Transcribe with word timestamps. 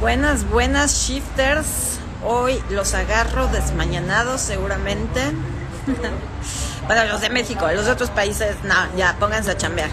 Buenas, 0.00 0.48
buenas 0.48 0.94
shifters. 0.94 1.98
Hoy 2.24 2.58
los 2.70 2.94
agarro 2.94 3.48
desmañanados 3.48 4.40
seguramente. 4.40 5.20
bueno, 6.86 7.04
los 7.04 7.20
de 7.20 7.28
México, 7.28 7.70
los 7.70 7.84
de 7.84 7.92
otros 7.92 8.08
países, 8.08 8.56
no, 8.64 8.74
ya, 8.96 9.16
pónganse 9.20 9.50
a 9.50 9.58
chambear. 9.58 9.90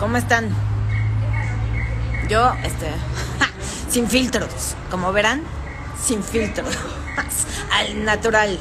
¿Cómo 0.00 0.16
están? 0.16 0.48
Yo, 2.28 2.52
este, 2.64 2.90
sin 3.88 4.10
filtros, 4.10 4.74
como 4.90 5.12
verán, 5.12 5.44
sin 6.04 6.24
filtros, 6.24 6.76
al 7.70 8.04
natural. 8.04 8.58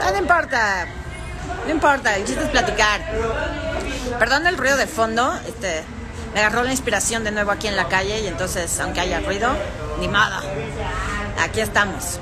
no 0.00 0.18
importa, 0.18 0.88
no 1.64 1.70
importa, 1.70 2.16
el 2.16 2.24
chiste 2.24 2.42
es 2.42 2.50
platicar. 2.50 3.02
Perdón 4.18 4.48
el 4.48 4.58
ruido 4.58 4.76
de 4.76 4.88
fondo, 4.88 5.32
este, 5.46 5.84
me 6.34 6.40
agarró 6.40 6.62
la 6.62 6.70
inspiración 6.70 7.24
de 7.24 7.30
nuevo 7.30 7.50
aquí 7.50 7.66
en 7.66 7.76
la 7.76 7.88
calle 7.88 8.20
y 8.20 8.26
entonces, 8.26 8.78
aunque 8.80 9.00
haya 9.00 9.20
ruido, 9.20 9.50
ni 10.00 10.08
nada. 10.08 10.42
Aquí 11.40 11.60
estamos. 11.60 12.20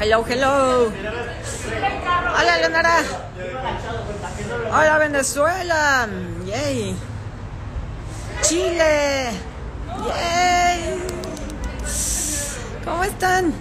Hello, 0.00 0.24
hello. 0.28 0.92
Hola, 2.38 2.56
Leonora. 2.58 3.02
Hola, 4.70 4.98
Venezuela. 4.98 6.08
Yay. 6.46 6.96
Chile. 8.42 9.30
Yay. 10.06 10.98
¿Cómo 12.84 13.04
están? 13.04 13.52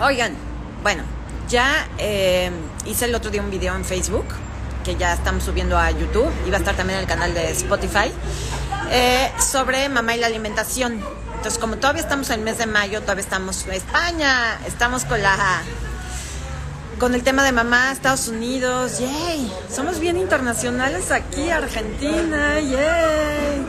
Oigan, 0.00 0.34
bueno, 0.82 1.04
ya 1.48 1.86
eh, 1.98 2.50
hice 2.84 3.04
el 3.06 3.14
otro 3.14 3.30
día 3.30 3.40
un 3.40 3.50
video 3.50 3.74
en 3.74 3.84
Facebook 3.84 4.26
que 4.86 4.94
ya 4.94 5.12
estamos 5.12 5.42
subiendo 5.42 5.76
a 5.76 5.90
YouTube 5.90 6.30
y 6.46 6.50
va 6.50 6.58
a 6.58 6.60
estar 6.60 6.76
también 6.76 7.00
en 7.00 7.02
el 7.02 7.08
canal 7.08 7.34
de 7.34 7.50
Spotify, 7.50 8.12
eh, 8.92 9.32
sobre 9.40 9.88
mamá 9.88 10.14
y 10.14 10.20
la 10.20 10.28
alimentación. 10.28 11.02
Entonces, 11.34 11.58
como 11.58 11.76
todavía 11.76 12.02
estamos 12.02 12.30
en 12.30 12.38
el 12.38 12.44
mes 12.44 12.58
de 12.58 12.66
mayo, 12.66 13.02
todavía 13.02 13.24
estamos 13.24 13.66
en 13.66 13.72
España, 13.72 14.60
estamos 14.64 15.04
con 15.04 15.20
la 15.20 15.36
con 17.00 17.14
el 17.14 17.24
tema 17.24 17.42
de 17.42 17.50
mamá, 17.50 17.90
Estados 17.90 18.28
Unidos, 18.28 19.00
yay, 19.00 19.52
somos 19.74 19.98
bien 19.98 20.16
internacionales 20.18 21.10
aquí, 21.10 21.50
Argentina, 21.50 22.60
yay. 22.60 23.66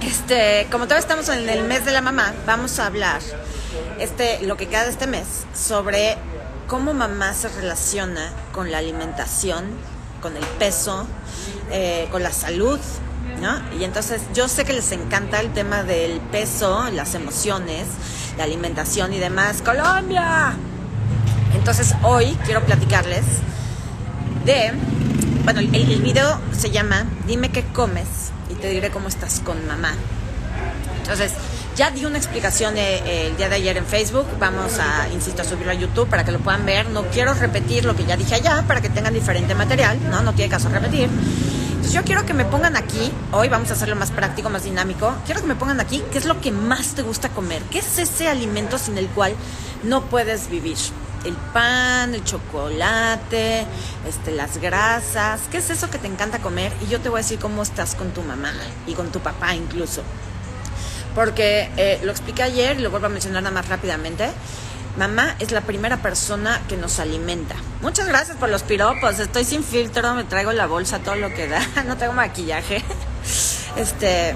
Este, 0.00 0.68
como 0.72 0.84
todavía 0.84 1.02
estamos 1.02 1.28
en 1.28 1.46
el 1.46 1.64
mes 1.64 1.84
de 1.84 1.92
la 1.92 2.00
mamá, 2.00 2.32
vamos 2.46 2.78
a 2.78 2.86
hablar 2.86 3.20
este, 3.98 4.40
lo 4.42 4.56
que 4.56 4.68
queda 4.68 4.84
de 4.84 4.90
este 4.90 5.06
mes 5.06 5.26
sobre 5.54 6.16
cómo 6.70 6.94
mamá 6.94 7.34
se 7.34 7.48
relaciona 7.48 8.30
con 8.52 8.70
la 8.70 8.78
alimentación, 8.78 9.64
con 10.22 10.36
el 10.36 10.44
peso, 10.60 11.04
eh, 11.72 12.06
con 12.12 12.22
la 12.22 12.30
salud, 12.30 12.78
¿no? 13.42 13.60
Y 13.76 13.82
entonces 13.82 14.22
yo 14.34 14.46
sé 14.46 14.64
que 14.64 14.72
les 14.72 14.92
encanta 14.92 15.40
el 15.40 15.52
tema 15.52 15.82
del 15.82 16.20
peso, 16.20 16.88
las 16.92 17.16
emociones, 17.16 17.88
la 18.38 18.44
alimentación 18.44 19.12
y 19.12 19.18
demás. 19.18 19.62
Colombia. 19.62 20.52
Entonces 21.56 21.92
hoy 22.04 22.38
quiero 22.44 22.64
platicarles 22.64 23.24
de, 24.44 24.72
bueno, 25.42 25.58
el, 25.58 25.74
el 25.74 26.02
video 26.02 26.40
se 26.56 26.70
llama 26.70 27.04
Dime 27.26 27.50
qué 27.50 27.64
comes 27.64 28.30
y 28.48 28.54
te 28.54 28.70
diré 28.70 28.90
cómo 28.90 29.08
estás 29.08 29.40
con 29.40 29.66
mamá. 29.66 29.94
Entonces, 30.98 31.32
ya 31.76 31.90
di 31.90 32.04
una 32.04 32.18
explicación 32.18 32.76
eh, 32.76 33.28
el 33.28 33.36
día 33.36 33.48
de 33.48 33.56
ayer 33.56 33.76
en 33.76 33.86
Facebook. 33.86 34.26
Vamos 34.38 34.78
a, 34.78 35.08
insisto, 35.08 35.42
a 35.42 35.44
subirlo 35.44 35.72
a 35.72 35.74
YouTube 35.74 36.08
para 36.08 36.24
que 36.24 36.32
lo 36.32 36.38
puedan 36.38 36.64
ver. 36.66 36.88
No 36.90 37.04
quiero 37.06 37.34
repetir 37.34 37.84
lo 37.84 37.96
que 37.96 38.04
ya 38.04 38.16
dije 38.16 38.34
allá 38.34 38.64
para 38.66 38.80
que 38.80 38.88
tengan 38.88 39.14
diferente 39.14 39.54
material. 39.54 39.98
No, 40.10 40.22
no 40.22 40.34
tiene 40.34 40.50
caso 40.50 40.68
repetir. 40.68 41.08
Entonces 41.70 41.92
yo 41.92 42.02
quiero 42.04 42.26
que 42.26 42.34
me 42.34 42.44
pongan 42.44 42.76
aquí, 42.76 43.10
hoy 43.32 43.48
vamos 43.48 43.70
a 43.70 43.72
hacerlo 43.72 43.96
más 43.96 44.10
práctico, 44.10 44.50
más 44.50 44.64
dinámico. 44.64 45.14
Quiero 45.24 45.40
que 45.40 45.46
me 45.46 45.54
pongan 45.54 45.80
aquí 45.80 46.02
qué 46.12 46.18
es 46.18 46.26
lo 46.26 46.40
que 46.40 46.52
más 46.52 46.94
te 46.94 47.02
gusta 47.02 47.30
comer. 47.30 47.62
¿Qué 47.70 47.78
es 47.78 47.98
ese 47.98 48.28
alimento 48.28 48.76
sin 48.76 48.98
el 48.98 49.06
cual 49.08 49.34
no 49.82 50.02
puedes 50.04 50.50
vivir? 50.50 50.76
el 51.24 51.34
pan, 51.52 52.14
el 52.14 52.24
chocolate, 52.24 53.66
este, 54.08 54.30
las 54.30 54.56
grasas, 54.56 55.42
¿qué 55.50 55.58
es 55.58 55.68
eso 55.68 55.90
que 55.90 55.98
te 55.98 56.06
encanta 56.06 56.38
comer? 56.38 56.72
Y 56.82 56.86
yo 56.86 56.98
te 57.00 57.10
voy 57.10 57.18
a 57.18 57.22
decir 57.22 57.38
cómo 57.38 57.62
estás 57.62 57.94
con 57.94 58.12
tu 58.12 58.22
mamá 58.22 58.54
y 58.86 58.94
con 58.94 59.12
tu 59.12 59.20
papá 59.20 59.54
incluso 59.54 60.02
porque 61.14 61.70
eh, 61.76 62.00
lo 62.02 62.10
expliqué 62.10 62.42
ayer 62.42 62.78
y 62.78 62.82
lo 62.82 62.90
vuelvo 62.90 63.06
a 63.06 63.10
mencionar 63.10 63.42
nada 63.42 63.54
más 63.54 63.68
rápidamente. 63.68 64.30
Mamá 64.96 65.36
es 65.38 65.52
la 65.52 65.60
primera 65.60 65.98
persona 65.98 66.60
que 66.68 66.76
nos 66.76 66.98
alimenta. 66.98 67.54
Muchas 67.80 68.08
gracias 68.08 68.36
por 68.36 68.48
los 68.48 68.62
piropos. 68.62 69.18
Estoy 69.18 69.44
sin 69.44 69.62
filtro, 69.62 70.14
me 70.14 70.24
traigo 70.24 70.52
la 70.52 70.66
bolsa, 70.66 70.98
todo 70.98 71.14
lo 71.14 71.32
que 71.32 71.48
da. 71.48 71.60
No 71.86 71.96
tengo 71.96 72.12
maquillaje. 72.12 72.82
Este, 73.76 74.34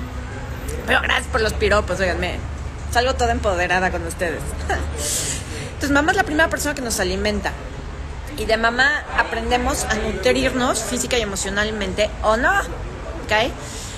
pero 0.87 1.01
gracias 1.03 1.27
por 1.29 1.41
los 1.41 1.53
piropos, 1.55 1.99
oiganme. 2.01 2.39
Salgo 2.93 3.15
toda 3.15 3.33
empoderada 3.33 3.91
con 3.91 4.07
ustedes. 4.07 4.41
Entonces, 5.67 5.91
mamá 5.91 6.13
es 6.13 6.17
la 6.17 6.23
primera 6.23 6.49
persona 6.49 6.75
que 6.75 6.83
nos 6.83 7.01
alimenta. 7.01 7.53
Y 8.39 8.47
de 8.47 8.57
mamá 8.57 9.05
aprendemos 9.19 9.85
a 9.85 9.95
nutrirnos 9.95 10.83
física 10.83 11.19
y 11.19 11.23
emocionalmente 11.23 12.11
o 12.23 12.37
no. 12.37 12.53
¿Ok? 13.25 13.53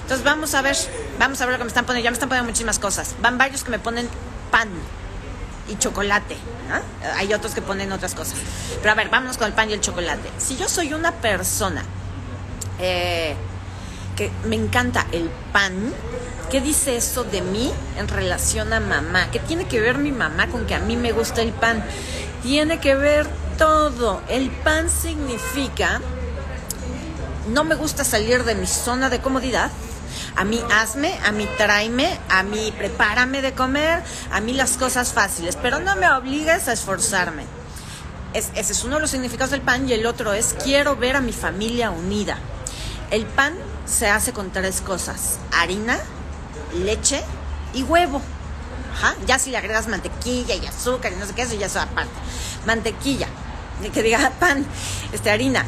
Entonces 0.07 0.25
vamos 0.25 0.55
a 0.55 0.63
ver, 0.63 0.77
vamos 1.19 1.41
a 1.41 1.47
ver 1.47 1.55
lo 1.55 1.59
que 1.59 1.65
me 1.65 1.69
están 1.69 1.85
poniendo. 1.85 2.05
Ya 2.05 2.11
me 2.11 2.15
están 2.15 2.29
poniendo 2.29 2.49
muchísimas 2.51 2.79
cosas. 2.79 3.15
Van 3.21 3.39
varios 3.39 3.65
que 3.65 3.71
me 3.71 3.79
ponen 3.79 4.09
pan 4.51 4.69
y 5.69 5.77
chocolate. 5.77 6.37
Hay 7.17 7.33
otros 7.33 7.55
que 7.55 7.63
ponen 7.63 7.93
otras 7.93 8.15
cosas. 8.15 8.39
Pero 8.81 8.93
a 8.93 8.95
ver, 8.95 9.09
vámonos 9.09 9.37
con 9.37 9.47
el 9.47 9.53
pan 9.53 9.71
y 9.71 9.73
el 9.73 9.81
chocolate. 9.81 10.31
Si 10.39 10.57
yo 10.57 10.69
soy 10.69 10.95
una 10.95 11.13
persona 11.13 11.83
eh, 12.79 13.35
que 14.17 14.31
me 14.45 14.57
encanta 14.57 15.07
el 15.13 15.31
pan, 15.53 15.93
¿qué 16.51 16.61
dice 16.61 16.97
eso 16.97 17.25
de 17.25 17.43
mí 17.43 17.73
en 17.99 18.09
relación 18.09 18.73
a 18.73 18.81
mamá? 18.81 19.31
¿Qué 19.31 19.39
tiene 19.39 19.67
que 19.67 19.81
ver 19.81 19.99
mi 19.99 20.13
mamá 20.13 20.49
con 20.49 20.67
que 20.67 20.75
a 20.75 20.81
mí 20.81 20.97
me 20.97 21.13
gusta 21.13 21.43
el 21.43 21.53
pan? 21.53 21.85
Tiene 22.43 22.81
que 22.81 22.95
ver 22.95 23.27
todo. 23.59 24.23
El 24.29 24.51
pan 24.51 24.91
significa, 24.91 26.01
no 27.49 27.65
me 27.65 27.75
gusta 27.75 28.05
salir 28.05 28.45
de 28.45 28.55
mi 28.55 28.67
zona 28.67 29.09
de 29.09 29.21
comodidad 29.21 29.71
a 30.37 30.45
mí 30.45 30.61
hazme, 30.73 31.19
a 31.25 31.33
mí 31.33 31.49
tráeme, 31.57 32.19
a 32.29 32.43
mí 32.43 32.73
prepárame 32.77 33.43
de 33.43 33.53
comer, 33.53 34.03
a 34.31 34.41
mí 34.41 34.53
las 34.53 34.77
cosas 34.77 35.13
fáciles, 35.13 35.57
pero 35.57 35.81
no 35.81 35.97
me 35.97 36.11
obligues 36.11 36.69
a 36.69 36.73
esforzarme. 36.73 37.45
ese 38.33 38.73
es 38.73 38.85
uno 38.85 38.97
de 38.97 39.03
los 39.03 39.11
significados 39.11 39.51
del 39.51 39.63
pan 39.63 39.89
y 39.89 39.93
el 39.93 40.07
otro 40.07 40.33
es 40.33 40.55
quiero 40.63 40.97
ver 40.97 41.17
a 41.17 41.21
mi 41.21 41.33
familia 41.33 41.91
unida. 41.91 42.39
El 43.11 43.25
pan 43.25 43.55
se 43.87 44.09
hace 44.09 44.33
con 44.33 44.51
tres 44.51 44.81
cosas, 44.81 45.39
harina, 45.53 45.99
leche 46.75 47.23
y 47.73 47.83
huevo. 47.83 48.21
Ya 49.27 49.39
si 49.39 49.51
le 49.51 49.59
agregas 49.59 49.89
mantequilla 49.89 50.55
y 50.55 50.67
azúcar 50.67 51.13
y 51.13 51.17
no 51.17 51.27
sé 51.27 51.35
qué, 51.35 51.43
eso 51.43 51.55
ya 51.55 51.67
es 51.67 51.77
aparte. 51.77 52.15
Mantequilla, 52.67 53.29
que 53.93 54.03
diga 54.03 54.33
pan, 54.41 54.67
este, 55.13 55.31
harina, 55.31 55.65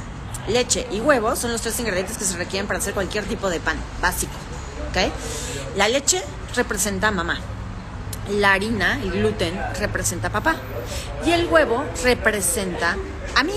leche 0.46 0.86
y 0.90 1.00
huevo 1.00 1.34
son 1.36 1.52
los 1.52 1.60
tres 1.60 1.78
ingredientes 1.80 2.16
que 2.18 2.24
se 2.24 2.36
requieren 2.36 2.66
para 2.66 2.78
hacer 2.78 2.94
cualquier 2.94 3.24
tipo 3.24 3.50
de 3.50 3.60
pan 3.60 3.76
básico. 4.00 4.32
La 5.76 5.88
leche 5.88 6.22
representa 6.54 7.08
a 7.08 7.10
mamá. 7.10 7.38
La 8.30 8.52
harina, 8.52 9.00
el 9.02 9.12
gluten, 9.12 9.58
representa 9.78 10.28
a 10.28 10.32
papá. 10.32 10.56
Y 11.24 11.30
el 11.30 11.46
huevo 11.46 11.84
representa 12.02 12.96
a 13.36 13.44
mí. 13.44 13.54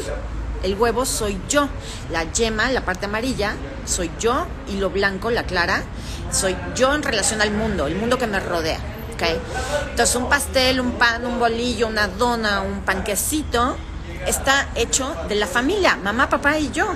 El 0.63 0.75
huevo 0.75 1.05
soy 1.05 1.39
yo. 1.49 1.67
La 2.11 2.31
yema, 2.31 2.71
la 2.71 2.85
parte 2.85 3.07
amarilla, 3.07 3.55
soy 3.85 4.11
yo. 4.19 4.45
Y 4.67 4.77
lo 4.77 4.91
blanco, 4.91 5.31
la 5.31 5.43
clara, 5.43 5.83
soy 6.31 6.55
yo 6.75 6.93
en 6.93 7.01
relación 7.01 7.41
al 7.41 7.51
mundo, 7.51 7.87
el 7.87 7.95
mundo 7.95 8.17
que 8.17 8.27
me 8.27 8.39
rodea. 8.39 8.79
Entonces, 9.89 10.15
un 10.15 10.29
pastel, 10.29 10.79
un 10.79 10.93
pan, 10.93 11.25
un 11.25 11.39
bolillo, 11.39 11.87
una 11.87 12.07
dona, 12.07 12.61
un 12.61 12.81
panquecito, 12.81 13.77
está 14.27 14.69
hecho 14.75 15.15
de 15.27 15.35
la 15.35 15.47
familia, 15.47 15.97
mamá, 15.97 16.29
papá 16.29 16.57
y 16.57 16.71
yo 16.71 16.95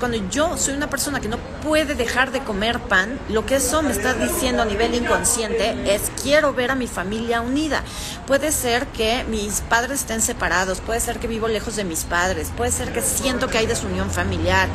cuando 0.00 0.18
yo 0.30 0.56
soy 0.56 0.74
una 0.74 0.88
persona 0.88 1.20
que 1.20 1.28
no 1.28 1.36
puede 1.62 1.94
dejar 1.94 2.32
de 2.32 2.40
comer 2.40 2.80
pan, 2.80 3.20
lo 3.28 3.44
que 3.44 3.56
eso 3.56 3.82
me 3.82 3.92
está 3.92 4.14
diciendo 4.14 4.62
a 4.62 4.64
nivel 4.64 4.94
inconsciente 4.94 5.94
es 5.94 6.10
quiero 6.22 6.54
ver 6.54 6.70
a 6.70 6.74
mi 6.74 6.86
familia 6.86 7.42
unida. 7.42 7.84
Puede 8.26 8.50
ser 8.50 8.86
que 8.88 9.24
mis 9.24 9.60
padres 9.60 10.00
estén 10.00 10.22
separados, 10.22 10.80
puede 10.80 11.00
ser 11.00 11.18
que 11.18 11.28
vivo 11.28 11.48
lejos 11.48 11.76
de 11.76 11.84
mis 11.84 12.04
padres, 12.04 12.50
puede 12.56 12.72
ser 12.72 12.92
que 12.92 13.02
siento 13.02 13.48
que 13.48 13.58
hay 13.58 13.66
desunión 13.66 14.10
familiar, 14.10 14.68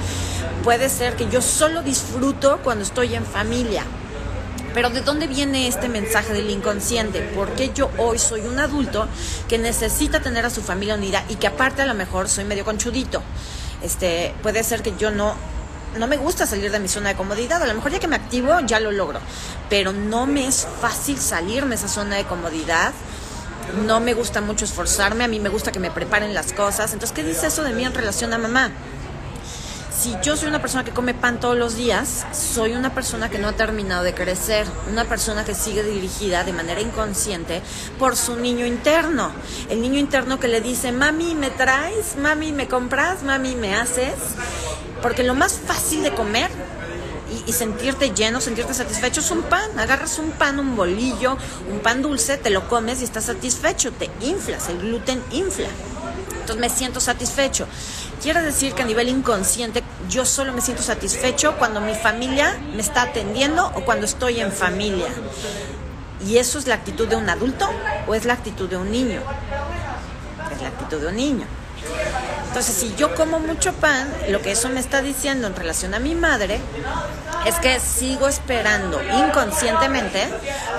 puede 0.63 0.89
ser 0.89 1.15
que 1.15 1.27
yo 1.29 1.41
solo 1.41 1.81
disfruto 1.81 2.59
cuando 2.63 2.83
estoy 2.83 3.15
en 3.15 3.25
familia. 3.25 3.83
Pero 4.75 4.89
¿de 4.89 4.99
dónde 4.99 5.25
viene 5.25 5.69
este 5.69 5.87
mensaje 5.87 6.33
del 6.33 6.49
inconsciente? 6.49 7.21
Porque 7.33 7.71
yo 7.73 7.89
hoy 7.97 8.19
soy 8.19 8.41
un 8.41 8.59
adulto 8.59 9.07
que 9.47 9.57
necesita 9.57 10.19
tener 10.19 10.45
a 10.45 10.49
su 10.49 10.61
familia 10.61 10.95
unida 10.95 11.23
y 11.29 11.35
que 11.35 11.47
aparte 11.47 11.81
a 11.81 11.85
lo 11.85 11.93
mejor 11.93 12.27
soy 12.27 12.43
medio 12.43 12.65
conchudito. 12.65 13.23
Este, 13.81 14.35
puede 14.43 14.65
ser 14.65 14.81
que 14.81 14.93
yo 14.97 15.11
no, 15.11 15.33
no 15.97 16.07
me 16.07 16.17
gusta 16.17 16.45
salir 16.45 16.71
de 16.71 16.79
mi 16.81 16.89
zona 16.89 17.07
de 17.07 17.15
comodidad. 17.15 17.63
A 17.63 17.67
lo 17.67 17.73
mejor 17.73 17.93
ya 17.93 17.99
que 17.99 18.09
me 18.09 18.17
activo 18.17 18.59
ya 18.65 18.81
lo 18.81 18.91
logro. 18.91 19.21
Pero 19.69 19.93
no 19.93 20.25
me 20.25 20.45
es 20.45 20.67
fácil 20.81 21.17
salirme 21.19 21.69
de 21.69 21.75
esa 21.75 21.87
zona 21.87 22.17
de 22.17 22.25
comodidad. 22.25 22.91
No 23.85 24.01
me 24.01 24.13
gusta 24.13 24.41
mucho 24.41 24.65
esforzarme. 24.65 25.23
A 25.23 25.29
mí 25.29 25.39
me 25.39 25.47
gusta 25.47 25.71
que 25.71 25.79
me 25.79 25.89
preparen 25.89 26.33
las 26.33 26.51
cosas. 26.51 26.91
Entonces, 26.91 27.15
¿qué 27.15 27.23
dice 27.23 27.47
eso 27.47 27.63
de 27.63 27.71
mí 27.71 27.85
en 27.85 27.93
relación 27.93 28.33
a 28.33 28.37
mamá? 28.37 28.71
Si 29.95 30.15
yo 30.21 30.35
soy 30.35 30.49
una 30.49 30.59
persona 30.59 30.83
que 30.83 30.91
come 30.91 31.13
pan 31.13 31.39
todos 31.39 31.57
los 31.57 31.75
días, 31.75 32.25
soy 32.33 32.73
una 32.73 32.93
persona 32.93 33.29
que 33.29 33.39
no 33.39 33.47
ha 33.47 33.53
terminado 33.53 34.03
de 34.03 34.13
crecer, 34.13 34.67
una 34.91 35.05
persona 35.05 35.45
que 35.45 35.55
sigue 35.55 35.83
dirigida 35.83 36.43
de 36.43 36.51
manera 36.51 36.81
inconsciente 36.81 37.61
por 37.97 38.17
su 38.17 38.35
niño 38.35 38.65
interno. 38.65 39.31
El 39.69 39.81
niño 39.81 39.99
interno 39.99 40.39
que 40.39 40.47
le 40.47 40.59
dice, 40.59 40.91
mami, 40.91 41.33
¿me 41.35 41.49
traes? 41.49 42.17
Mami, 42.17 42.51
¿me 42.51 42.67
compras? 42.67 43.23
Mami, 43.23 43.55
¿me 43.55 43.75
haces? 43.75 44.13
Porque 45.01 45.23
lo 45.23 45.33
más 45.33 45.53
fácil 45.53 46.03
de 46.03 46.13
comer 46.13 46.51
y, 47.47 47.53
sentirte 47.53 48.11
lleno, 48.11 48.41
sentirte 48.41 48.73
satisfecho 48.73 49.21
es 49.21 49.31
un 49.31 49.43
pan. 49.43 49.79
Agarras 49.79 50.19
un 50.19 50.31
pan, 50.31 50.59
un 50.59 50.75
bolillo, 50.75 51.37
un 51.71 51.79
pan 51.79 52.01
dulce, 52.01 52.37
te 52.37 52.49
lo 52.49 52.67
comes 52.67 53.01
y 53.01 53.05
estás 53.05 53.25
satisfecho, 53.25 53.91
te 53.93 54.09
inflas, 54.21 54.67
el 54.69 54.79
gluten 54.79 55.23
infla. 55.31 55.69
Entonces 56.45 56.61
me 56.61 56.69
siento 56.69 56.99
satisfecho. 56.99 57.65
Quiere 58.25 58.41
decir 58.41 58.73
que 58.73 58.81
a 58.81 58.85
nivel 58.87 59.07
inconsciente 59.07 59.83
yo 60.09 60.25
solo 60.25 60.51
me 60.51 60.59
siento 60.59 60.81
satisfecho 60.81 61.57
cuando 61.59 61.79
mi 61.79 61.93
familia 61.93 62.57
me 62.73 62.81
está 62.81 63.03
atendiendo 63.03 63.71
o 63.75 63.85
cuando 63.85 64.07
estoy 64.07 64.39
en 64.39 64.51
familia. 64.51 65.09
¿Y 66.25 66.37
eso 66.37 66.57
es 66.57 66.65
la 66.65 66.73
actitud 66.73 67.07
de 67.07 67.17
un 67.17 67.29
adulto 67.29 67.69
o 68.07 68.15
es 68.15 68.25
la 68.25 68.33
actitud 68.33 68.67
de 68.67 68.77
un 68.77 68.91
niño? 68.91 69.21
Es 70.51 70.59
la 70.59 70.69
actitud 70.69 70.99
de 71.01 71.05
un 71.05 71.15
niño. 71.15 71.45
Entonces, 72.47 72.73
si 72.73 72.95
yo 72.95 73.13
como 73.13 73.39
mucho 73.39 73.73
pan, 73.73 74.11
lo 74.29 74.41
que 74.41 74.53
eso 74.53 74.69
me 74.69 74.79
está 74.79 75.03
diciendo 75.03 75.45
en 75.45 75.55
relación 75.55 75.93
a 75.93 75.99
mi 75.99 76.15
madre 76.15 76.59
es 77.45 77.53
que 77.59 77.79
sigo 77.79 78.27
esperando 78.27 79.03
inconscientemente 79.03 80.27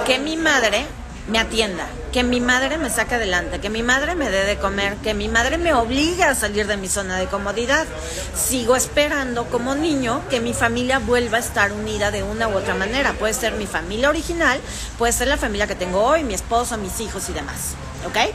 que 0.04 0.18
mi 0.18 0.36
madre 0.36 0.84
me 1.28 1.38
atienda, 1.38 1.86
que 2.12 2.22
mi 2.22 2.40
madre 2.40 2.78
me 2.78 2.88
saque 2.88 3.16
adelante, 3.16 3.58
que 3.58 3.68
mi 3.68 3.82
madre 3.82 4.14
me 4.14 4.30
dé 4.30 4.44
de 4.44 4.58
comer, 4.58 4.96
que 4.98 5.12
mi 5.12 5.28
madre 5.28 5.58
me 5.58 5.74
obligue 5.74 6.22
a 6.22 6.34
salir 6.34 6.66
de 6.66 6.76
mi 6.76 6.88
zona 6.88 7.18
de 7.18 7.26
comodidad. 7.26 7.86
Sigo 8.34 8.76
esperando 8.76 9.46
como 9.46 9.74
niño 9.74 10.22
que 10.30 10.40
mi 10.40 10.54
familia 10.54 10.98
vuelva 10.98 11.38
a 11.38 11.40
estar 11.40 11.72
unida 11.72 12.10
de 12.10 12.22
una 12.22 12.48
u 12.48 12.56
otra 12.56 12.74
manera. 12.74 13.12
Puede 13.14 13.34
ser 13.34 13.54
mi 13.54 13.66
familia 13.66 14.08
original, 14.08 14.60
puede 14.98 15.12
ser 15.12 15.28
la 15.28 15.36
familia 15.36 15.66
que 15.66 15.74
tengo 15.74 16.02
hoy, 16.02 16.22
mi 16.22 16.34
esposo, 16.34 16.76
mis 16.78 17.00
hijos 17.00 17.28
y 17.28 17.32
demás. 17.32 17.74
¿Ok? 18.06 18.32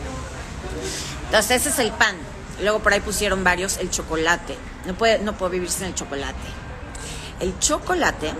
Entonces 1.25 1.61
ese 1.61 1.69
es 1.69 1.79
el 1.79 1.91
pan. 1.91 2.15
Luego 2.61 2.79
por 2.79 2.93
ahí 2.93 2.99
pusieron 2.99 3.43
varios 3.43 3.77
el 3.77 3.89
chocolate. 3.89 4.57
No, 4.85 4.93
puede, 4.95 5.19
no 5.19 5.33
puedo 5.33 5.49
vivir 5.51 5.69
sin 5.69 5.85
el 5.85 5.95
chocolate. 5.95 6.35
El 7.39 7.57
chocolate 7.57 8.33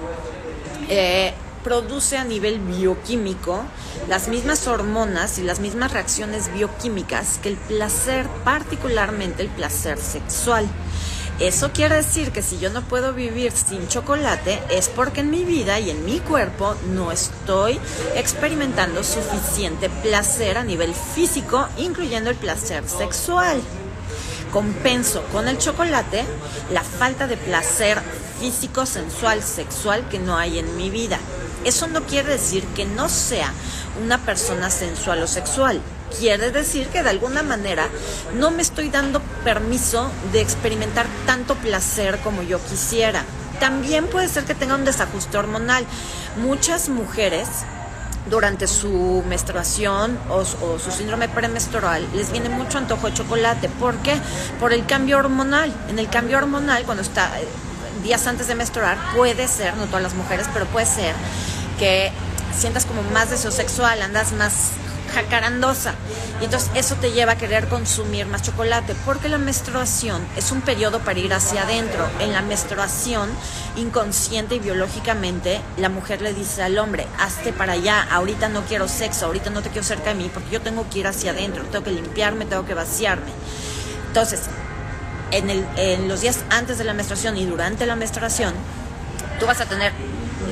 eh, 0.90 1.34
produce 1.64 2.18
a 2.18 2.24
nivel 2.24 2.60
bioquímico 2.60 3.64
las 4.08 4.28
mismas 4.28 4.68
hormonas 4.68 5.38
y 5.38 5.44
las 5.44 5.60
mismas 5.60 5.94
reacciones 5.94 6.54
bioquímicas 6.54 7.40
que 7.42 7.50
el 7.50 7.58
placer, 7.58 8.28
particularmente 8.44 9.44
el 9.44 9.50
placer 9.50 9.98
sexual. 9.98 10.68
Eso 11.40 11.72
quiere 11.72 11.96
decir 11.96 12.32
que 12.32 12.44
si 12.44 12.60
yo 12.60 12.70
no 12.70 12.84
puedo 12.84 13.14
vivir 13.14 13.52
sin 13.52 13.88
chocolate 13.88 14.62
es 14.70 14.90
porque 14.90 15.22
en 15.22 15.32
mi 15.32 15.44
vida 15.44 15.80
y 15.80 15.90
en 15.90 16.06
mi 16.06 16.20
cuerpo 16.20 16.76
no 16.92 17.12
estoy 17.12 17.80
experimentando 18.16 19.04
suficiente 19.04 19.90
placer 19.90 20.60
a 20.60 20.64
nivel 20.64 20.94
físico, 20.94 21.68
incluyendo 21.78 22.30
el 22.30 22.36
placer 22.36 22.88
sexual. 22.88 23.60
Compenso 24.52 25.24
con 25.32 25.48
el 25.48 25.58
chocolate 25.58 26.26
la 26.72 26.84
falta 26.84 27.26
de 27.26 27.38
placer 27.38 28.00
físico, 28.40 28.86
sensual, 28.86 29.42
sexual 29.42 30.08
que 30.10 30.20
no 30.20 30.38
hay 30.38 30.60
en 30.60 30.78
mi 30.78 30.92
vida. 30.92 31.20
Eso 31.64 31.88
no 31.88 32.04
quiere 32.04 32.30
decir 32.30 32.66
que 32.76 32.86
no 32.86 33.10
sea 33.10 33.54
una 34.04 34.18
persona 34.18 34.70
sensual 34.70 35.22
o 35.24 35.28
sexual. 35.28 35.82
Quiere 36.20 36.52
decir 36.52 36.88
que 36.88 37.04
de 37.04 37.10
alguna 37.10 37.44
manera 37.44 37.88
no 38.36 38.52
me 38.52 38.62
estoy 38.62 38.90
dando 38.90 39.22
permiso 39.44 40.10
de 40.34 40.42
experimentar 40.42 41.06
tanto 41.26 41.56
placer 41.56 42.20
como 42.20 42.42
yo 42.42 42.60
quisiera. 42.66 43.24
También 43.60 44.08
puede 44.08 44.28
ser 44.28 44.44
que 44.46 44.56
tenga 44.56 44.76
un 44.76 44.86
desajuste 44.86 45.38
hormonal. 45.38 45.86
Muchas 46.38 46.90
mujeres 46.90 47.48
durante 48.30 48.68
su 48.68 49.24
menstruación 49.28 50.18
o, 50.30 50.46
su 50.46 50.92
síndrome 50.92 51.28
premenstrual 51.28 52.08
les 52.14 52.32
viene 52.32 52.50
mucho 52.50 52.78
antojo 52.78 53.08
de 53.08 53.14
chocolate. 53.14 53.70
¿Por 53.70 53.98
qué? 53.98 54.16
Por 54.60 54.74
el 54.74 54.86
cambio 54.86 55.18
hormonal. 55.18 55.74
En 55.90 56.00
el 56.00 56.10
cambio 56.10 56.38
hormonal, 56.38 56.84
cuando 56.84 57.04
está 57.04 57.40
eh, 57.40 57.48
días 58.02 58.28
antes 58.28 58.48
de 58.48 58.56
menstruar, 58.56 58.98
puede 59.16 59.48
ser, 59.48 59.76
no 59.76 59.86
todas 59.86 60.04
las 60.04 60.14
mujeres, 60.14 60.48
pero 60.54 60.66
puede 60.66 60.86
ser 60.86 61.16
que 61.80 62.12
sientas 62.58 62.86
como 62.86 63.02
más 63.04 63.30
deseo 63.30 63.52
sexual, 63.52 64.02
andas 64.02 64.34
más 64.34 64.72
jacarandosa. 65.14 65.94
Y 66.40 66.46
entonces 66.46 66.72
eso 66.74 66.96
te 66.96 67.12
lleva 67.12 67.34
a 67.34 67.38
querer 67.38 67.68
consumir 67.68 68.26
más 68.26 68.42
chocolate, 68.42 68.96
porque 69.06 69.30
la 69.30 69.38
menstruación 69.38 70.22
es 70.36 70.52
un 70.52 70.62
periodo 70.62 71.00
para 71.00 71.20
ir 71.20 71.34
hacia 71.34 71.64
adentro. 71.64 72.08
En 72.20 72.34
la 72.34 72.42
menstruación, 72.42 73.30
inconsciente 73.76 74.56
y 74.56 74.60
biológicamente, 74.60 75.62
la 75.78 75.90
mujer 75.90 76.22
le 76.22 76.34
dice 76.34 76.64
al 76.64 76.78
hombre, 76.78 77.08
hazte 77.20 77.54
para 77.54 77.74
allá, 77.74 78.08
ahorita 78.10 78.50
no 78.50 78.62
quiero 78.64 78.88
sexo, 78.88 79.28
ahorita 79.28 79.50
no 79.50 79.62
te 79.62 79.70
quiero 79.70 79.86
cerca 79.86 80.10
de 80.12 80.16
mí, 80.16 80.32
porque 80.34 80.52
yo 80.52 80.62
tengo 80.62 80.90
que 80.90 81.00
ir 81.00 81.08
hacia 81.08 81.32
adentro, 81.32 81.64
tengo 81.66 81.84
que 81.84 81.92
limpiarme, 81.92 82.46
tengo 82.46 82.66
que 82.66 82.74
vaciarme. 82.74 83.32
Entonces, 84.08 84.42
en, 85.32 85.50
el, 85.50 85.66
en 85.78 86.08
los 86.08 86.22
días 86.22 86.40
antes 86.50 86.78
de 86.78 86.84
la 86.84 86.94
menstruación 86.94 87.38
y 87.38 87.46
durante 87.46 87.86
la 87.86 87.96
menstruación, 87.96 88.54
tú 89.40 89.46
vas 89.46 89.62
a 89.62 89.66
tener 89.66 89.92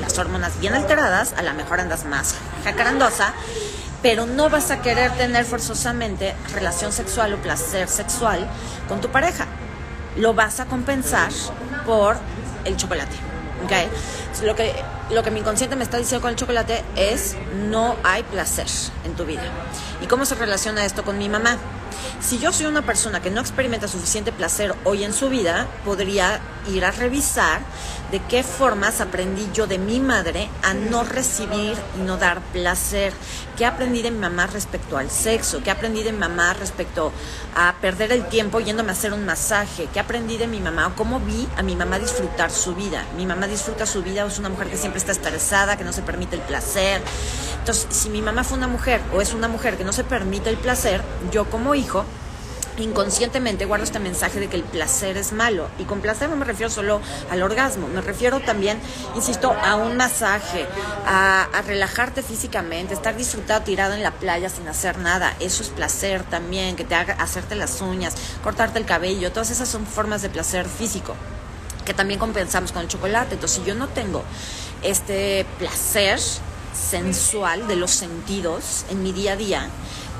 las 0.00 0.18
hormonas 0.18 0.58
bien 0.60 0.74
alteradas, 0.74 1.34
a 1.36 1.42
lo 1.42 1.52
mejor 1.54 1.80
andas 1.80 2.04
más 2.04 2.34
jacarandosa, 2.64 3.34
pero 4.02 4.26
no 4.26 4.48
vas 4.48 4.70
a 4.70 4.80
querer 4.80 5.12
tener 5.12 5.44
forzosamente 5.44 6.34
relación 6.54 6.92
sexual 6.92 7.34
o 7.34 7.36
placer 7.36 7.88
sexual 7.88 8.48
con 8.88 9.00
tu 9.00 9.10
pareja. 9.10 9.46
Lo 10.16 10.34
vas 10.34 10.60
a 10.60 10.66
compensar 10.66 11.30
por 11.84 12.16
el 12.64 12.76
chocolate. 12.76 13.14
¿okay? 13.64 13.88
Lo, 14.42 14.54
que, 14.56 14.74
lo 15.10 15.22
que 15.22 15.30
mi 15.30 15.40
inconsciente 15.40 15.76
me 15.76 15.84
está 15.84 15.98
diciendo 15.98 16.22
con 16.22 16.30
el 16.30 16.36
chocolate 16.36 16.82
es 16.96 17.36
no 17.68 17.96
hay 18.02 18.22
placer 18.22 18.66
en 19.04 19.14
tu 19.14 19.24
vida. 19.24 19.42
¿Y 20.02 20.06
cómo 20.06 20.24
se 20.24 20.34
relaciona 20.34 20.84
esto 20.84 21.04
con 21.04 21.18
mi 21.18 21.28
mamá? 21.28 21.58
Si 22.20 22.38
yo 22.38 22.52
soy 22.52 22.66
una 22.66 22.82
persona 22.82 23.20
que 23.20 23.30
no 23.30 23.40
experimenta 23.40 23.88
suficiente 23.88 24.32
placer 24.32 24.74
hoy 24.84 25.04
en 25.04 25.12
su 25.12 25.28
vida, 25.28 25.66
podría 25.84 26.40
ir 26.68 26.84
a 26.84 26.90
revisar 26.90 27.60
de 28.10 28.20
qué 28.28 28.42
formas 28.42 29.00
aprendí 29.00 29.48
yo 29.54 29.66
de 29.66 29.78
mi 29.78 30.00
madre 30.00 30.50
a 30.62 30.74
no 30.74 31.04
recibir 31.04 31.76
y 31.98 32.02
no 32.02 32.16
dar 32.16 32.40
placer. 32.52 33.12
¿Qué 33.56 33.64
aprendí 33.66 34.02
de 34.02 34.10
mi 34.10 34.18
mamá 34.18 34.46
respecto 34.46 34.96
al 34.96 35.10
sexo? 35.10 35.62
¿Qué 35.62 35.70
aprendí 35.70 36.02
de 36.02 36.12
mi 36.12 36.18
mamá 36.18 36.54
respecto 36.54 37.12
a 37.54 37.74
perder 37.80 38.12
el 38.12 38.26
tiempo 38.28 38.60
yéndome 38.60 38.90
a 38.90 38.92
hacer 38.92 39.12
un 39.12 39.24
masaje? 39.24 39.88
¿Qué 39.92 40.00
aprendí 40.00 40.38
de 40.38 40.46
mi 40.46 40.60
mamá? 40.60 40.92
¿Cómo 40.96 41.20
vi 41.20 41.46
a 41.56 41.62
mi 41.62 41.76
mamá 41.76 41.98
disfrutar 41.98 42.50
su 42.50 42.74
vida? 42.74 43.04
Mi 43.16 43.26
mamá 43.26 43.46
disfruta 43.46 43.86
su 43.86 44.02
vida, 44.02 44.26
es 44.26 44.38
una 44.38 44.48
mujer 44.48 44.68
que 44.68 44.76
siempre 44.76 44.98
está 44.98 45.12
estresada, 45.12 45.76
que 45.76 45.84
no 45.84 45.92
se 45.92 46.02
permite 46.02 46.36
el 46.36 46.42
placer. 46.42 47.02
Entonces, 47.60 47.86
si 47.90 48.08
mi 48.08 48.22
mamá 48.22 48.44
fue 48.44 48.58
una 48.58 48.68
mujer 48.68 49.00
o 49.14 49.20
es 49.20 49.32
una 49.32 49.48
mujer 49.48 49.76
que 49.76 49.84
no 49.84 49.92
se 49.92 50.04
permite 50.04 50.50
el 50.50 50.56
placer, 50.56 51.02
yo 51.30 51.48
como 51.48 51.74
hijo 51.74 52.04
inconscientemente 52.78 53.64
guardo 53.64 53.84
este 53.84 53.98
mensaje 53.98 54.40
de 54.40 54.48
que 54.48 54.56
el 54.56 54.62
placer 54.62 55.16
es 55.16 55.32
malo. 55.32 55.68
Y 55.78 55.84
con 55.84 56.00
placer 56.00 56.28
no 56.28 56.36
me 56.36 56.44
refiero 56.44 56.70
solo 56.70 57.00
al 57.30 57.42
orgasmo, 57.42 57.88
me 57.88 58.00
refiero 58.00 58.40
también, 58.40 58.78
insisto, 59.14 59.52
a 59.52 59.76
un 59.76 59.96
masaje, 59.96 60.66
a, 61.06 61.48
relajarte 61.66 62.22
físicamente, 62.22 62.94
estar 62.94 63.16
disfrutado 63.16 63.62
tirado 63.62 63.94
en 63.94 64.02
la 64.02 64.12
playa 64.12 64.48
sin 64.48 64.66
hacer 64.68 64.98
nada. 64.98 65.36
Eso 65.40 65.62
es 65.62 65.68
placer 65.68 66.22
también, 66.24 66.76
que 66.76 66.84
te 66.84 66.94
haga 66.94 67.14
hacerte 67.14 67.54
las 67.54 67.80
uñas, 67.80 68.14
cortarte 68.42 68.78
el 68.78 68.86
cabello, 68.86 69.30
todas 69.30 69.50
esas 69.50 69.68
son 69.68 69.86
formas 69.86 70.22
de 70.22 70.30
placer 70.30 70.66
físico 70.66 71.14
que 71.84 71.94
también 71.94 72.20
compensamos 72.20 72.72
con 72.72 72.82
el 72.82 72.88
chocolate. 72.88 73.34
Entonces, 73.34 73.58
si 73.58 73.64
yo 73.64 73.74
no 73.74 73.88
tengo 73.88 74.22
este 74.82 75.46
placer 75.58 76.20
sensual 76.72 77.66
de 77.68 77.76
los 77.76 77.90
sentidos 77.90 78.84
en 78.90 79.02
mi 79.02 79.12
día 79.12 79.32
a 79.32 79.36
día, 79.36 79.68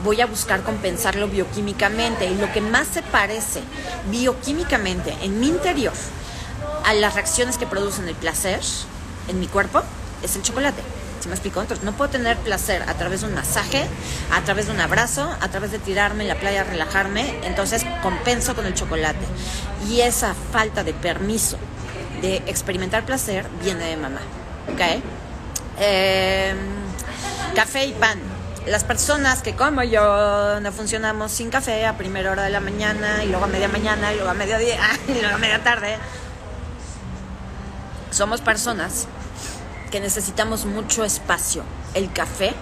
voy 0.04 0.21
a 0.21 0.26
buscar 0.26 0.62
compensarlo 0.62 1.28
bioquímicamente. 1.28 2.26
Y 2.26 2.37
lo 2.37 2.52
que 2.52 2.61
más 2.61 2.88
se 2.88 3.02
parece 3.02 3.61
bioquímicamente 4.11 5.16
en 5.23 5.40
mi 5.40 5.49
interior 5.49 5.92
a 6.85 6.95
las 6.95 7.14
reacciones 7.14 7.59
que 7.59 7.66
producen 7.66 8.09
el 8.09 8.14
placer 8.14 8.61
en 9.28 9.40
mi 9.40 9.47
cuerpo 9.47 9.83
es 10.23 10.37
el 10.37 10.42
chocolate. 10.42 10.83
¿Sí 11.21 11.28
me 11.28 11.35
explico? 11.35 11.61
Entonces, 11.61 11.85
no 11.85 11.92
puedo 11.92 12.11
tener 12.11 12.38
placer 12.38 12.83
a 12.88 12.95
través 12.95 13.21
de 13.21 13.26
un 13.26 13.35
masaje, 13.35 13.85
a 14.33 14.40
través 14.40 14.66
de 14.66 14.73
un 14.73 14.80
abrazo, 14.80 15.30
a 15.40 15.49
través 15.49 15.71
de 15.71 15.78
tirarme 15.78 16.23
en 16.23 16.28
la 16.28 16.40
playa, 16.40 16.64
relajarme. 16.64 17.35
Entonces, 17.45 17.85
compenso 18.02 18.54
con 18.54 18.64
el 18.64 18.73
chocolate. 18.73 19.26
Y 19.87 20.00
esa 20.00 20.35
falta 20.50 20.83
de 20.83 20.95
permiso 20.95 21.59
de 22.23 22.37
experimentar 22.47 23.04
placer 23.04 23.47
viene 23.62 23.85
de 23.85 23.97
mamá. 23.99 24.21
¿Ok? 24.73 25.02
Em, 25.82 26.58
café 27.54 27.87
y 27.87 27.92
pan 27.92 28.18
las 28.66 28.84
personas 28.84 29.40
que 29.40 29.56
como 29.56 29.82
yo 29.82 30.60
no 30.60 30.72
funcionamos 30.72 31.32
sin 31.32 31.49
café 31.49 31.87
a 31.87 31.96
primera 31.96 32.30
hora 32.30 32.42
de 32.42 32.50
la 32.50 32.60
mañana 32.60 33.25
y 33.25 33.28
luego 33.28 33.46
a 33.46 33.49
media 33.49 33.68
mañana 33.68 34.12
y 34.12 34.16
luego 34.16 34.30
a 34.30 34.34
mediodía 34.34 34.78
y 35.08 35.12
luego 35.14 35.37
a 35.37 35.38
media 35.38 35.64
tarde, 35.64 35.96
somos 38.10 38.42
personas 38.42 39.06
que 39.90 40.00
necesitamos 40.00 40.66
mucho 40.66 41.02
espacio. 41.02 41.64
El 41.94 42.12
café 42.12 42.54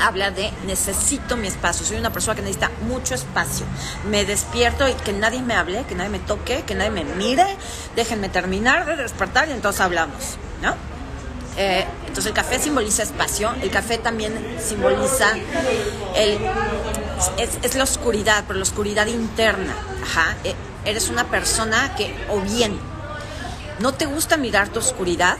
habla 0.00 0.30
de 0.30 0.50
necesito 0.66 1.36
mi 1.36 1.48
espacio. 1.48 1.84
Soy 1.84 1.98
una 1.98 2.12
persona 2.12 2.34
que 2.34 2.42
necesita 2.42 2.70
mucho 2.88 3.14
espacio. 3.14 3.66
Me 4.08 4.24
despierto 4.24 4.88
y 4.88 4.94
que 4.94 5.12
nadie 5.12 5.42
me 5.42 5.54
hable, 5.54 5.84
que 5.84 5.94
nadie 5.94 6.10
me 6.10 6.18
toque, 6.18 6.62
que 6.62 6.74
nadie 6.74 6.90
me 6.90 7.04
mire. 7.04 7.44
Déjenme 7.94 8.30
terminar 8.30 8.86
de 8.86 8.96
despertar 8.96 9.48
y 9.48 9.52
entonces 9.52 9.82
hablamos, 9.82 10.38
¿no? 10.62 10.91
Eh, 11.56 11.84
entonces 12.00 12.26
el 12.26 12.32
café 12.32 12.58
simboliza 12.58 13.02
espacio, 13.02 13.54
el 13.62 13.70
café 13.70 13.98
también 13.98 14.56
simboliza 14.58 15.32
el, 16.14 16.38
es, 17.36 17.74
la 17.74 17.84
oscuridad, 17.84 18.44
pero 18.46 18.58
la 18.58 18.64
oscuridad 18.64 19.06
interna. 19.06 19.74
Ajá. 20.02 20.36
Eh, 20.44 20.54
eres 20.84 21.08
una 21.08 21.24
persona 21.28 21.94
que 21.96 22.14
o 22.28 22.40
bien 22.40 22.78
no 23.78 23.92
te 23.92 24.06
gusta 24.06 24.36
mirar 24.36 24.68
tu 24.68 24.78
oscuridad, 24.78 25.38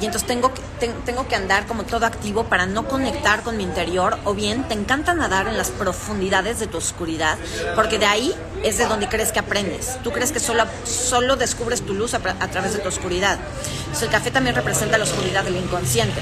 y 0.00 0.06
entonces 0.06 0.26
tengo 0.26 0.52
que, 0.54 0.88
tengo 1.04 1.26
que 1.26 1.34
andar 1.34 1.66
como 1.66 1.84
todo 1.84 2.06
activo 2.06 2.44
para 2.44 2.66
no 2.66 2.86
conectar 2.86 3.42
con 3.42 3.56
mi 3.56 3.64
interior 3.64 4.18
o 4.24 4.34
bien 4.34 4.66
te 4.68 4.74
encanta 4.74 5.14
nadar 5.14 5.48
en 5.48 5.58
las 5.58 5.70
profundidades 5.70 6.60
de 6.60 6.66
tu 6.66 6.78
oscuridad 6.78 7.36
porque 7.74 7.98
de 7.98 8.06
ahí 8.06 8.34
es 8.62 8.78
de 8.78 8.86
donde 8.86 9.08
crees 9.08 9.32
que 9.32 9.38
aprendes. 9.38 9.98
Tú 10.02 10.12
crees 10.12 10.32
que 10.32 10.40
solo, 10.40 10.64
solo 10.84 11.36
descubres 11.36 11.82
tu 11.82 11.94
luz 11.94 12.14
a, 12.14 12.20
través 12.20 12.72
de 12.72 12.78
tu 12.78 12.88
oscuridad. 12.88 13.38
Entonces 13.78 14.02
el 14.04 14.10
café 14.10 14.30
también 14.30 14.54
representa 14.54 14.98
la 14.98 15.04
oscuridad 15.04 15.44
del 15.44 15.56
inconsciente. 15.56 16.20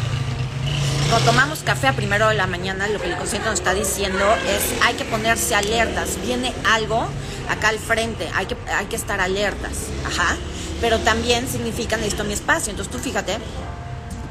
Cuando 1.11 1.31
tomamos 1.31 1.61
café 1.61 1.87
a 1.89 1.93
primero 1.93 2.29
de 2.29 2.35
la 2.35 2.47
mañana, 2.47 2.89
lo 2.89 2.99
que 2.99 3.07
el 3.07 3.13
inconsciente 3.13 3.49
nos 3.49 3.61
está 3.61 3.75
diciendo 3.75 4.25
es 4.49 4.83
hay 4.83 4.95
que 4.95 5.05
ponerse 5.05 5.55
alertas. 5.55 6.19
Viene 6.23 6.53
algo 6.73 7.07
acá 7.49 7.69
al 7.69 7.79
frente, 7.79 8.29
hay 8.35 8.47
que, 8.47 8.57
hay 8.77 8.87
que 8.87 8.97
estar 8.97 9.21
alertas. 9.21 9.73
Ajá 10.05 10.37
pero 10.81 10.99
también 11.01 11.49
significa 11.49 11.97
necesito 11.97 12.25
mi 12.25 12.33
espacio. 12.33 12.71
Entonces 12.71 12.93
tú 12.93 12.99
fíjate, 12.99 13.39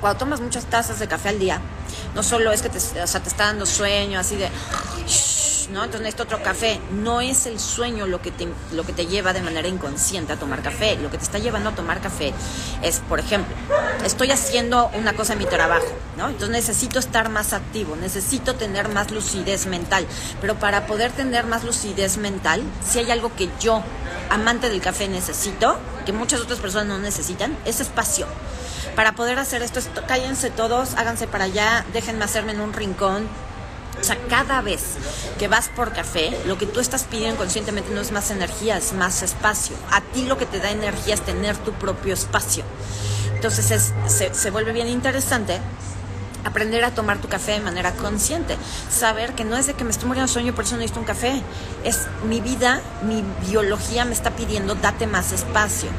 cuando 0.01 0.19
tomas 0.19 0.41
muchas 0.41 0.65
tazas 0.65 0.99
de 0.99 1.07
café 1.07 1.29
al 1.29 1.39
día, 1.39 1.61
no 2.13 2.23
solo 2.23 2.51
es 2.51 2.61
que 2.61 2.69
te, 2.69 2.77
o 2.77 3.07
sea, 3.07 3.21
te 3.21 3.29
está 3.29 3.45
dando 3.45 3.65
sueño, 3.65 4.19
así 4.19 4.35
de, 4.35 4.49
¿no? 5.71 5.83
Entonces 5.83 6.01
necesito 6.01 6.23
otro 6.23 6.43
café. 6.43 6.79
No 6.91 7.21
es 7.21 7.45
el 7.45 7.59
sueño 7.59 8.07
lo 8.07 8.21
que, 8.21 8.31
te, 8.31 8.47
lo 8.71 8.83
que 8.83 8.93
te 8.93 9.07
lleva 9.07 9.33
de 9.33 9.41
manera 9.41 9.67
inconsciente 9.67 10.33
a 10.33 10.37
tomar 10.37 10.61
café. 10.61 10.95
Lo 10.97 11.09
que 11.09 11.17
te 11.17 11.23
está 11.23 11.39
llevando 11.39 11.69
a 11.69 11.75
tomar 11.75 12.01
café 12.01 12.33
es, 12.81 12.99
por 12.99 13.19
ejemplo, 13.19 13.55
estoy 14.03 14.31
haciendo 14.31 14.89
una 14.93 15.13
cosa 15.13 15.33
en 15.33 15.39
mi 15.39 15.45
trabajo, 15.45 15.87
¿no? 16.17 16.27
Entonces 16.27 16.49
necesito 16.49 16.99
estar 16.99 17.29
más 17.29 17.53
activo, 17.53 17.95
necesito 17.95 18.55
tener 18.55 18.89
más 18.89 19.11
lucidez 19.11 19.65
mental. 19.65 20.05
Pero 20.41 20.55
para 20.55 20.85
poder 20.87 21.11
tener 21.11 21.45
más 21.45 21.63
lucidez 21.63 22.17
mental, 22.17 22.61
si 22.87 22.99
hay 22.99 23.11
algo 23.11 23.35
que 23.35 23.49
yo, 23.59 23.83
amante 24.29 24.69
del 24.69 24.81
café, 24.81 25.07
necesito, 25.07 25.77
que 26.05 26.13
muchas 26.13 26.41
otras 26.41 26.59
personas 26.59 26.87
no 26.87 26.97
necesitan, 26.99 27.57
es 27.65 27.79
espacio. 27.79 28.27
Para 28.95 29.13
poder 29.13 29.39
hacer 29.39 29.61
esto, 29.61 29.81
cállense 30.07 30.49
todos, 30.49 30.93
háganse 30.95 31.27
para 31.27 31.45
allá, 31.45 31.85
déjenme 31.93 32.23
hacerme 32.23 32.53
en 32.53 32.61
un 32.61 32.73
rincón, 32.73 33.27
o 33.99 34.03
sea, 34.03 34.17
cada 34.29 34.61
vez 34.61 34.81
que 35.39 35.47
vas 35.47 35.69
por 35.69 35.93
café, 35.93 36.37
lo 36.45 36.57
que 36.57 36.65
tú 36.65 36.79
estás 36.79 37.03
pidiendo 37.03 37.37
conscientemente 37.37 37.93
no 37.93 38.01
es 38.01 38.11
más 38.11 38.29
energía, 38.29 38.77
es 38.77 38.93
más 38.93 39.23
espacio. 39.23 39.75
A 39.91 40.01
ti 40.01 40.25
lo 40.25 40.37
que 40.37 40.45
te 40.45 40.59
da 40.59 40.69
energía 40.69 41.13
es 41.13 41.21
tener 41.21 41.57
tu 41.57 41.71
propio 41.73 42.13
espacio. 42.13 42.63
Entonces 43.33 43.93
se, 44.07 44.33
se 44.33 44.51
vuelve 44.51 44.73
bien 44.73 44.87
interesante 44.87 45.59
aprender 46.45 46.85
a 46.85 46.91
tomar 46.91 47.19
tu 47.19 47.27
café 47.27 47.53
de 47.53 47.59
manera 47.59 47.91
consciente, 47.91 48.55
saber 48.89 49.33
que 49.33 49.43
no 49.43 49.57
es 49.57 49.67
de 49.67 49.73
que 49.73 49.83
me 49.83 49.91
estoy 49.91 50.07
muriendo 50.07 50.27
de 50.27 50.33
sueño 50.33 50.55
por 50.55 50.63
eso 50.63 50.77
necesito 50.77 50.99
un 50.99 51.05
café, 51.05 51.41
es 51.83 52.07
mi 52.27 52.39
vida, 52.39 52.81
mi 53.03 53.23
biología 53.47 54.05
me 54.05 54.13
está 54.13 54.31
pidiendo 54.31 54.75
date 54.75 55.07
más 55.07 55.31
espacio. 55.31 55.89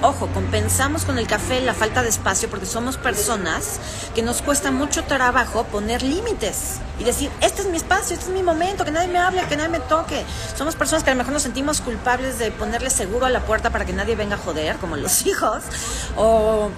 Ojo, 0.00 0.28
compensamos 0.28 1.04
con 1.04 1.18
el 1.18 1.26
café 1.26 1.60
la 1.60 1.74
falta 1.74 2.02
de 2.02 2.08
espacio 2.08 2.48
porque 2.48 2.64
somos 2.64 2.96
personas 2.96 3.78
que 4.14 4.22
nos 4.22 4.40
cuesta 4.40 4.70
mucho 4.70 5.04
trabajo 5.04 5.64
poner 5.64 6.02
límites 6.02 6.76
y 6.98 7.04
decir, 7.04 7.30
este 7.42 7.62
es 7.62 7.68
mi 7.68 7.76
espacio, 7.76 8.14
este 8.14 8.26
es 8.26 8.32
mi 8.32 8.42
momento, 8.42 8.84
que 8.86 8.90
nadie 8.90 9.08
me 9.08 9.18
hable, 9.18 9.42
que 9.46 9.56
nadie 9.56 9.68
me 9.68 9.80
toque. 9.80 10.24
Somos 10.56 10.74
personas 10.74 11.04
que 11.04 11.10
a 11.10 11.14
lo 11.14 11.18
mejor 11.18 11.34
nos 11.34 11.42
sentimos 11.42 11.82
culpables 11.82 12.38
de 12.38 12.50
ponerle 12.50 12.88
seguro 12.88 13.26
a 13.26 13.30
la 13.30 13.40
puerta 13.40 13.70
para 13.70 13.84
que 13.84 13.92
nadie 13.92 14.16
venga 14.16 14.36
a 14.36 14.38
joder, 14.38 14.76
como 14.76 14.96
los 14.96 15.26
hijos, 15.26 15.62
o 16.16 16.70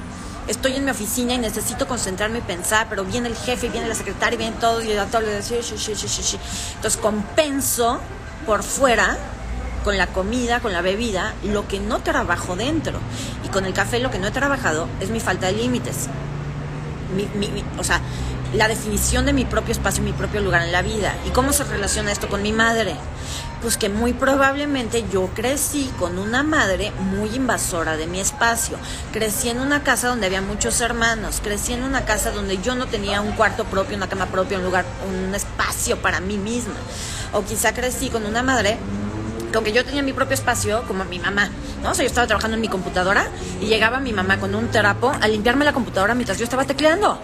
estoy 0.48 0.74
en 0.74 0.84
mi 0.84 0.90
oficina 0.90 1.34
y 1.34 1.38
necesito 1.38 1.86
concentrarme 1.86 2.38
y 2.38 2.42
pensar, 2.42 2.86
pero 2.88 3.04
viene 3.04 3.28
el 3.28 3.36
jefe, 3.36 3.68
viene 3.68 3.88
la 3.88 3.94
secretaria, 3.94 4.38
viene 4.38 4.56
todo 4.60 4.82
y 4.82 4.88
todo 5.10 5.22
le 5.22 5.42
sí. 5.42 6.38
Entonces 6.76 7.00
compenso 7.00 8.00
por 8.46 8.62
fuera 8.62 9.16
con 9.84 9.96
la 9.96 10.08
comida, 10.08 10.58
con 10.60 10.72
la 10.72 10.82
bebida, 10.82 11.34
lo 11.44 11.68
que 11.68 11.78
no 11.78 12.00
trabajo 12.00 12.56
dentro. 12.56 12.98
Y 13.44 13.48
con 13.48 13.66
el 13.66 13.72
café 13.72 14.00
lo 14.00 14.10
que 14.10 14.18
no 14.18 14.26
he 14.26 14.32
trabajado 14.32 14.88
es 15.00 15.10
mi 15.10 15.20
falta 15.20 15.46
de 15.46 15.52
límites. 15.52 16.08
o 17.78 17.84
sea, 17.84 18.00
la 18.56 18.68
definición 18.68 19.26
de 19.26 19.32
mi 19.32 19.44
propio 19.44 19.72
espacio, 19.72 20.02
mi 20.02 20.12
propio 20.12 20.40
lugar 20.40 20.62
en 20.62 20.72
la 20.72 20.82
vida. 20.82 21.14
¿Y 21.26 21.30
cómo 21.30 21.52
se 21.52 21.64
relaciona 21.64 22.10
esto 22.10 22.28
con 22.28 22.42
mi 22.42 22.52
madre? 22.52 22.96
Pues 23.60 23.76
que 23.76 23.88
muy 23.88 24.14
probablemente 24.14 25.04
yo 25.12 25.28
crecí 25.34 25.90
con 25.98 26.18
una 26.18 26.42
madre 26.42 26.90
muy 27.12 27.34
invasora 27.34 27.96
de 27.96 28.06
mi 28.06 28.18
espacio. 28.18 28.78
Crecí 29.12 29.50
en 29.50 29.60
una 29.60 29.82
casa 29.82 30.08
donde 30.08 30.26
había 30.26 30.40
muchos 30.40 30.80
hermanos. 30.80 31.40
Crecí 31.42 31.74
en 31.74 31.82
una 31.82 32.04
casa 32.04 32.30
donde 32.30 32.58
yo 32.62 32.74
no 32.74 32.86
tenía 32.86 33.20
un 33.20 33.32
cuarto 33.32 33.64
propio, 33.64 33.96
una 33.96 34.08
cama 34.08 34.26
propia, 34.26 34.58
un 34.58 34.64
lugar, 34.64 34.86
un 35.06 35.34
espacio 35.34 35.98
para 35.98 36.20
mí 36.20 36.38
misma. 36.38 36.74
O 37.32 37.44
quizá 37.44 37.74
crecí 37.74 38.08
con 38.08 38.24
una 38.24 38.42
madre 38.42 38.78
aunque 39.54 39.72
yo 39.72 39.86
tenía 39.86 40.02
mi 40.02 40.12
propio 40.12 40.34
espacio, 40.34 40.82
como 40.86 41.06
mi 41.06 41.18
mamá, 41.18 41.48
¿no? 41.82 41.92
O 41.92 41.94
sea, 41.94 42.02
yo 42.02 42.08
estaba 42.08 42.26
trabajando 42.26 42.56
en 42.56 42.60
mi 42.60 42.68
computadora 42.68 43.26
y 43.58 43.64
llegaba 43.64 44.00
mi 44.00 44.12
mamá 44.12 44.38
con 44.38 44.54
un 44.54 44.70
trapo 44.70 45.10
a 45.18 45.26
limpiarme 45.28 45.64
la 45.64 45.72
computadora 45.72 46.14
mientras 46.14 46.36
yo 46.36 46.44
estaba 46.44 46.64
tecleando, 46.64 47.18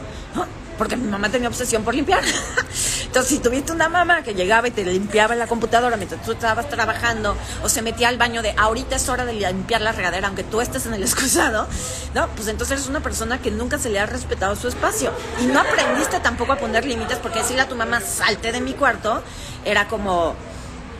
Porque 0.83 0.97
mi 0.97 1.09
mamá 1.09 1.29
tenía 1.29 1.47
obsesión 1.47 1.85
por 1.85 1.95
limpiar. 1.95 2.25
Entonces, 3.05 3.29
si 3.29 3.39
tuviste 3.39 3.71
una 3.71 3.89
mamá 3.89 4.25
que 4.25 4.35
llegaba 4.35 4.67
y 4.67 4.73
te 4.73 4.85
limpiaba 4.85 5.37
la 5.37 5.47
computadora 5.47 5.97
mientras 5.97 6.21
tú 6.23 6.33
estabas 6.33 6.69
trabajando, 6.69 7.37
o 7.62 7.69
se 7.69 7.83
metía 7.83 8.09
al 8.09 8.19
baño 8.19 8.43
de 8.43 8.53
ahorita 8.57 8.97
es 8.97 9.09
hora 9.09 9.25
de 9.25 9.35
limpiar 9.35 9.81
la 9.81 9.93
regadera, 9.93 10.27
aunque 10.27 10.43
tú 10.43 10.61
estés 10.61 10.87
en 10.87 10.95
el 10.95 11.03
excusado, 11.05 11.69
¿no? 12.17 12.27
Pues 12.31 12.49
entonces 12.49 12.79
eres 12.79 12.89
una 12.89 12.99
persona 12.99 13.41
que 13.41 13.53
nunca 13.53 13.79
se 13.79 13.91
le 13.91 14.01
ha 14.01 14.07
respetado 14.07 14.57
su 14.57 14.67
espacio. 14.67 15.12
Y 15.41 15.47
no 15.47 15.61
aprendiste 15.61 16.19
tampoco 16.19 16.53
a 16.53 16.57
poner 16.57 16.85
límites, 16.85 17.19
porque 17.19 17.39
decirle 17.39 17.62
a 17.62 17.69
tu 17.69 17.77
mamá, 17.77 18.01
salte 18.01 18.51
de 18.51 18.61
mi 18.61 18.73
cuarto, 18.73 19.23
era 19.65 19.87
como 19.87 20.35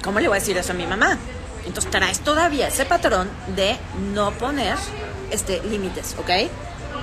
¿Cómo 0.05 0.21
le 0.21 0.29
voy 0.29 0.37
a 0.37 0.41
decir 0.41 0.57
eso 0.57 0.73
a 0.73 0.77
mi 0.77 0.87
mamá? 0.87 1.19
Entonces 1.65 1.91
traes 1.91 2.21
todavía 2.21 2.69
ese 2.69 2.85
patrón 2.85 3.29
de 3.55 3.77
no 4.13 4.33
poner 4.33 4.77
este, 5.31 5.61
límites, 5.63 6.17
¿ok? 6.19 6.31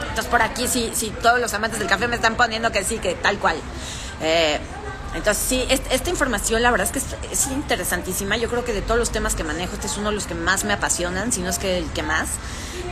Entonces 0.01 0.25
por 0.25 0.41
aquí 0.41 0.68
sí, 0.68 0.91
sí, 0.94 1.13
todos 1.22 1.39
los 1.39 1.53
amantes 1.53 1.79
del 1.79 1.88
café 1.88 2.08
me 2.08 2.15
están 2.15 2.36
poniendo 2.36 2.72
que 2.72 2.84
sí, 2.84 3.00
que 3.00 3.15
tal 3.15 3.38
cual. 3.39 3.58
Eh, 4.22 4.60
entonces 5.15 5.44
sí, 5.44 5.65
esta 5.70 6.10
información 6.10 6.62
la 6.62 6.72
verdad 6.72 6.88
es 6.94 7.03
que 7.03 7.27
es, 7.32 7.48
interesantísima. 7.48 8.38
Yo 8.38 8.50
creo 8.50 8.63
que 8.63 8.74
de 8.74 8.82
todos 8.82 9.00
los 9.00 9.12
temas 9.12 9.36
que 9.36 9.44
manejo, 9.44 9.74
este 9.74 9.88
es 9.88 9.98
uno 9.98 10.10
de 10.10 10.15
los 10.15 10.25
que 10.25 10.36
más 10.36 10.63
me 10.65 10.74
apasionan, 10.74 11.32
si 11.32 11.41
no 11.41 11.50
es 11.50 11.58
que 11.58 11.77
el 11.77 11.86
que 11.91 12.03
más. 12.03 12.29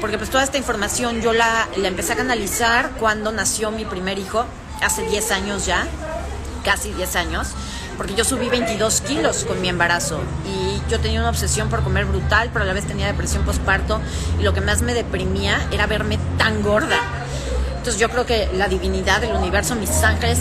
Porque 0.01 0.17
pues 0.17 0.29
toda 0.29 0.43
esta 0.43 0.57
información 0.57 1.21
yo 1.21 1.33
la, 1.33 1.67
la 1.77 1.87
empecé 1.87 2.13
a 2.13 2.15
canalizar 2.15 2.91
cuando 2.99 3.31
nació 3.31 3.71
mi 3.71 3.85
primer 3.85 4.19
hijo, 4.19 4.45
hace 4.81 5.03
10 5.03 5.31
años 5.31 5.65
ya, 5.65 5.87
casi 6.63 6.91
10 6.93 7.15
años 7.15 7.47
porque 7.97 8.13
yo 8.13 8.23
subí 8.23 8.47
22 8.47 9.01
kilos 9.01 9.43
con 9.43 9.59
mi 9.59 9.69
embarazo 9.69 10.19
y 10.45 10.66
yo 10.89 11.00
tenía 11.00 11.20
una 11.20 11.29
obsesión 11.29 11.70
por 11.70 11.84
comer 11.84 12.06
brutal, 12.06 12.50
pero 12.51 12.63
a 12.63 12.67
la 12.67 12.74
vez 12.74 12.86
tenía 12.86 13.08
depresión 13.08 13.44
postparto 13.44 14.01
y 14.39 14.44
lo 14.44 14.53
que 14.53 14.62
más 14.62 14.82
me 14.82 14.94
deprimía 14.94 15.67
era 15.72 15.88
verme 15.88 16.17
tan 16.38 16.62
gorda. 16.62 17.00
Entonces 17.77 18.00
yo 18.00 18.10
creo 18.10 18.25
que 18.25 18.50
la 18.53 18.67
divinidad 18.67 19.22
del 19.22 19.36
universo, 19.36 19.75
mis 19.75 20.03
ángeles, 20.03 20.39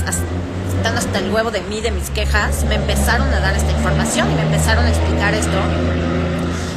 están 0.76 0.96
hasta 0.96 1.18
el 1.18 1.30
huevo 1.30 1.50
de 1.50 1.60
mí, 1.62 1.80
de 1.80 1.90
mis 1.90 2.10
quejas, 2.10 2.64
me 2.64 2.74
empezaron 2.76 3.32
a 3.32 3.40
dar 3.40 3.56
esta 3.56 3.70
información 3.70 4.30
y 4.30 4.34
me 4.34 4.42
empezaron 4.42 4.84
a 4.84 4.88
explicar 4.88 5.34
esto. 5.34 5.58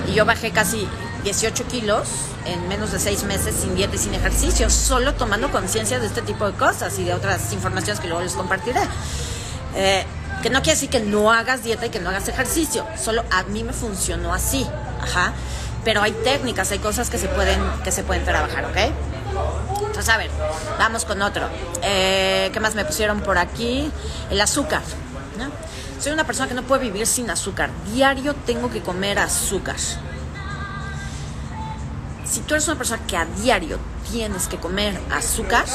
Y 0.07 0.13
yo 0.13 0.25
bajé 0.25 0.51
casi 0.51 0.87
18 1.23 1.65
kilos 1.65 2.07
en 2.45 2.67
menos 2.67 2.91
de 2.91 2.99
6 2.99 3.23
meses 3.23 3.55
sin 3.55 3.75
dieta 3.75 3.95
y 3.95 3.99
sin 3.99 4.13
ejercicio, 4.13 4.69
solo 4.69 5.13
tomando 5.13 5.51
conciencia 5.51 5.99
de 5.99 6.07
este 6.07 6.21
tipo 6.21 6.45
de 6.45 6.53
cosas 6.53 6.97
y 6.99 7.03
de 7.03 7.13
otras 7.13 7.51
informaciones 7.53 7.99
que 7.99 8.07
luego 8.07 8.23
les 8.23 8.33
compartiré. 8.33 8.81
Eh, 9.75 10.05
que 10.41 10.49
no 10.49 10.61
quiere 10.61 10.75
decir 10.75 10.89
que 10.89 10.99
no 10.99 11.31
hagas 11.31 11.63
dieta 11.63 11.85
y 11.85 11.89
que 11.89 11.99
no 11.99 12.09
hagas 12.09 12.27
ejercicio, 12.27 12.85
solo 12.97 13.23
a 13.31 13.43
mí 13.43 13.63
me 13.63 13.73
funcionó 13.73 14.33
así, 14.33 14.65
ajá. 15.01 15.33
Pero 15.83 16.01
hay 16.01 16.11
técnicas, 16.11 16.71
hay 16.71 16.79
cosas 16.79 17.09
que 17.09 17.17
se 17.17 17.27
pueden, 17.27 17.61
que 17.83 17.91
se 17.91 18.03
pueden 18.03 18.25
trabajar, 18.25 18.65
¿ok? 18.65 18.77
Entonces, 19.79 20.09
a 20.09 20.17
ver, 20.17 20.29
vamos 20.77 21.05
con 21.05 21.21
otro. 21.21 21.47
Eh, 21.81 22.49
¿Qué 22.53 22.59
más 22.59 22.75
me 22.75 22.85
pusieron 22.85 23.21
por 23.21 23.37
aquí? 23.37 23.91
El 24.29 24.39
azúcar. 24.41 24.81
Soy 25.99 26.13
una 26.13 26.23
persona 26.23 26.47
que 26.47 26.53
no 26.53 26.63
puede 26.63 26.83
vivir 26.83 27.05
sin 27.05 27.29
azúcar. 27.29 27.69
Diario 27.93 28.33
tengo 28.33 28.69
que 28.69 28.81
comer 28.81 29.19
azúcar. 29.19 29.75
Si 32.25 32.39
tú 32.41 32.53
eres 32.53 32.67
una 32.67 32.77
persona 32.77 33.01
que 33.05 33.17
a 33.17 33.25
diario 33.25 33.77
tienes 34.09 34.47
que 34.47 34.57
comer 34.57 34.97
azúcar, 35.11 35.65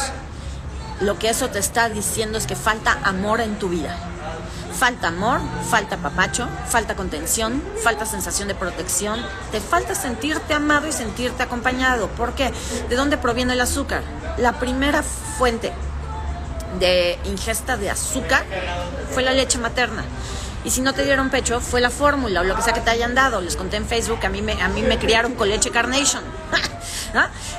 lo 1.00 1.18
que 1.18 1.28
eso 1.28 1.48
te 1.50 1.58
está 1.58 1.90
diciendo 1.90 2.38
es 2.38 2.46
que 2.46 2.56
falta 2.56 2.98
amor 3.02 3.42
en 3.42 3.58
tu 3.58 3.68
vida. 3.68 4.13
Falta 4.78 5.08
amor, 5.08 5.40
falta 5.70 5.96
papacho, 5.98 6.48
falta 6.68 6.96
contención, 6.96 7.62
falta 7.82 8.04
sensación 8.06 8.48
de 8.48 8.54
protección, 8.54 9.20
te 9.52 9.60
falta 9.60 9.94
sentirte 9.94 10.52
amado 10.52 10.88
y 10.88 10.92
sentirte 10.92 11.42
acompañado. 11.44 12.08
¿Por 12.08 12.34
qué? 12.34 12.52
¿De 12.88 12.96
dónde 12.96 13.16
proviene 13.16 13.52
el 13.52 13.60
azúcar? 13.60 14.02
La 14.36 14.54
primera 14.58 15.02
fuente 15.02 15.72
de 16.80 17.18
ingesta 17.24 17.76
de 17.76 17.90
azúcar 17.90 18.44
fue 19.12 19.22
la 19.22 19.32
leche 19.32 19.58
materna. 19.58 20.04
Y 20.64 20.70
si 20.70 20.80
no 20.80 20.94
te 20.94 21.04
dieron 21.04 21.28
pecho, 21.28 21.60
fue 21.60 21.80
la 21.80 21.90
fórmula 21.90 22.40
o 22.40 22.44
lo 22.44 22.56
que 22.56 22.62
sea 22.62 22.72
que 22.72 22.80
te 22.80 22.90
hayan 22.90 23.14
dado. 23.14 23.40
Les 23.42 23.56
conté 23.56 23.76
en 23.76 23.86
Facebook 23.86 24.20
que 24.20 24.26
a 24.26 24.30
mí 24.30 24.40
me, 24.40 24.60
a 24.62 24.68
mí 24.68 24.82
me 24.82 24.98
criaron 24.98 25.34
con 25.34 25.48
leche 25.48 25.70
Carnation. 25.70 26.22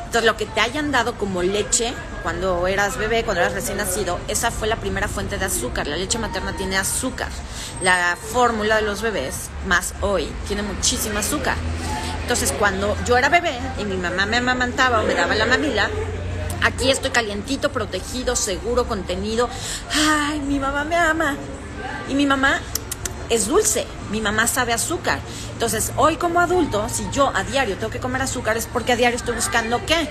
Entonces, 0.06 0.24
lo 0.24 0.36
que 0.36 0.46
te 0.46 0.60
hayan 0.60 0.92
dado 0.92 1.16
como 1.16 1.42
leche 1.42 1.94
cuando 2.24 2.68
eras 2.68 2.98
bebé, 2.98 3.24
cuando 3.24 3.42
eras 3.42 3.54
recién 3.54 3.78
nacido, 3.78 4.20
esa 4.28 4.52
fue 4.52 4.68
la 4.68 4.76
primera 4.78 5.08
fuente 5.08 5.38
de 5.38 5.46
azúcar. 5.46 5.88
La 5.88 5.96
leche 5.96 6.18
materna 6.20 6.54
tiene 6.58 6.78
azúcar. 6.78 7.30
La 7.82 8.18
fórmula 8.34 8.78
de 8.78 8.82
los 8.82 9.02
bebés, 9.02 9.50
más 9.68 9.94
hoy, 10.02 10.28
tiene 10.48 10.64
muchísimo 10.64 11.20
azúcar. 11.20 11.56
Entonces, 12.22 12.54
cuando 12.58 12.98
yo 13.06 13.18
era 13.18 13.30
bebé 13.30 13.58
y 13.78 13.86
mi 13.86 13.98
mamá 13.98 14.26
me 14.26 14.38
amamantaba 14.38 15.02
o 15.02 15.06
me 15.06 15.14
daba 15.14 15.36
la 15.36 15.46
mamila, 15.46 15.90
aquí 16.64 16.90
estoy 16.90 17.12
calientito, 17.12 17.72
protegido, 17.72 18.36
seguro, 18.36 18.88
contenido. 18.88 19.48
Ay, 19.94 20.40
mi 20.40 20.60
mamá 20.60 20.84
me 20.84 20.96
ama. 20.96 21.36
Y 22.10 22.16
mi 22.16 22.26
mamá 22.26 22.60
es 23.30 23.48
dulce, 23.48 23.86
mi 24.12 24.22
mamá 24.22 24.48
sabe 24.48 24.74
azúcar. 24.74 25.20
Entonces, 25.54 25.92
hoy 25.98 26.18
como 26.18 26.40
adulto, 26.40 26.88
si 26.90 27.08
yo 27.12 27.32
a 27.34 27.44
diario 27.44 27.78
tengo 27.78 27.92
que 27.92 28.00
comer 28.00 28.22
azúcar, 28.22 28.58
es 28.58 28.68
porque 28.68 28.94
a 28.94 28.96
diario 28.96 29.18
estoy 29.18 29.36
buscando 29.36 29.86
qué? 29.86 30.10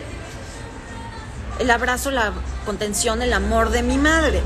El 1.58 1.70
abrazo, 1.70 2.10
la 2.10 2.32
contención, 2.66 3.22
el 3.22 3.32
amor 3.32 3.70
de 3.70 3.82
mi 3.82 3.98
madre. 3.98 4.42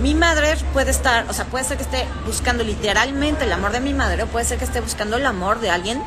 Mi 0.00 0.14
madre 0.14 0.56
puede 0.72 0.90
estar, 0.90 1.26
o 1.28 1.32
sea, 1.32 1.44
puede 1.44 1.64
ser 1.64 1.76
que 1.76 1.82
esté 1.82 2.06
buscando 2.26 2.64
literalmente 2.64 3.44
el 3.44 3.52
amor 3.52 3.72
de 3.72 3.80
mi 3.80 3.92
madre, 3.92 4.22
o 4.22 4.26
puede 4.26 4.44
ser 4.44 4.58
que 4.58 4.64
esté 4.64 4.80
buscando 4.80 5.16
el 5.16 5.26
amor 5.26 5.60
de 5.60 5.70
alguien 5.70 6.02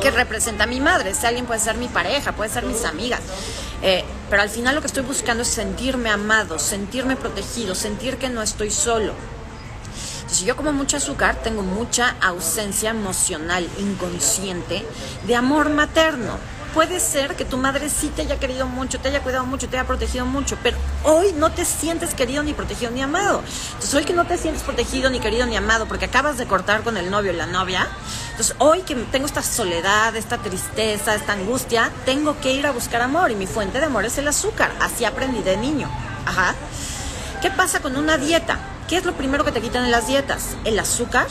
que 0.00 0.10
representa 0.10 0.64
a 0.64 0.66
mi 0.66 0.80
madre. 0.80 1.10
Ese 1.10 1.26
alguien 1.26 1.46
puede 1.46 1.60
ser 1.60 1.76
mi 1.76 1.88
pareja, 1.88 2.32
puede 2.32 2.50
ser 2.50 2.64
mis 2.64 2.84
amigas. 2.84 3.20
Eh, 3.82 4.04
pero 4.30 4.42
al 4.42 4.48
final 4.48 4.76
lo 4.76 4.80
que 4.80 4.86
estoy 4.86 5.02
buscando 5.02 5.42
es 5.42 5.48
sentirme 5.48 6.08
amado, 6.08 6.58
sentirme 6.60 7.16
protegido, 7.16 7.74
sentir 7.74 8.16
que 8.16 8.28
no 8.28 8.40
estoy 8.40 8.70
solo 8.70 9.12
si 10.32 10.44
yo 10.44 10.56
como 10.56 10.72
mucho 10.72 10.96
azúcar, 10.96 11.36
tengo 11.42 11.62
mucha 11.62 12.16
ausencia 12.20 12.90
emocional 12.90 13.68
inconsciente 13.78 14.86
de 15.26 15.36
amor 15.36 15.70
materno. 15.70 16.38
Puede 16.74 17.00
ser 17.00 17.36
que 17.36 17.44
tu 17.44 17.58
madre 17.58 17.90
sí 17.90 18.08
te 18.08 18.22
haya 18.22 18.40
querido 18.40 18.66
mucho, 18.66 18.98
te 18.98 19.08
haya 19.08 19.20
cuidado 19.22 19.44
mucho, 19.44 19.68
te 19.68 19.76
haya 19.76 19.86
protegido 19.86 20.24
mucho, 20.24 20.56
pero 20.62 20.78
hoy 21.04 21.34
no 21.34 21.52
te 21.52 21.66
sientes 21.66 22.14
querido, 22.14 22.42
ni 22.42 22.54
protegido, 22.54 22.90
ni 22.90 23.02
amado. 23.02 23.42
Entonces, 23.72 23.92
hoy 23.92 24.04
que 24.04 24.14
no 24.14 24.26
te 24.26 24.38
sientes 24.38 24.62
protegido, 24.62 25.10
ni 25.10 25.20
querido, 25.20 25.44
ni 25.44 25.54
amado, 25.54 25.86
porque 25.86 26.06
acabas 26.06 26.38
de 26.38 26.46
cortar 26.46 26.82
con 26.82 26.96
el 26.96 27.10
novio 27.10 27.32
o 27.32 27.34
la 27.34 27.44
novia, 27.44 27.86
entonces 28.30 28.56
hoy 28.58 28.80
que 28.82 28.94
tengo 28.94 29.26
esta 29.26 29.42
soledad, 29.42 30.16
esta 30.16 30.38
tristeza, 30.38 31.14
esta 31.14 31.34
angustia, 31.34 31.90
tengo 32.06 32.40
que 32.40 32.54
ir 32.54 32.66
a 32.66 32.72
buscar 32.72 33.02
amor 33.02 33.30
y 33.30 33.34
mi 33.34 33.46
fuente 33.46 33.78
de 33.78 33.84
amor 33.84 34.06
es 34.06 34.16
el 34.16 34.26
azúcar. 34.26 34.72
Así 34.80 35.04
aprendí 35.04 35.42
de 35.42 35.58
niño. 35.58 35.90
Ajá. 36.24 36.54
¿Qué 37.42 37.50
pasa 37.50 37.80
con 37.80 37.96
una 37.96 38.16
dieta? 38.16 38.71
¿Qué 38.88 38.96
es 38.96 39.04
lo 39.04 39.14
primero 39.14 39.44
que 39.44 39.52
te 39.52 39.60
quitan 39.60 39.84
en 39.84 39.90
las 39.90 40.06
dietas? 40.06 40.56
El 40.64 40.78
azúcar 40.78 41.28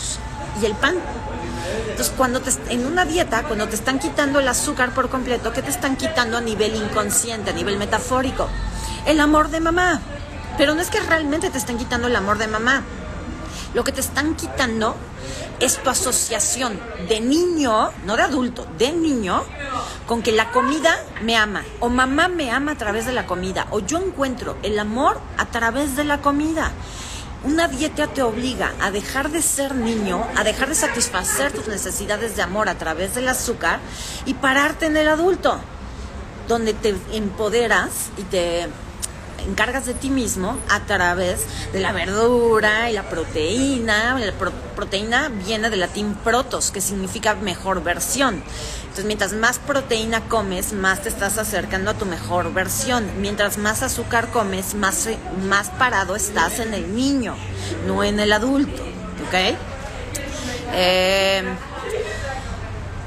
y 0.62 0.66
el 0.66 0.74
pan. 0.74 0.96
Entonces, 1.90 2.14
cuando 2.18 2.42
te, 2.42 2.52
en 2.74 2.86
una 2.86 3.06
dieta, 3.06 3.44
cuando 3.44 3.68
te 3.68 3.76
están 3.76 4.00
quitando 4.00 4.40
el 4.40 4.48
azúcar 4.48 4.94
por 4.94 5.10
completo, 5.10 5.54
¿qué 5.54 5.62
te 5.62 5.70
están 5.70 5.96
quitando 5.96 6.38
a 6.38 6.42
nivel 6.42 6.76
inconsciente, 6.76 7.52
a 7.52 7.54
nivel 7.54 7.78
metafórico? 7.78 8.48
El 9.06 9.20
amor 9.20 9.50
de 9.50 9.60
mamá. 9.60 10.02
Pero 10.58 10.74
no 10.76 10.82
es 10.82 10.90
que 10.90 11.00
realmente 11.00 11.50
te 11.50 11.58
estén 11.58 11.78
quitando 11.78 12.08
el 12.08 12.16
amor 12.16 12.38
de 12.38 12.48
mamá. 12.48 12.84
Lo 13.74 13.84
que 13.84 13.92
te 13.92 14.02
están 14.02 14.36
quitando 14.36 14.96
es 15.60 15.82
tu 15.82 15.90
asociación 15.90 16.80
de 17.08 17.22
niño, 17.22 17.92
no 18.06 18.18
de 18.18 18.24
adulto, 18.24 18.68
de 18.78 18.92
niño, 18.92 19.44
con 20.08 20.24
que 20.24 20.32
la 20.32 20.52
comida 20.52 21.00
me 21.22 21.38
ama, 21.38 21.64
o 21.80 21.88
mamá 21.88 22.28
me 22.28 22.52
ama 22.52 22.74
a 22.74 22.76
través 22.76 23.06
de 23.06 23.14
la 23.14 23.28
comida, 23.28 23.68
o 23.70 23.80
yo 23.80 24.00
encuentro 24.00 24.58
el 24.64 24.78
amor 24.80 25.22
a 25.38 25.46
través 25.46 25.96
de 25.96 26.04
la 26.04 26.18
comida. 26.18 26.72
Una 27.44 27.68
dieta 27.68 28.06
te 28.06 28.22
obliga 28.22 28.72
a 28.80 28.92
dejar 28.92 29.32
de 29.32 29.42
ser 29.42 29.74
niño, 29.74 30.24
a 30.36 30.44
dejar 30.44 30.70
de 30.70 30.76
satisfacer 30.76 31.52
tus 31.52 31.68
necesidades 31.68 32.36
de 32.36 32.44
amor 32.44 32.70
a 32.70 32.78
través 32.78 33.16
del 33.16 33.28
azúcar 33.28 33.80
y 34.28 34.36
pararte 34.36 34.86
en 34.86 34.96
el 34.96 35.08
adulto, 35.08 35.60
donde 36.48 36.76
te 36.76 36.96
empoderas 37.14 38.12
y 38.18 38.22
te 38.24 38.68
encargas 39.48 39.88
de 39.88 39.96
ti 39.96 40.12
mismo 40.12 40.56
a 40.70 40.82
través 40.82 41.48
de 41.74 41.80
la 41.80 41.92
verdura 41.92 42.92
y 42.92 42.94
la 42.94 43.10
proteína. 43.10 44.20
La 44.20 44.34
proteína 44.76 45.30
viene 45.30 45.72
del 45.72 45.80
latín 45.80 46.14
protos, 46.14 46.70
que 46.70 46.80
significa 46.80 47.34
mejor 47.34 47.82
versión. 47.82 48.44
Entonces, 48.92 49.06
mientras 49.06 49.32
más 49.32 49.58
proteína 49.58 50.20
comes, 50.28 50.74
más 50.74 51.02
te 51.02 51.08
estás 51.08 51.38
acercando 51.38 51.92
a 51.92 51.94
tu 51.94 52.06
mejor 52.06 52.52
versión. 52.54 53.10
Mientras 53.22 53.58
más 53.58 53.84
azúcar 53.84 54.28
comes, 54.32 54.74
más, 54.74 55.08
más 55.48 55.70
parado 55.70 56.18
estás 56.18 56.60
en 56.60 56.74
el 56.74 56.94
niño, 56.94 57.34
no 57.88 58.04
en 58.04 58.20
el 58.20 58.34
adulto. 58.34 58.82
¿Ok? 58.82 59.56
Eh, 60.74 61.42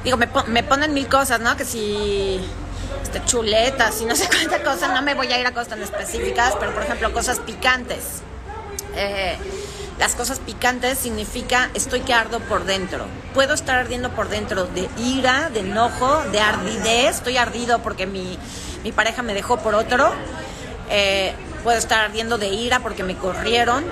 digo, 0.04 0.16
me, 0.16 0.26
me 0.46 0.62
ponen 0.62 0.94
mil 0.94 1.06
cosas, 1.06 1.40
¿no? 1.40 1.54
Que 1.54 1.66
si 1.66 2.40
este, 3.02 3.22
chuletas 3.26 4.00
y 4.00 4.06
no 4.06 4.16
sé 4.16 4.26
cuántas 4.30 4.60
cosas, 4.60 4.94
no 4.94 5.02
me 5.02 5.12
voy 5.12 5.30
a 5.34 5.38
ir 5.38 5.46
a 5.46 5.52
cosas 5.52 5.68
tan 5.68 5.82
específicas, 5.82 6.54
pero 6.58 6.72
por 6.72 6.84
ejemplo 6.84 7.12
cosas 7.12 7.40
picantes. 7.40 8.22
Eh, 8.96 9.36
las 9.98 10.14
cosas 10.14 10.40
picantes 10.40 10.98
significa 10.98 11.70
estoy 11.74 12.00
que 12.00 12.14
ardo 12.14 12.40
por 12.40 12.64
dentro. 12.64 13.06
Puedo 13.32 13.54
estar 13.54 13.78
ardiendo 13.78 14.10
por 14.10 14.28
dentro 14.28 14.66
de 14.66 14.88
ira, 14.98 15.50
de 15.50 15.60
enojo, 15.60 16.22
de 16.32 16.40
ardidez. 16.40 17.16
Estoy 17.16 17.36
ardido 17.36 17.80
porque 17.82 18.06
mi, 18.06 18.38
mi 18.82 18.92
pareja 18.92 19.22
me 19.22 19.34
dejó 19.34 19.58
por 19.58 19.74
otro. 19.74 20.12
Eh, 20.90 21.34
puedo 21.62 21.78
estar 21.78 22.00
ardiendo 22.04 22.38
de 22.38 22.48
ira 22.48 22.80
porque 22.80 23.04
me 23.04 23.16
corrieron 23.16 23.84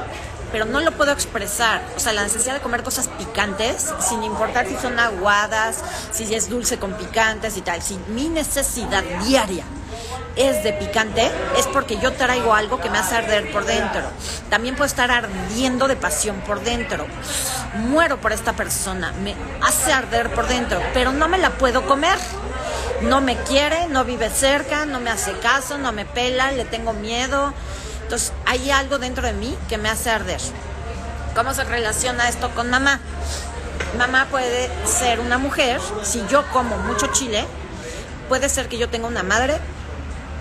pero 0.52 0.66
no 0.66 0.80
lo 0.80 0.92
puedo 0.92 1.12
expresar. 1.12 1.82
O 1.96 1.98
sea, 1.98 2.12
la 2.12 2.22
necesidad 2.22 2.52
de 2.52 2.60
comer 2.60 2.82
cosas 2.82 3.08
picantes, 3.08 3.90
sin 4.00 4.22
importar 4.22 4.68
si 4.68 4.76
son 4.76 4.98
aguadas, 4.98 5.82
si 6.12 6.32
es 6.34 6.50
dulce 6.50 6.78
con 6.78 6.92
picantes 6.92 7.56
y 7.56 7.62
tal. 7.62 7.80
Si 7.80 7.98
mi 8.08 8.28
necesidad 8.28 9.02
diaria 9.24 9.64
es 10.36 10.62
de 10.62 10.72
picante, 10.72 11.30
es 11.56 11.66
porque 11.66 11.98
yo 11.98 12.12
traigo 12.12 12.54
algo 12.54 12.80
que 12.80 12.90
me 12.90 12.98
hace 12.98 13.16
arder 13.16 13.50
por 13.52 13.64
dentro. 13.64 14.02
También 14.50 14.74
puedo 14.74 14.86
estar 14.86 15.10
ardiendo 15.10 15.88
de 15.88 15.96
pasión 15.96 16.36
por 16.46 16.62
dentro. 16.62 17.06
Muero 17.74 18.20
por 18.20 18.32
esta 18.32 18.52
persona, 18.52 19.12
me 19.22 19.34
hace 19.62 19.92
arder 19.92 20.30
por 20.30 20.46
dentro, 20.46 20.80
pero 20.94 21.12
no 21.12 21.28
me 21.28 21.38
la 21.38 21.50
puedo 21.50 21.86
comer. 21.86 22.18
No 23.02 23.20
me 23.20 23.36
quiere, 23.36 23.88
no 23.88 24.04
vive 24.04 24.30
cerca, 24.30 24.86
no 24.86 25.00
me 25.00 25.10
hace 25.10 25.32
caso, 25.38 25.76
no 25.76 25.90
me 25.90 26.04
pela, 26.04 26.52
le 26.52 26.64
tengo 26.64 26.92
miedo 26.92 27.52
entonces, 28.12 28.34
hay 28.44 28.70
algo 28.70 28.98
dentro 28.98 29.26
de 29.26 29.32
mí 29.32 29.56
que 29.70 29.78
me 29.78 29.88
hace 29.88 30.10
arder. 30.10 30.38
¿Cómo 31.34 31.54
se 31.54 31.64
relaciona 31.64 32.28
esto 32.28 32.50
con 32.50 32.68
mamá? 32.68 33.00
Mamá 33.96 34.26
puede 34.30 34.68
ser 34.84 35.18
una 35.18 35.38
mujer, 35.38 35.80
si 36.02 36.22
yo 36.28 36.46
como 36.52 36.76
mucho 36.76 37.06
chile, 37.06 37.46
puede 38.28 38.50
ser 38.50 38.68
que 38.68 38.76
yo 38.76 38.90
tenga 38.90 39.06
una 39.06 39.22
madre 39.22 39.58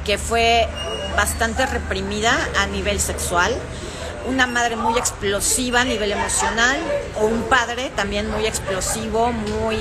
que 0.05 0.17
fue 0.17 0.67
bastante 1.15 1.65
reprimida 1.65 2.33
a 2.59 2.67
nivel 2.67 2.99
sexual, 2.99 3.53
una 4.27 4.47
madre 4.47 4.75
muy 4.75 4.97
explosiva 4.97 5.81
a 5.81 5.85
nivel 5.85 6.11
emocional, 6.11 6.77
o 7.19 7.25
un 7.25 7.43
padre 7.43 7.91
también 7.95 8.29
muy 8.29 8.45
explosivo, 8.45 9.31
muy... 9.31 9.77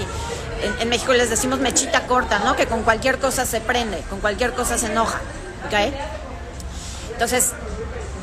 En, 0.80 0.88
México 0.90 1.12
les 1.14 1.30
decimos 1.30 1.59
mechita 1.59 2.06
corta, 2.06 2.38
¿no? 2.40 2.54
Que 2.54 2.66
con 2.66 2.83
cualquier 2.83 3.18
cosa 3.18 3.46
se 3.46 3.61
prende, 3.61 3.98
con 4.11 4.20
cualquier 4.20 4.52
cosa 4.52 4.76
se 4.76 4.87
enoja, 4.87 5.20
¿ok? 5.66 5.94
Entonces, 7.12 7.52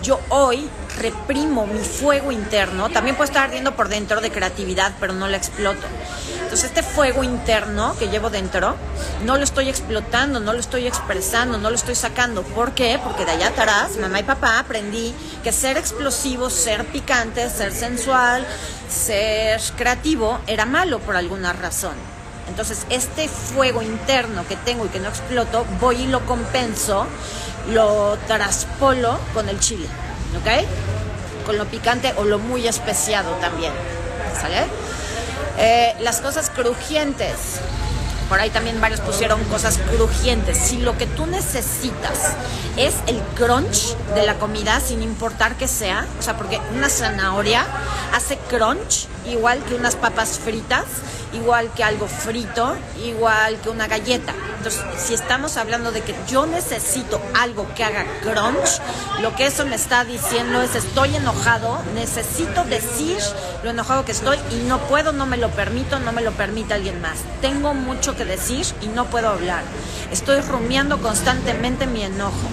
yo 0.03 0.19
hoy 0.29 0.69
reprimo 0.99 1.65
mi 1.65 1.83
fuego 1.83 2.31
interno, 2.31 2.89
también 2.89 3.15
puedo 3.15 3.27
estar 3.27 3.45
ardiendo 3.45 3.75
por 3.75 3.89
dentro 3.89 4.21
de 4.21 4.31
creatividad, 4.31 4.93
pero 4.99 5.13
no 5.13 5.27
la 5.27 5.37
exploto. 5.37 5.85
Entonces 6.47 6.69
este 6.69 6.81
fuego 6.81 7.25
interno 7.25 7.93
que 7.99 8.07
llevo 8.07 8.29
dentro, 8.29 8.77
no 9.25 9.35
lo 9.35 9.43
estoy 9.43 9.67
explotando, 9.67 10.39
no 10.39 10.53
lo 10.53 10.61
estoy 10.61 10.87
expresando, 10.87 11.57
no 11.57 11.69
lo 11.69 11.75
estoy 11.75 11.93
sacando. 11.93 12.41
¿Por 12.41 12.71
qué? 12.71 12.97
Porque 13.03 13.25
de 13.25 13.31
allá 13.31 13.49
atrás, 13.49 13.97
mamá 13.97 14.21
y 14.21 14.23
papá, 14.23 14.57
aprendí 14.57 15.13
que 15.43 15.51
ser 15.51 15.75
explosivo, 15.75 16.49
ser 16.49 16.85
picante, 16.85 17.49
ser 17.49 17.73
sensual, 17.73 18.47
ser 18.89 19.59
creativo 19.75 20.39
era 20.47 20.65
malo 20.65 20.99
por 20.99 21.17
alguna 21.17 21.51
razón. 21.51 21.95
Entonces, 22.47 22.85
este 22.89 23.27
fuego 23.27 23.81
interno 23.81 24.47
que 24.47 24.55
tengo 24.55 24.85
y 24.85 24.87
que 24.87 25.01
no 25.01 25.09
exploto, 25.09 25.65
voy 25.81 26.03
y 26.03 26.07
lo 26.07 26.25
compenso 26.25 27.07
lo 27.73 28.17
traspolo 28.25 29.19
con 29.33 29.49
el 29.49 29.59
chile, 29.59 29.87
¿ok? 30.39 31.45
Con 31.45 31.57
lo 31.57 31.65
picante 31.65 32.13
o 32.15 32.23
lo 32.23 32.39
muy 32.39 32.69
especiado 32.69 33.31
también, 33.41 33.73
¿sale? 34.39 34.65
Eh, 35.57 35.95
las 36.01 36.21
cosas 36.21 36.49
crujientes. 36.49 37.59
Por 38.29 38.39
ahí 38.39 38.49
también 38.49 38.79
varios 38.81 38.99
pusieron 38.99 39.41
cosas 39.45 39.79
crujientes. 39.95 40.57
Si 40.57 40.77
lo 40.77 40.97
que 40.97 41.07
tú 41.07 41.25
necesitas 41.25 42.33
es 42.75 42.95
el 43.07 43.19
crunch 43.35 43.95
de 44.13 44.25
la 44.25 44.35
comida, 44.35 44.79
sin 44.81 45.01
importar 45.01 45.55
que 45.55 45.67
sea, 45.67 46.05
o 46.19 46.21
sea, 46.21 46.35
porque 46.35 46.59
una 46.75 46.89
zanahoria 46.89 47.65
hace 48.13 48.37
crunch 48.49 49.07
igual 49.25 49.63
que 49.63 49.75
unas 49.75 49.95
papas 49.95 50.39
fritas 50.39 50.83
igual 51.33 51.71
que 51.73 51.83
algo 51.83 52.07
frito, 52.07 52.75
igual 53.03 53.57
que 53.61 53.69
una 53.69 53.87
galleta. 53.87 54.33
Entonces, 54.57 54.81
si 54.97 55.13
estamos 55.13 55.57
hablando 55.57 55.91
de 55.91 56.01
que 56.01 56.15
yo 56.27 56.45
necesito 56.45 57.21
algo 57.35 57.67
que 57.75 57.83
haga 57.83 58.05
crunch, 58.21 58.81
lo 59.21 59.35
que 59.35 59.45
eso 59.45 59.65
me 59.65 59.75
está 59.75 60.03
diciendo 60.03 60.61
es 60.61 60.75
estoy 60.75 61.15
enojado, 61.15 61.79
necesito 61.93 62.63
decir 62.65 63.17
lo 63.63 63.69
enojado 63.69 64.05
que 64.05 64.11
estoy 64.11 64.37
y 64.51 64.67
no 64.67 64.79
puedo, 64.79 65.11
no 65.11 65.25
me 65.25 65.37
lo 65.37 65.49
permito, 65.49 65.99
no 65.99 66.11
me 66.11 66.21
lo 66.21 66.31
permite 66.31 66.73
alguien 66.73 67.01
más. 67.01 67.19
Tengo 67.41 67.73
mucho 67.73 68.15
que 68.15 68.25
decir 68.25 68.65
y 68.81 68.87
no 68.87 69.05
puedo 69.05 69.29
hablar. 69.29 69.63
Estoy 70.11 70.41
rumiando 70.41 71.01
constantemente 71.01 71.85
mi 71.87 72.03
enojo. 72.03 72.47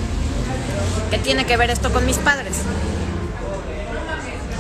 ¿Qué 1.11 1.19
tiene 1.19 1.47
que 1.47 1.57
ver 1.57 1.71
esto 1.71 1.93
con 1.93 2.05
mis 2.07 2.19
padres? 2.19 2.57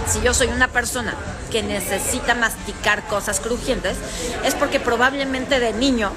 Si 0.06 0.20
yo 0.20 0.34
soy 0.34 0.48
una 0.48 0.68
persona 0.68 1.14
que 1.54 1.62
necesita 1.62 2.34
masticar 2.34 3.06
cosas 3.06 3.38
crujientes, 3.38 3.96
es 4.42 4.56
porque 4.56 4.80
probablemente 4.80 5.60
de 5.60 5.72
niño 5.72 6.10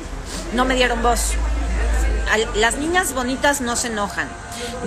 no 0.56 0.66
me 0.66 0.74
dieron 0.74 1.04
voz. 1.04 1.34
Las 2.56 2.78
niñas 2.78 3.14
bonitas 3.14 3.62
no 3.62 3.76
se 3.76 3.90
enojan. 3.90 4.28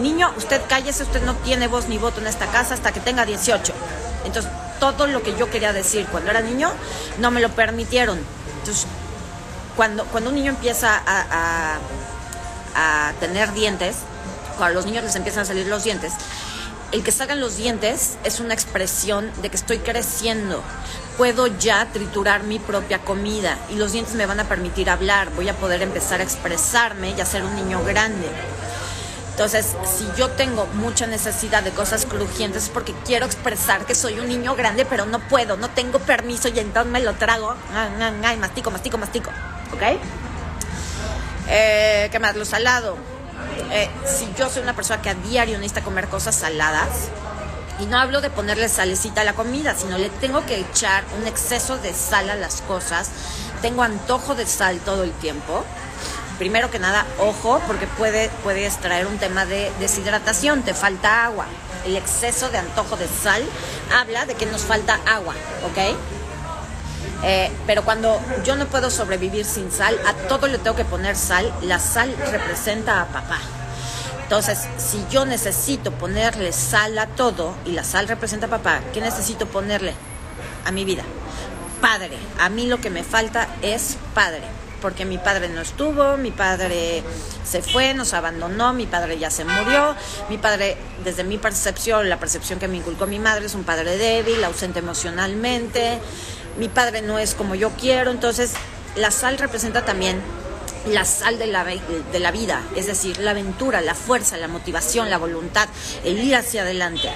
Niño, 0.01 0.35
usted 0.37 0.61
cállese, 0.69 1.05
usted 1.05 1.23
no 1.23 1.37
tiene 1.37 1.69
voz 1.69 1.87
ni 1.87 1.99
voto 1.99 2.21
en 2.21 2.27
esta 2.27 2.47
casa 2.47 2.75
hasta 2.75 2.91
que 2.91 2.99
tenga 2.99 3.25
18. 3.25 3.73
Entonces, 4.25 4.51
todo 4.81 5.07
lo 5.07 5.23
que 5.23 5.37
yo 5.37 5.49
quería 5.49 5.73
decir 5.73 6.05
cuando 6.11 6.33
era 6.33 6.41
niño, 6.41 6.73
no 7.19 7.31
me 7.31 7.41
lo 7.41 7.51
permitieron. 7.51 8.19
Entonces, 8.59 8.89
cuando, 9.77 10.05
cuando 10.07 10.31
un 10.31 10.35
niño 10.35 10.51
empieza 10.51 11.01
a, 11.07 11.79
a 12.75 13.13
tener 13.21 13.53
dientes, 13.53 13.99
cuando 14.59 14.81
a 14.81 14.83
los 14.83 14.87
niños 14.87 15.05
les 15.05 15.15
empiezan 15.15 15.45
a 15.45 15.47
salir 15.47 15.69
los 15.69 15.85
dientes, 15.85 16.13
el 16.93 17.05
que 17.05 17.13
salgan 17.13 17.41
los 17.41 17.57
dientes 17.57 18.17
es 18.25 18.41
una 18.41 18.55
expresión 18.55 19.31
de 19.43 19.49
que 19.49 19.57
estoy 19.57 19.79
creciendo. 19.79 20.63
Puedo 21.17 21.47
ya 21.47 21.87
triturar 21.93 22.43
mi 22.43 22.59
propia 22.59 22.99
comida 22.99 23.59
y 23.71 23.77
los 23.77 23.93
dientes 23.93 24.15
me 24.15 24.27
van 24.27 24.41
a 24.41 24.49
permitir 24.49 24.91
hablar. 24.91 25.31
Voy 25.37 25.49
a 25.49 25.55
poder 25.55 25.83
empezar 25.83 26.21
a 26.21 26.25
expresarme 26.25 27.11
y 27.11 27.21
a 27.21 27.27
ser 27.27 27.45
un 27.45 27.55
niño 27.55 27.85
grande. 27.85 28.27
Entonces, 29.31 29.75
si 29.85 30.07
yo 30.19 30.31
tengo 30.31 30.67
mucha 30.75 31.07
necesidad 31.07 31.63
de 31.63 31.71
cosas 31.71 32.05
crujientes 32.05 32.65
es 32.65 32.69
porque 32.69 32.93
quiero 33.07 33.25
expresar 33.25 33.87
que 33.87 33.95
soy 33.95 34.19
un 34.19 34.29
niño 34.29 34.55
grande, 34.55 34.85
pero 34.85 35.07
no 35.07 35.21
puedo, 35.21 35.57
no 35.57 35.71
tengo 35.71 35.99
permiso 36.01 36.49
y 36.49 36.59
entonces 36.59 36.93
me 36.93 37.01
lo 37.01 37.15
trago. 37.15 37.55
Ay, 37.73 38.37
mastico, 38.37 38.71
mastico, 38.71 38.99
mastico. 38.99 39.31
¿Ok? 39.73 39.83
Eh, 41.49 42.09
¿Qué 42.11 42.19
más? 42.19 42.37
Lo 42.37 42.45
salado 42.45 43.10
eh, 43.71 43.89
si 44.05 44.29
yo 44.39 44.49
soy 44.49 44.63
una 44.63 44.75
persona 44.75 45.01
que 45.03 45.11
a 45.11 45.15
diario 45.15 45.59
necesita 45.59 45.83
comer 45.83 46.09
cosas 46.09 46.35
saladas, 46.35 47.09
y 47.81 47.87
no 47.87 47.99
hablo 47.99 48.21
de 48.21 48.31
ponerle 48.31 48.69
salecita 48.69 49.23
a 49.23 49.25
la 49.25 49.33
comida, 49.33 49.75
sino 49.75 49.97
le 49.97 50.11
tengo 50.11 50.45
que 50.45 50.61
echar 50.61 51.03
un 51.19 51.27
exceso 51.27 51.79
de 51.79 51.95
sal 51.95 52.29
a 52.29 52.37
las 52.37 52.61
cosas, 52.63 53.11
tengo 53.63 53.83
antojo 53.83 54.35
de 54.35 54.47
sal 54.47 54.79
todo 54.81 55.03
el 55.03 55.13
tiempo. 55.13 55.65
Primero 56.39 56.71
que 56.71 56.79
nada, 56.79 57.07
ojo, 57.19 57.61
porque 57.67 57.87
puede, 57.87 58.31
puedes 58.43 58.79
traer 58.79 59.07
un 59.07 59.19
tema 59.19 59.45
de 59.47 59.73
deshidratación, 59.79 60.63
te 60.63 60.75
falta 60.75 61.25
agua. 61.25 61.47
El 61.87 61.97
exceso 61.97 62.51
de 62.51 62.59
antojo 62.59 62.97
de 62.97 63.09
sal 63.09 63.43
habla 63.99 64.27
de 64.27 64.35
que 64.35 64.47
nos 64.47 64.63
falta 64.63 65.01
agua, 65.07 65.35
¿ok? 65.65 65.97
Eh, 67.23 67.51
pero 67.67 67.85
cuando 67.85 68.21
yo 68.45 68.57
no 68.57 68.67
puedo 68.67 68.91
sobrevivir 68.91 69.45
sin 69.45 69.71
sal, 69.71 69.99
a 70.07 70.15
todo 70.29 70.47
le 70.47 70.59
tengo 70.59 70.77
que 70.77 70.85
poner 70.85 71.17
sal. 71.17 71.53
La 71.63 71.79
sal 71.79 72.15
representa 72.31 73.03
a 73.03 73.07
papá. 73.07 73.39
Entonces, 74.23 74.61
si 74.79 75.05
yo 75.11 75.27
necesito 75.27 75.91
ponerle 75.91 76.53
sal 76.53 76.97
a 76.99 77.07
todo 77.07 77.55
y 77.67 77.73
la 77.73 77.83
sal 77.83 78.07
representa 78.07 78.47
a 78.47 78.51
papá, 78.51 78.81
¿qué 78.95 79.01
necesito 79.01 79.47
ponerle 79.47 79.93
a 80.65 80.71
mi 80.71 80.85
vida? 80.85 81.03
Padre. 81.81 82.17
A 82.39 82.49
mí 82.49 82.67
lo 82.67 82.81
que 82.81 82.91
me 82.91 83.03
falta 83.03 83.49
es 83.61 83.97
padre. 84.15 84.43
Porque 84.81 85.05
mi 85.05 85.19
padre 85.19 85.49
no 85.49 85.61
estuvo, 85.61 86.17
mi 86.17 86.31
padre 86.31 87.03
se 87.45 87.61
fue, 87.61 87.93
nos 87.93 88.15
abandonó, 88.15 88.73
mi 88.73 88.87
padre 88.87 89.19
ya 89.19 89.31
se 89.31 89.45
murió, 89.45 89.95
mi 90.31 90.39
padre, 90.39 90.79
desde 91.05 91.23
mi 91.23 91.37
percepción, 91.37 92.09
la 92.09 92.19
percepción 92.19 92.59
que 92.59 92.67
me 92.67 92.79
inculcó 92.79 93.07
mi 93.07 93.19
madre, 93.19 93.45
es 93.45 93.55
un 93.55 93.65
padre 93.65 93.99
débil, 93.99 94.43
ausente 94.43 94.79
emocionalmente, 94.79 95.99
mi 96.59 96.69
padre 96.69 97.03
no 97.03 97.19
es 97.19 97.35
como 97.35 97.55
yo 97.55 97.71
quiero, 97.71 98.11
entonces 98.11 98.53
la 98.97 99.11
sal 99.11 99.39
representa 99.39 99.85
también 99.85 100.21
la 100.87 101.05
sal 101.05 101.39
de 101.39 101.47
la, 101.47 101.65
de 101.65 102.21
la 102.21 102.31
vida, 102.31 102.63
es 102.75 102.87
decir, 102.87 103.19
la 103.19 103.33
aventura, 103.33 103.81
la 103.81 103.95
fuerza, 103.95 104.37
la 104.37 104.49
motivación, 104.49 105.11
la 105.11 105.19
voluntad, 105.19 105.69
el 106.05 106.19
ir 106.19 106.37
hacia 106.37 106.63
adelante. 106.63 107.11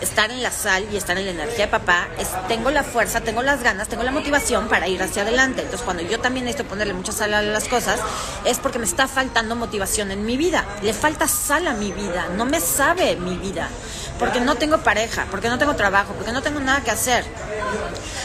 Estar 0.00 0.30
en 0.30 0.42
la 0.42 0.50
sal 0.50 0.86
y 0.92 0.96
estar 0.96 1.16
en 1.16 1.24
la 1.24 1.30
energía 1.30 1.66
de 1.66 1.70
papá, 1.70 2.06
es, 2.18 2.28
tengo 2.48 2.70
la 2.70 2.84
fuerza, 2.84 3.22
tengo 3.22 3.42
las 3.42 3.62
ganas, 3.62 3.88
tengo 3.88 4.02
la 4.02 4.10
motivación 4.10 4.68
para 4.68 4.88
ir 4.88 5.02
hacia 5.02 5.22
adelante. 5.22 5.62
Entonces, 5.62 5.82
cuando 5.82 6.02
yo 6.02 6.20
también 6.20 6.44
necesito 6.44 6.68
ponerle 6.68 6.92
mucha 6.92 7.12
sal 7.12 7.32
a 7.32 7.40
las 7.40 7.66
cosas, 7.66 7.98
es 8.44 8.58
porque 8.58 8.78
me 8.78 8.84
está 8.84 9.08
faltando 9.08 9.56
motivación 9.56 10.10
en 10.10 10.26
mi 10.26 10.36
vida. 10.36 10.66
Le 10.82 10.92
falta 10.92 11.26
sal 11.26 11.66
a 11.66 11.72
mi 11.72 11.92
vida, 11.92 12.28
no 12.36 12.44
me 12.44 12.60
sabe 12.60 13.16
mi 13.16 13.38
vida 13.38 13.70
porque 14.18 14.40
no 14.40 14.56
tengo 14.56 14.78
pareja, 14.78 15.26
porque 15.30 15.48
no 15.48 15.58
tengo 15.58 15.76
trabajo, 15.76 16.12
porque 16.14 16.32
no 16.32 16.42
tengo 16.42 16.60
nada 16.60 16.82
que 16.82 16.90
hacer. 16.90 17.24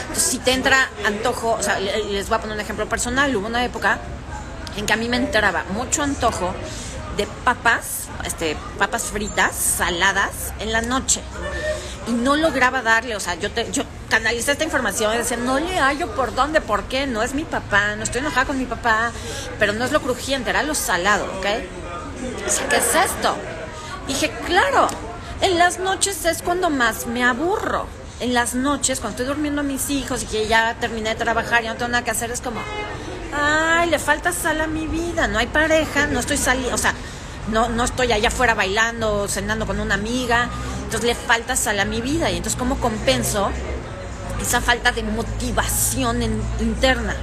Entonces, 0.00 0.24
si 0.24 0.38
te 0.38 0.52
entra 0.52 0.88
antojo, 1.06 1.52
o 1.52 1.62
sea, 1.62 1.78
les 1.80 2.28
voy 2.28 2.36
a 2.36 2.40
poner 2.40 2.56
un 2.56 2.60
ejemplo 2.60 2.88
personal, 2.88 3.34
hubo 3.36 3.46
una 3.46 3.64
época 3.64 3.98
en 4.76 4.86
que 4.86 4.92
a 4.92 4.96
mí 4.96 5.08
me 5.08 5.16
entraba 5.16 5.64
mucho 5.74 6.02
antojo 6.02 6.54
de 7.16 7.26
papas, 7.44 8.08
este, 8.24 8.56
papas 8.78 9.04
fritas, 9.04 9.54
saladas, 9.54 10.52
en 10.60 10.72
la 10.72 10.80
noche. 10.80 11.20
Y 12.08 12.12
no 12.12 12.36
lograba 12.36 12.82
darle, 12.82 13.16
o 13.16 13.20
sea, 13.20 13.34
yo, 13.34 13.50
te, 13.50 13.70
yo 13.70 13.84
canalicé 14.08 14.52
esta 14.52 14.64
información 14.64 15.14
y 15.14 15.18
decía, 15.18 15.36
no 15.36 15.58
le 15.58 15.78
hallo 15.78 16.14
por 16.14 16.34
dónde, 16.34 16.60
por 16.60 16.84
qué, 16.84 17.06
no 17.06 17.22
es 17.22 17.34
mi 17.34 17.44
papá, 17.44 17.96
no 17.96 18.02
estoy 18.02 18.20
enojada 18.20 18.46
con 18.46 18.58
mi 18.58 18.64
papá, 18.64 19.12
pero 19.58 19.72
no 19.72 19.84
es 19.84 19.92
lo 19.92 20.00
crujiente, 20.00 20.50
era 20.50 20.62
lo 20.62 20.74
salado, 20.74 21.26
¿ok? 21.38 21.42
¿qué 21.42 22.76
es 22.76 22.94
esto? 22.94 23.36
dije, 24.06 24.30
claro, 24.46 24.88
en 25.40 25.58
las 25.58 25.78
noches 25.78 26.24
es 26.24 26.42
cuando 26.42 26.70
más 26.70 27.06
me 27.06 27.24
aburro. 27.24 27.86
En 28.22 28.34
las 28.34 28.54
noches, 28.54 29.00
cuando 29.00 29.16
estoy 29.16 29.26
durmiendo 29.26 29.62
a 29.62 29.64
mis 29.64 29.90
hijos 29.90 30.22
y 30.22 30.26
que 30.26 30.46
ya 30.46 30.76
terminé 30.78 31.08
de 31.08 31.16
trabajar 31.16 31.64
y 31.64 31.66
no 31.66 31.74
tengo 31.74 31.88
nada 31.88 32.04
que 32.04 32.12
hacer, 32.12 32.30
es 32.30 32.40
como, 32.40 32.60
ay, 33.36 33.90
le 33.90 33.98
falta 33.98 34.30
sal 34.30 34.60
a 34.60 34.68
mi 34.68 34.86
vida, 34.86 35.26
no 35.26 35.40
hay 35.40 35.48
pareja, 35.48 36.06
no 36.06 36.20
estoy 36.20 36.36
saliendo, 36.36 36.72
o 36.72 36.78
sea, 36.78 36.94
no, 37.50 37.68
no 37.68 37.82
estoy 37.82 38.12
allá 38.12 38.28
afuera 38.28 38.54
bailando, 38.54 39.26
cenando 39.26 39.66
con 39.66 39.80
una 39.80 39.94
amiga, 39.94 40.48
entonces 40.84 41.02
le 41.02 41.16
falta 41.16 41.56
sal 41.56 41.80
a 41.80 41.84
mi 41.84 42.00
vida. 42.00 42.30
Y 42.30 42.36
entonces, 42.36 42.56
¿cómo 42.56 42.78
compenso 42.78 43.50
esa 44.40 44.60
falta 44.60 44.92
de 44.92 45.02
motivación 45.02 46.22
interna? 46.60 47.16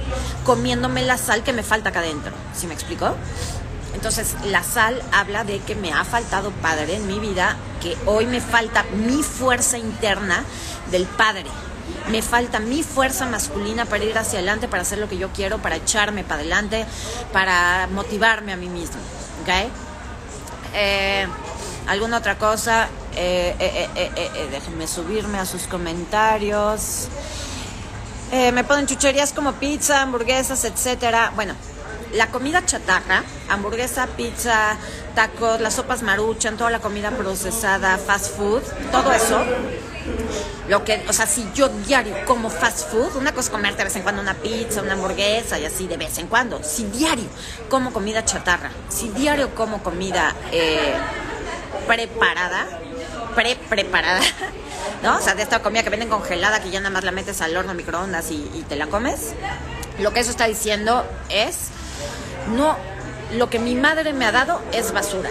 Comiéndome 0.44 1.00
la 1.00 1.16
sal 1.16 1.42
que 1.42 1.54
me 1.54 1.62
falta 1.62 1.88
acá 1.88 2.00
adentro. 2.00 2.32
¿Sí 2.54 2.66
me 2.66 2.74
explico? 2.74 3.16
Entonces, 4.00 4.34
la 4.46 4.62
sal 4.62 5.02
habla 5.12 5.44
de 5.44 5.58
que 5.58 5.74
me 5.74 5.92
ha 5.92 6.06
faltado 6.06 6.52
padre 6.52 6.96
en 6.96 7.06
mi 7.06 7.18
vida, 7.18 7.58
que 7.82 7.98
hoy 8.06 8.24
me 8.24 8.40
falta 8.40 8.82
mi 8.94 9.22
fuerza 9.22 9.76
interna 9.76 10.42
del 10.90 11.04
padre. 11.04 11.44
Me 12.08 12.22
falta 12.22 12.60
mi 12.60 12.82
fuerza 12.82 13.26
masculina 13.26 13.84
para 13.84 14.04
ir 14.04 14.16
hacia 14.16 14.38
adelante, 14.38 14.68
para 14.68 14.84
hacer 14.84 14.96
lo 14.96 15.06
que 15.10 15.18
yo 15.18 15.28
quiero, 15.34 15.58
para 15.58 15.76
echarme 15.76 16.24
para 16.24 16.40
adelante, 16.40 16.86
para 17.34 17.88
motivarme 17.92 18.54
a 18.54 18.56
mí 18.56 18.70
mismo. 18.70 18.96
¿Ok? 19.42 19.70
Eh, 20.72 21.26
¿Alguna 21.86 22.16
otra 22.16 22.38
cosa? 22.38 22.88
Eh, 23.14 23.54
eh, 23.58 24.48
déjenme 24.50 24.86
subirme 24.86 25.38
a 25.38 25.44
sus 25.44 25.64
comentarios. 25.64 27.08
me 28.32 28.64
ponen 28.64 28.86
chucherías 28.86 29.34
como 29.34 29.52
pizza, 29.52 30.00
hamburguesas, 30.00 30.64
etcétera. 30.64 31.32
Bueno, 31.36 31.54
la 32.12 32.30
comida 32.30 32.64
chatarra, 32.64 33.22
hamburguesa, 33.48 34.06
pizza, 34.08 34.76
tacos, 35.14 35.60
las 35.60 35.74
sopas 35.74 36.02
maruchan, 36.02 36.56
toda 36.56 36.70
la 36.70 36.80
comida 36.80 37.10
procesada, 37.10 37.98
fast 37.98 38.36
food, 38.36 38.62
todo 38.90 39.12
eso. 39.12 39.44
Lo 40.68 40.84
que, 40.84 41.04
o 41.08 41.12
sea, 41.12 41.26
si 41.26 41.48
yo 41.54 41.68
diario 41.68 42.14
como 42.26 42.48
fast 42.48 42.90
food, 42.90 43.16
una 43.16 43.32
cosa 43.32 43.46
es 43.46 43.50
comerte 43.50 43.78
de 43.78 43.84
vez 43.84 43.96
en 43.96 44.02
cuando 44.02 44.22
una 44.22 44.34
pizza, 44.34 44.82
una 44.82 44.92
hamburguesa 44.92 45.58
y 45.58 45.64
así 45.64 45.86
de 45.86 45.96
vez 45.96 46.18
en 46.18 46.26
cuando. 46.26 46.62
Si 46.62 46.84
diario 46.84 47.26
como 47.68 47.92
comida 47.92 48.24
chatarra, 48.24 48.70
si 48.88 49.08
diario 49.10 49.54
como 49.54 49.82
comida 49.82 50.34
eh, 50.52 50.94
preparada, 51.86 52.66
pre-preparada, 53.34 54.20
¿no? 55.02 55.16
O 55.16 55.20
sea, 55.20 55.34
de 55.34 55.42
esta 55.42 55.60
comida 55.60 55.82
que 55.82 55.90
venden 55.90 56.08
congelada 56.08 56.60
que 56.60 56.70
ya 56.70 56.80
nada 56.80 56.90
más 56.90 57.04
la 57.04 57.12
metes 57.12 57.40
al 57.40 57.56
horno, 57.56 57.74
microondas 57.74 58.30
y 58.30 58.64
te 58.68 58.76
la 58.76 58.86
comes. 58.86 59.34
Lo 59.98 60.12
que 60.12 60.20
eso 60.20 60.30
está 60.30 60.46
diciendo 60.46 61.04
es 61.28 61.70
no, 62.48 62.76
lo 63.36 63.50
que 63.50 63.58
mi 63.58 63.74
madre 63.74 64.12
me 64.12 64.24
ha 64.24 64.32
dado 64.32 64.60
es 64.72 64.92
basura. 64.92 65.30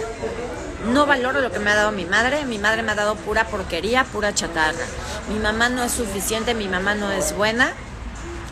No 0.92 1.06
valoro 1.06 1.40
lo 1.40 1.52
que 1.52 1.58
me 1.58 1.70
ha 1.70 1.76
dado 1.76 1.92
mi 1.92 2.06
madre. 2.06 2.44
Mi 2.46 2.58
madre 2.58 2.82
me 2.82 2.92
ha 2.92 2.94
dado 2.94 3.14
pura 3.16 3.46
porquería, 3.46 4.04
pura 4.04 4.34
chatarra. 4.34 4.86
Mi 5.28 5.38
mamá 5.38 5.68
no 5.68 5.82
es 5.82 5.92
suficiente, 5.92 6.54
mi 6.54 6.68
mamá 6.68 6.94
no 6.94 7.10
es 7.10 7.34
buena. 7.36 7.72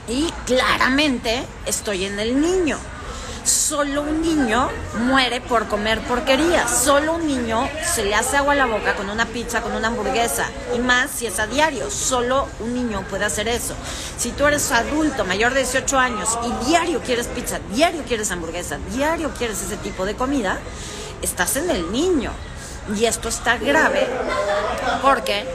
Y 0.06 0.30
claramente 0.46 1.44
estoy 1.66 2.04
en 2.04 2.18
el 2.18 2.40
niño. 2.40 2.78
Solo 3.48 4.02
un 4.02 4.20
niño 4.20 4.68
muere 5.06 5.40
por 5.40 5.68
comer 5.68 6.00
porquería. 6.02 6.68
Solo 6.68 7.14
un 7.14 7.26
niño 7.26 7.66
se 7.82 8.04
le 8.04 8.14
hace 8.14 8.36
agua 8.36 8.52
a 8.52 8.56
la 8.56 8.66
boca 8.66 8.94
con 8.94 9.08
una 9.08 9.24
pizza, 9.24 9.62
con 9.62 9.72
una 9.72 9.88
hamburguesa. 9.88 10.44
Y 10.76 10.78
más 10.80 11.10
si 11.10 11.24
es 11.24 11.38
a 11.38 11.46
diario. 11.46 11.90
Solo 11.90 12.46
un 12.60 12.74
niño 12.74 13.06
puede 13.08 13.24
hacer 13.24 13.48
eso. 13.48 13.74
Si 14.18 14.32
tú 14.32 14.46
eres 14.46 14.70
adulto, 14.70 15.24
mayor 15.24 15.54
de 15.54 15.60
18 15.60 15.98
años, 15.98 16.38
y 16.44 16.66
diario 16.66 17.00
quieres 17.00 17.26
pizza, 17.28 17.58
diario 17.72 18.02
quieres 18.06 18.30
hamburguesa, 18.30 18.76
diario 18.92 19.30
quieres 19.30 19.62
ese 19.62 19.78
tipo 19.78 20.04
de 20.04 20.14
comida, 20.14 20.58
estás 21.22 21.56
en 21.56 21.70
el 21.70 21.90
niño. 21.90 22.32
Y 22.94 23.06
esto 23.06 23.30
está 23.30 23.56
grave 23.56 24.06
porque 25.00 25.46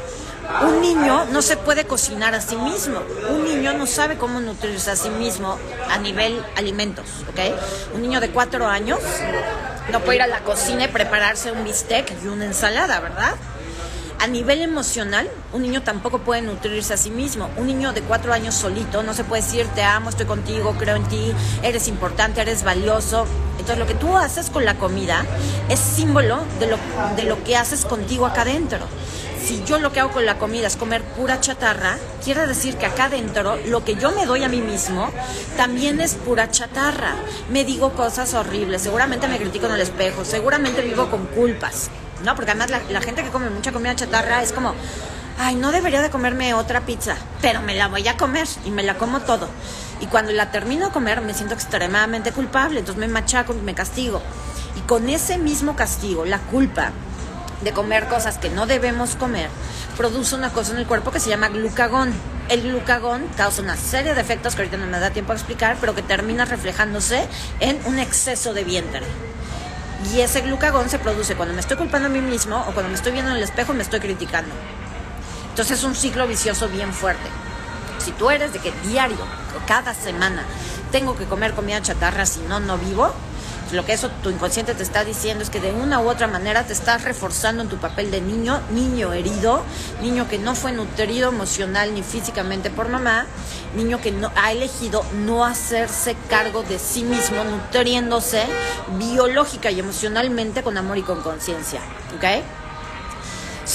un 0.65 0.81
niño 0.81 1.25
no 1.31 1.41
se 1.41 1.57
puede 1.57 1.85
cocinar 1.85 2.35
a 2.35 2.41
sí 2.41 2.55
mismo. 2.55 2.99
Un 3.29 3.43
niño 3.45 3.73
no 3.73 3.85
sabe 3.85 4.17
cómo 4.17 4.39
nutrirse 4.39 4.91
a 4.91 4.95
sí 4.95 5.09
mismo 5.09 5.57
a 5.89 5.97
nivel 5.97 6.43
alimentos, 6.55 7.05
¿ok? 7.29 7.95
Un 7.95 8.01
niño 8.01 8.19
de 8.19 8.29
cuatro 8.29 8.67
años 8.67 8.99
no 9.91 9.99
puede 10.01 10.17
ir 10.17 10.21
a 10.23 10.27
la 10.27 10.39
cocina 10.41 10.85
y 10.85 10.87
prepararse 10.87 11.51
un 11.51 11.63
bistec 11.63 12.13
y 12.23 12.27
una 12.27 12.45
ensalada, 12.45 12.99
¿verdad? 12.99 13.35
A 14.19 14.27
nivel 14.27 14.61
emocional, 14.61 15.29
un 15.51 15.63
niño 15.63 15.83
tampoco 15.83 16.19
puede 16.19 16.41
nutrirse 16.41 16.93
a 16.93 16.97
sí 16.97 17.09
mismo. 17.09 17.49
Un 17.57 17.67
niño 17.67 17.91
de 17.91 18.01
cuatro 18.01 18.31
años 18.31 18.55
solito 18.55 19.03
no 19.03 19.13
se 19.13 19.25
puede 19.25 19.41
decir 19.41 19.67
te 19.75 19.83
amo, 19.83 20.09
estoy 20.09 20.25
contigo, 20.25 20.75
creo 20.79 20.95
en 20.95 21.03
ti, 21.05 21.33
eres 21.61 21.89
importante, 21.89 22.39
eres 22.39 22.63
valioso. 22.63 23.25
Entonces 23.59 23.77
lo 23.77 23.85
que 23.85 23.95
tú 23.95 24.15
haces 24.15 24.49
con 24.49 24.63
la 24.63 24.75
comida 24.75 25.25
es 25.67 25.79
símbolo 25.79 26.39
de 26.59 26.67
lo, 26.67 26.77
de 27.17 27.23
lo 27.23 27.43
que 27.43 27.57
haces 27.57 27.85
contigo 27.85 28.25
acá 28.25 28.43
adentro 28.43 28.79
si 29.43 29.63
yo 29.65 29.77
lo 29.77 29.91
que 29.91 29.99
hago 29.99 30.11
con 30.11 30.25
la 30.25 30.37
comida 30.37 30.67
es 30.67 30.77
comer 30.77 31.03
pura 31.03 31.41
chatarra, 31.41 31.97
quiere 32.23 32.47
decir 32.47 32.77
que 32.77 32.85
acá 32.85 33.05
adentro 33.05 33.57
lo 33.65 33.83
que 33.83 33.95
yo 33.95 34.11
me 34.11 34.25
doy 34.25 34.43
a 34.43 34.49
mí 34.49 34.61
mismo 34.61 35.11
también 35.57 35.99
es 35.99 36.15
pura 36.15 36.49
chatarra. 36.49 37.15
Me 37.49 37.65
digo 37.65 37.91
cosas 37.93 38.33
horribles, 38.33 38.81
seguramente 38.81 39.27
me 39.27 39.37
critico 39.37 39.65
en 39.65 39.73
el 39.73 39.81
espejo, 39.81 40.23
seguramente 40.23 40.81
vivo 40.81 41.09
con 41.09 41.25
culpas, 41.25 41.89
¿no? 42.23 42.35
Porque 42.35 42.51
además 42.51 42.71
la, 42.89 43.01
gente 43.01 43.23
que 43.23 43.29
come 43.29 43.49
mucha 43.49 43.73
comida 43.73 43.95
chatarra 43.95 44.41
es 44.41 44.53
como, 44.53 44.73
ay, 45.37 45.55
no 45.55 45.73
debería 45.73 46.01
de 46.01 46.09
comerme 46.09 46.53
otra 46.53 46.81
pizza, 46.81 47.15
pero 47.41 47.61
me 47.61 47.75
la 47.75 47.89
voy 47.89 48.07
a 48.07 48.15
comer 48.15 48.47
y 48.65 48.71
me 48.71 48.83
la 48.83 48.95
como 48.95 49.19
todo. 49.21 49.49
Y 49.99 50.05
cuando 50.05 50.31
la 50.31 50.51
termino 50.51 50.87
de 50.87 50.93
comer 50.93 51.19
me 51.19 51.33
siento 51.33 51.53
extremadamente 51.53 52.31
culpable, 52.31 52.79
entonces 52.79 52.99
me 52.99 53.07
machaco 53.07 53.53
me 53.53 53.75
castigo. 53.75 54.21
Y 54.77 54.81
con 54.87 55.09
ese 55.09 55.37
mismo 55.37 55.75
castigo, 55.75 56.25
la 56.25 56.39
culpa, 56.39 56.91
de 57.63 57.71
comer 57.71 58.07
cosas 58.07 58.37
que 58.37 58.49
no 58.49 58.65
debemos 58.65 59.15
comer, 59.15 59.49
produce 59.97 60.35
una 60.35 60.51
cosa 60.51 60.73
en 60.73 60.79
el 60.79 60.87
cuerpo 60.87 61.11
que 61.11 61.19
se 61.19 61.29
llama 61.29 61.49
glucagón. 61.49 62.13
El 62.49 62.61
glucagón 62.61 63.25
causa 63.37 63.61
una 63.61 63.77
serie 63.77 64.13
de 64.13 64.21
efectos 64.21 64.55
que 64.55 64.63
ahorita 64.63 64.77
no 64.77 64.87
me 64.87 64.99
da 64.99 65.11
tiempo 65.11 65.31
a 65.31 65.35
explicar, 65.35 65.77
pero 65.79 65.95
que 65.95 66.01
termina 66.01 66.45
reflejándose 66.45 67.27
en 67.59 67.79
un 67.85 67.99
exceso 67.99 68.53
de 68.53 68.63
vientre. 68.63 69.01
Y 70.13 70.19
ese 70.19 70.41
glucagón 70.41 70.89
se 70.89 70.99
produce 70.99 71.35
cuando 71.35 71.53
me 71.53 71.61
estoy 71.61 71.77
culpando 71.77 72.07
a 72.07 72.11
mí 72.11 72.19
mismo 72.19 72.57
o 72.67 72.73
cuando 72.73 72.89
me 72.89 72.95
estoy 72.95 73.13
viendo 73.13 73.31
en 73.31 73.37
el 73.37 73.43
espejo 73.43 73.73
y 73.73 73.77
me 73.77 73.83
estoy 73.83 74.01
criticando. 74.01 74.53
Entonces 75.49 75.79
es 75.79 75.83
un 75.83 75.95
ciclo 75.95 76.27
vicioso 76.27 76.67
bien 76.67 76.93
fuerte. 76.93 77.29
Si 77.99 78.11
tú 78.11 78.29
eres 78.29 78.51
de 78.51 78.59
que 78.59 78.73
diario, 78.85 79.25
cada 79.65 79.93
semana, 79.93 80.43
tengo 80.91 81.15
que 81.15 81.25
comer 81.25 81.53
comida 81.53 81.81
chatarra, 81.81 82.25
si 82.25 82.41
no, 82.41 82.59
no 82.59 82.77
vivo, 82.77 83.13
lo 83.73 83.85
que 83.85 83.93
eso 83.93 84.09
tu 84.21 84.29
inconsciente 84.29 84.75
te 84.75 84.83
está 84.83 85.03
diciendo 85.03 85.43
es 85.43 85.49
que 85.49 85.59
de 85.59 85.71
una 85.71 85.99
u 85.99 86.07
otra 86.07 86.27
manera 86.27 86.63
te 86.63 86.73
estás 86.73 87.03
reforzando 87.03 87.63
en 87.63 87.69
tu 87.69 87.77
papel 87.77 88.11
de 88.11 88.21
niño, 88.21 88.61
niño 88.71 89.13
herido, 89.13 89.63
niño 90.01 90.27
que 90.27 90.37
no 90.37 90.55
fue 90.55 90.71
nutrido 90.71 91.29
emocional 91.29 91.93
ni 91.93 92.03
físicamente 92.03 92.69
por 92.69 92.89
mamá, 92.89 93.25
niño 93.75 93.99
que 93.99 94.13
ha 94.35 94.51
elegido 94.51 95.03
no 95.25 95.43
hacerse 95.43 96.15
cargo 96.29 96.63
de 96.63 96.77
sí 96.77 97.03
mismo, 97.03 97.43
nutriéndose 97.43 98.43
biológica 98.97 99.71
y 99.71 99.79
emocionalmente 99.79 100.61
con 100.61 100.77
amor 100.77 100.97
y 100.97 101.01
con 101.01 101.21
conciencia. 101.21 101.81
¿Ok? 102.15 102.43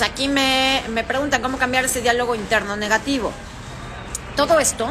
O 0.01 0.05
aquí 0.05 0.29
me, 0.29 0.85
me 0.91 1.03
preguntan 1.03 1.43
cómo 1.43 1.59
cambiar 1.59 1.85
ese 1.85 2.03
diálogo 2.03 2.35
interno 2.35 2.77
negativo. 2.77 3.33
Todo 4.37 4.61
esto, 4.61 4.89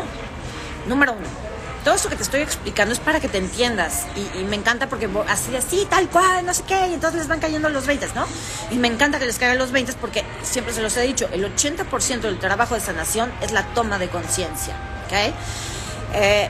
número 0.88 1.14
uno, 1.14 1.47
todo 1.88 1.96
eso 1.96 2.10
que 2.10 2.18
te 2.18 2.24
estoy 2.24 2.42
explicando 2.42 2.94
es 2.94 3.00
para 3.00 3.22
que 3.22 3.30
te 3.30 3.38
entiendas. 3.38 4.08
Y, 4.36 4.44
me 4.44 4.58
encanta 4.58 4.90
porque 4.90 5.08
así, 5.30 5.56
así, 5.56 5.88
tal 5.90 6.10
cual, 6.10 6.46
no 6.46 6.54
sé 6.54 6.64
qué, 6.68 6.88
y 6.88 6.94
entonces 6.94 7.20
les 7.20 7.30
van 7.30 7.40
cayendo 7.40 7.70
los 7.70 7.88
20, 7.88 8.10
¿no? 8.14 8.26
Y 8.72 8.76
me 8.76 8.90
encanta 8.90 9.20
que 9.20 9.26
les 9.26 9.40
caigan 9.40 9.58
los 9.58 9.72
20 9.72 9.94
porque 9.94 10.26
siempre 10.44 10.74
se 10.74 10.82
los 10.82 10.98
he 10.98 11.04
dicho, 11.04 11.30
el 11.32 11.46
80% 11.46 12.20
del 12.20 12.40
trabajo 12.40 12.76
de 12.76 12.82
sanación 12.82 13.32
es 13.40 13.54
la 13.54 13.64
toma 13.68 14.00
de 14.00 14.10
conciencia, 14.10 14.76
¿ok? 15.06 15.34
Eh, 16.16 16.50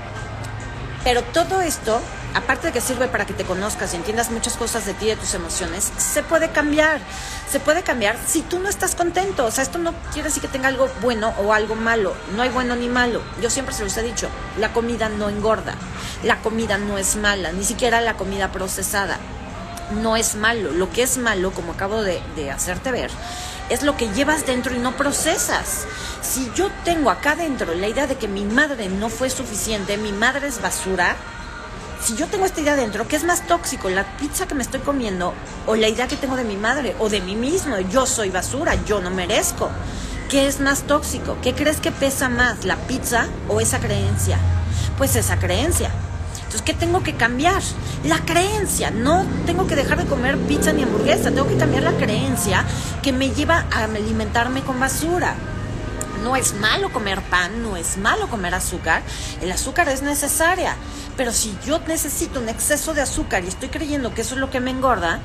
pero 1.04 1.21
todo 1.21 1.62
esto 1.62 2.02
aparte 2.38 2.67
de 2.67 2.73
que 2.73 2.82
sirve 2.82 3.08
para 3.08 3.26
que 3.26 3.34
te 3.34 3.43
conozcas 3.43 3.93
y 3.93 3.95
entiendas 3.95 4.30
muchas 4.30 4.58
cosas 4.58 4.86
de 4.86 4.93
ti 4.93 5.08
de 5.08 5.15
tus 5.15 5.34
emociones, 5.34 5.91
se 5.97 6.21
puede 6.21 6.50
cambiar. 6.50 7.02
Se 7.50 7.60
puede 7.60 7.82
cambiar 7.82 8.15
si 8.28 8.41
tú 8.41 8.60
no 8.60 8.69
estás 8.69 8.93
contento. 8.93 9.45
O 9.45 9.52
sea, 9.52 9.63
esto 9.63 9.80
no 9.80 9.93
quiere 10.13 10.30
decir 10.30 10.41
que 10.41 10.47
tenga 10.47 10.67
algo 10.67 10.88
bueno 11.02 11.34
o 11.39 11.54
algo 11.54 11.76
malo. 11.76 12.13
No 12.36 12.43
hay 12.43 12.50
bueno 12.50 12.76
ni 12.76 12.89
malo. 12.89 13.21
Yo 13.41 13.50
siempre 13.50 13.73
se 13.73 13.84
los 13.84 13.97
he 13.97 14.04
dicho, 14.04 14.30
la 14.60 14.71
comida 14.71 15.10
no 15.10 15.30
engorda. 15.30 15.73
La 16.23 16.38
comida 16.41 16.78
no 16.78 16.97
es 16.97 17.15
mala, 17.15 17.52
ni 17.52 17.63
siquiera 17.63 18.02
la 18.02 18.13
comida 18.13 18.52
procesada. 18.52 19.17
No 20.02 20.15
es 20.15 20.36
malo. 20.36 20.71
Lo 20.71 20.91
que 20.91 21.04
es 21.04 21.17
malo, 21.17 21.52
como 21.52 21.71
acabo 21.71 22.04
de, 22.04 22.21
de 22.36 22.52
hacerte 22.52 22.91
ver, 22.91 23.10
es 23.69 23.82
lo 23.82 23.97
que 23.97 24.10
llevas 24.13 24.45
dentro 24.45 24.76
y 24.76 24.80
no 24.80 24.95
procesas. 24.95 25.88
Si 26.21 26.52
yo 26.54 26.69
tengo 26.84 27.10
acá 27.10 27.36
dentro 27.36 27.73
la 27.73 27.88
idea 27.88 28.06
de 28.06 28.17
que 28.17 28.28
mi 28.28 28.45
madre 28.45 28.89
no 28.89 29.10
fue 29.10 29.30
suficiente, 29.30 29.97
mi 29.97 30.12
madre 30.12 30.47
es 30.47 30.62
basura, 30.62 31.15
si 32.01 32.15
yo 32.15 32.27
tengo 32.27 32.45
esta 32.45 32.62
idea 32.62 32.75
dentro, 32.75 33.07
¿qué 33.07 33.15
es 33.15 33.23
más 33.23 33.47
tóxico? 33.47 33.89
¿La 33.89 34.17
pizza 34.17 34.47
que 34.47 34.55
me 34.55 34.63
estoy 34.63 34.79
comiendo 34.79 35.33
o 35.65 35.75
la 35.75 35.89
idea 35.89 36.07
que 36.07 36.15
tengo 36.15 36.36
de 36.36 36.43
mi 36.43 36.55
madre 36.55 36.95
o 36.99 37.10
de 37.10 37.21
mí 37.21 37.36
mismo? 37.36 37.79
Yo 37.79 38.05
soy 38.05 38.29
basura, 38.29 38.75
yo 38.86 39.01
no 39.01 39.10
merezco. 39.10 39.69
¿Qué 40.29 40.47
es 40.47 40.60
más 40.60 40.83
tóxico? 40.83 41.38
¿Qué 41.41 41.53
crees 41.53 41.79
que 41.79 41.91
pesa 41.91 42.29
más, 42.29 42.65
la 42.65 42.75
pizza 42.75 43.27
o 43.47 43.62
esa 43.62 43.79
creencia? 43.79 44.38
Pues 44.97 45.15
esa 45.15 45.38
creencia. 45.38 45.89
Entonces, 46.36 46.62
¿qué 46.62 46.73
tengo 46.73 47.03
que 47.03 47.15
cambiar? 47.15 47.62
La 48.03 48.19
creencia. 48.19 48.91
No 48.91 49.25
tengo 49.45 49.67
que 49.67 49.75
dejar 49.75 49.97
de 49.97 50.05
comer 50.05 50.38
pizza 50.38 50.71
ni 50.71 50.83
hamburguesa. 50.83 51.31
Tengo 51.31 51.47
que 51.47 51.57
cambiar 51.57 51.83
la 51.83 51.93
creencia 51.93 52.63
que 53.01 53.12
me 53.12 53.31
lleva 53.31 53.65
a 53.71 53.83
alimentarme 53.86 54.62
con 54.62 54.79
basura. 54.79 55.36
No 56.27 56.35
es 56.35 56.55
malo 56.55 56.91
comer 56.91 57.21
pan, 57.21 57.63
no 57.63 57.77
es 57.77 57.95
malo 57.95 58.27
comer 58.27 58.53
azúcar. 58.53 59.01
El 59.41 59.49
azúcar 59.49 59.87
es 59.87 60.01
necesaria. 60.01 60.75
Pero 61.15 61.31
si 61.31 61.57
yo 61.65 61.79
necesito 61.87 62.41
un 62.41 62.49
exceso 62.49 62.93
de 62.93 62.99
azúcar 62.99 63.45
y 63.45 63.47
estoy 63.47 63.69
creyendo 63.69 64.13
que 64.13 64.23
eso 64.23 64.33
es 64.33 64.41
lo 64.41 64.49
que 64.49 64.59
me 64.59 64.71
engorda, 64.71 65.21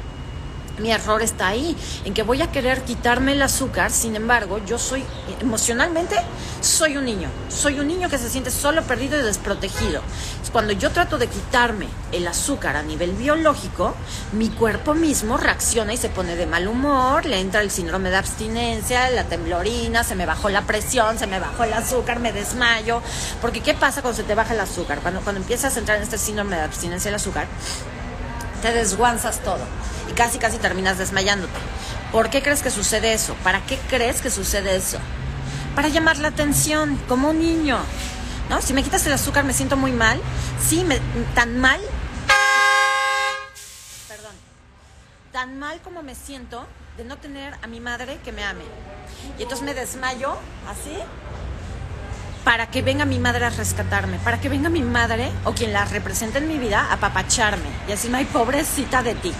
mi 0.79 0.93
error 0.93 1.21
está 1.21 1.49
ahí, 1.49 1.77
en 2.05 2.15
que 2.15 2.23
voy 2.23 2.41
a 2.41 2.53
querer 2.53 2.83
quitarme 2.83 3.33
el 3.33 3.43
azúcar, 3.43 3.91
sin 3.91 4.15
embargo, 4.15 4.61
yo 4.65 4.79
soy 4.79 5.05
emocionalmente, 5.41 6.15
soy 6.61 6.97
un 6.97 7.05
niño, 7.05 7.29
soy 7.49 7.81
un 7.81 7.89
niño 7.89 8.09
que 8.09 8.17
se 8.17 8.31
siente 8.31 8.53
solo, 8.53 8.83
perdido 8.83 9.19
y 9.19 9.23
desprotegido. 9.23 10.03
Cuando 10.53 10.75
yo 10.75 10.91
trato 10.91 11.17
de 11.17 11.29
quitarme 11.29 11.89
el 12.13 12.29
azúcar 12.29 12.77
a 12.77 12.83
nivel 12.83 13.13
biológico, 13.13 13.95
mi 14.33 14.51
cuerpo 14.51 14.93
mismo 14.93 15.39
reacciona 15.39 15.95
y 15.95 15.97
se 15.97 16.11
pone 16.11 16.37
de 16.37 16.45
mal 16.45 16.69
humor, 16.69 17.25
le 17.25 17.41
entra 17.41 17.63
el 17.63 17.71
síndrome 17.71 18.11
de 18.11 18.19
abstinencia, 18.19 19.09
la 19.09 19.25
temblorina, 19.25 20.05
se 20.05 20.15
me 20.15 20.27
bajó 20.27 20.51
la 20.51 20.63
presión, 20.63 21.19
se 21.19 21.27
me 21.27 21.41
bajó 21.41 21.65
el 21.65 21.73
azúcar, 21.73 22.19
me 22.21 22.33
desmayo. 22.33 23.01
Porque 23.41 23.63
¿qué 23.63 23.73
pasa 23.73 24.03
cuando 24.03 24.19
se 24.19 24.25
te 24.25 24.35
baja 24.35 24.53
el 24.53 24.61
azúcar? 24.61 24.99
Cuando, 25.01 25.23
cuando 25.23 25.41
empiezas 25.41 25.75
a 25.75 25.79
entrar 25.79 25.97
en 25.97 26.03
este 26.03 26.19
síndrome 26.19 26.57
de 26.57 26.63
abstinencia 26.63 27.11
del 27.11 27.17
azúcar, 27.17 27.47
te 28.61 28.75
desguanzas 28.75 29.41
todo 29.41 29.65
y 30.11 30.13
casi 30.13 30.39
casi 30.39 30.59
terminas 30.59 30.99
desmayándote. 30.99 31.59
¿Por 32.13 32.29
qué 32.29 32.43
crees 32.43 32.63
que 32.63 32.71
sucede 32.71 33.15
eso? 33.15 33.35
¿Para 33.43 33.65
qué 33.65 33.79
crees 33.89 34.21
que 34.21 34.31
sucede 34.31 34.77
eso? 34.77 34.99
Para 35.75 35.89
llamar 35.89 36.19
la 36.19 36.29
atención, 36.29 37.01
como 37.09 37.31
un 37.31 37.39
niño. 37.39 37.79
¿No? 38.53 38.61
Si 38.61 38.75
me 38.75 38.83
quitas 38.83 39.07
el 39.07 39.15
azúcar 39.15 39.45
me 39.45 39.55
siento 39.55 39.79
muy 39.79 39.93
mal. 39.93 40.21
Sí, 40.61 40.85
me, 40.85 41.01
tan 41.35 41.59
mal. 41.59 41.81
Perdón. 44.07 44.35
Tan 45.33 45.59
mal 45.59 45.81
como 45.81 46.03
me 46.03 46.15
siento 46.15 46.67
de 46.99 47.05
no 47.05 47.17
tener 47.17 47.55
a 47.63 47.67
mi 47.67 47.81
madre 47.81 48.19
que 48.23 48.31
me 48.31 48.45
ame. 48.45 48.65
Y 49.39 49.45
entonces 49.45 49.65
me 49.65 49.73
desmayo 49.73 50.37
así 50.69 50.95
para 52.45 52.67
que 52.71 52.83
venga 52.83 53.07
mi 53.07 53.19
madre 53.19 53.47
a 53.47 53.51
rescatarme, 53.51 54.19
para 54.19 54.39
que 54.39 54.51
venga 54.51 54.69
mi 54.69 54.83
madre 54.83 55.31
o 55.47 55.53
quien 55.53 55.73
la 55.73 55.87
represente 55.87 56.37
en 56.37 56.47
mi 56.47 56.59
vida 56.59 56.93
a 56.93 56.99
papacharme 56.99 57.71
y 57.87 57.93
decirme, 57.93 58.19
ay, 58.19 58.27
pobrecita 58.27 59.03
de 59.03 59.15
ti. 59.15 59.33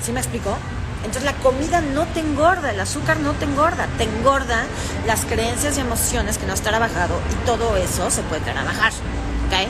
¿Sí 0.00 0.12
me 0.12 0.20
explicó? 0.20 0.56
Entonces 1.04 1.24
la 1.24 1.34
comida 1.34 1.80
no 1.80 2.06
te 2.06 2.20
engorda, 2.20 2.70
el 2.70 2.80
azúcar 2.80 3.18
no 3.20 3.32
te 3.32 3.44
engorda, 3.44 3.86
te 3.98 4.04
engorda 4.04 4.64
las 5.06 5.24
creencias 5.24 5.76
y 5.76 5.80
emociones 5.80 6.38
que 6.38 6.46
no 6.46 6.52
has 6.52 6.60
trabajado 6.60 7.14
y 7.30 7.46
todo 7.46 7.76
eso 7.76 8.10
se 8.10 8.22
puede 8.22 8.42
trabajar. 8.42 8.92
¿Ok? 8.92 9.68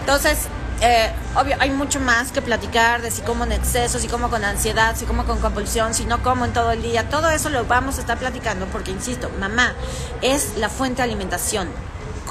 Entonces, 0.00 0.38
eh, 0.80 1.10
obvio, 1.34 1.56
hay 1.60 1.70
mucho 1.70 1.98
más 2.00 2.30
que 2.30 2.42
platicar 2.42 3.02
de 3.02 3.10
si 3.10 3.22
como 3.22 3.44
en 3.44 3.52
exceso, 3.52 3.98
si 3.98 4.08
como 4.08 4.30
con 4.30 4.44
ansiedad, 4.44 4.96
si 4.96 5.04
como 5.06 5.24
con 5.24 5.38
compulsión, 5.40 5.94
si 5.94 6.04
no 6.04 6.22
como 6.22 6.44
en 6.44 6.52
todo 6.52 6.72
el 6.72 6.82
día. 6.82 7.08
Todo 7.08 7.30
eso 7.30 7.48
lo 7.48 7.64
vamos 7.64 7.98
a 7.98 8.00
estar 8.00 8.18
platicando 8.18 8.66
porque, 8.66 8.90
insisto, 8.90 9.30
mamá 9.40 9.74
es 10.22 10.56
la 10.56 10.68
fuente 10.68 10.98
de 10.98 11.04
alimentación 11.04 11.68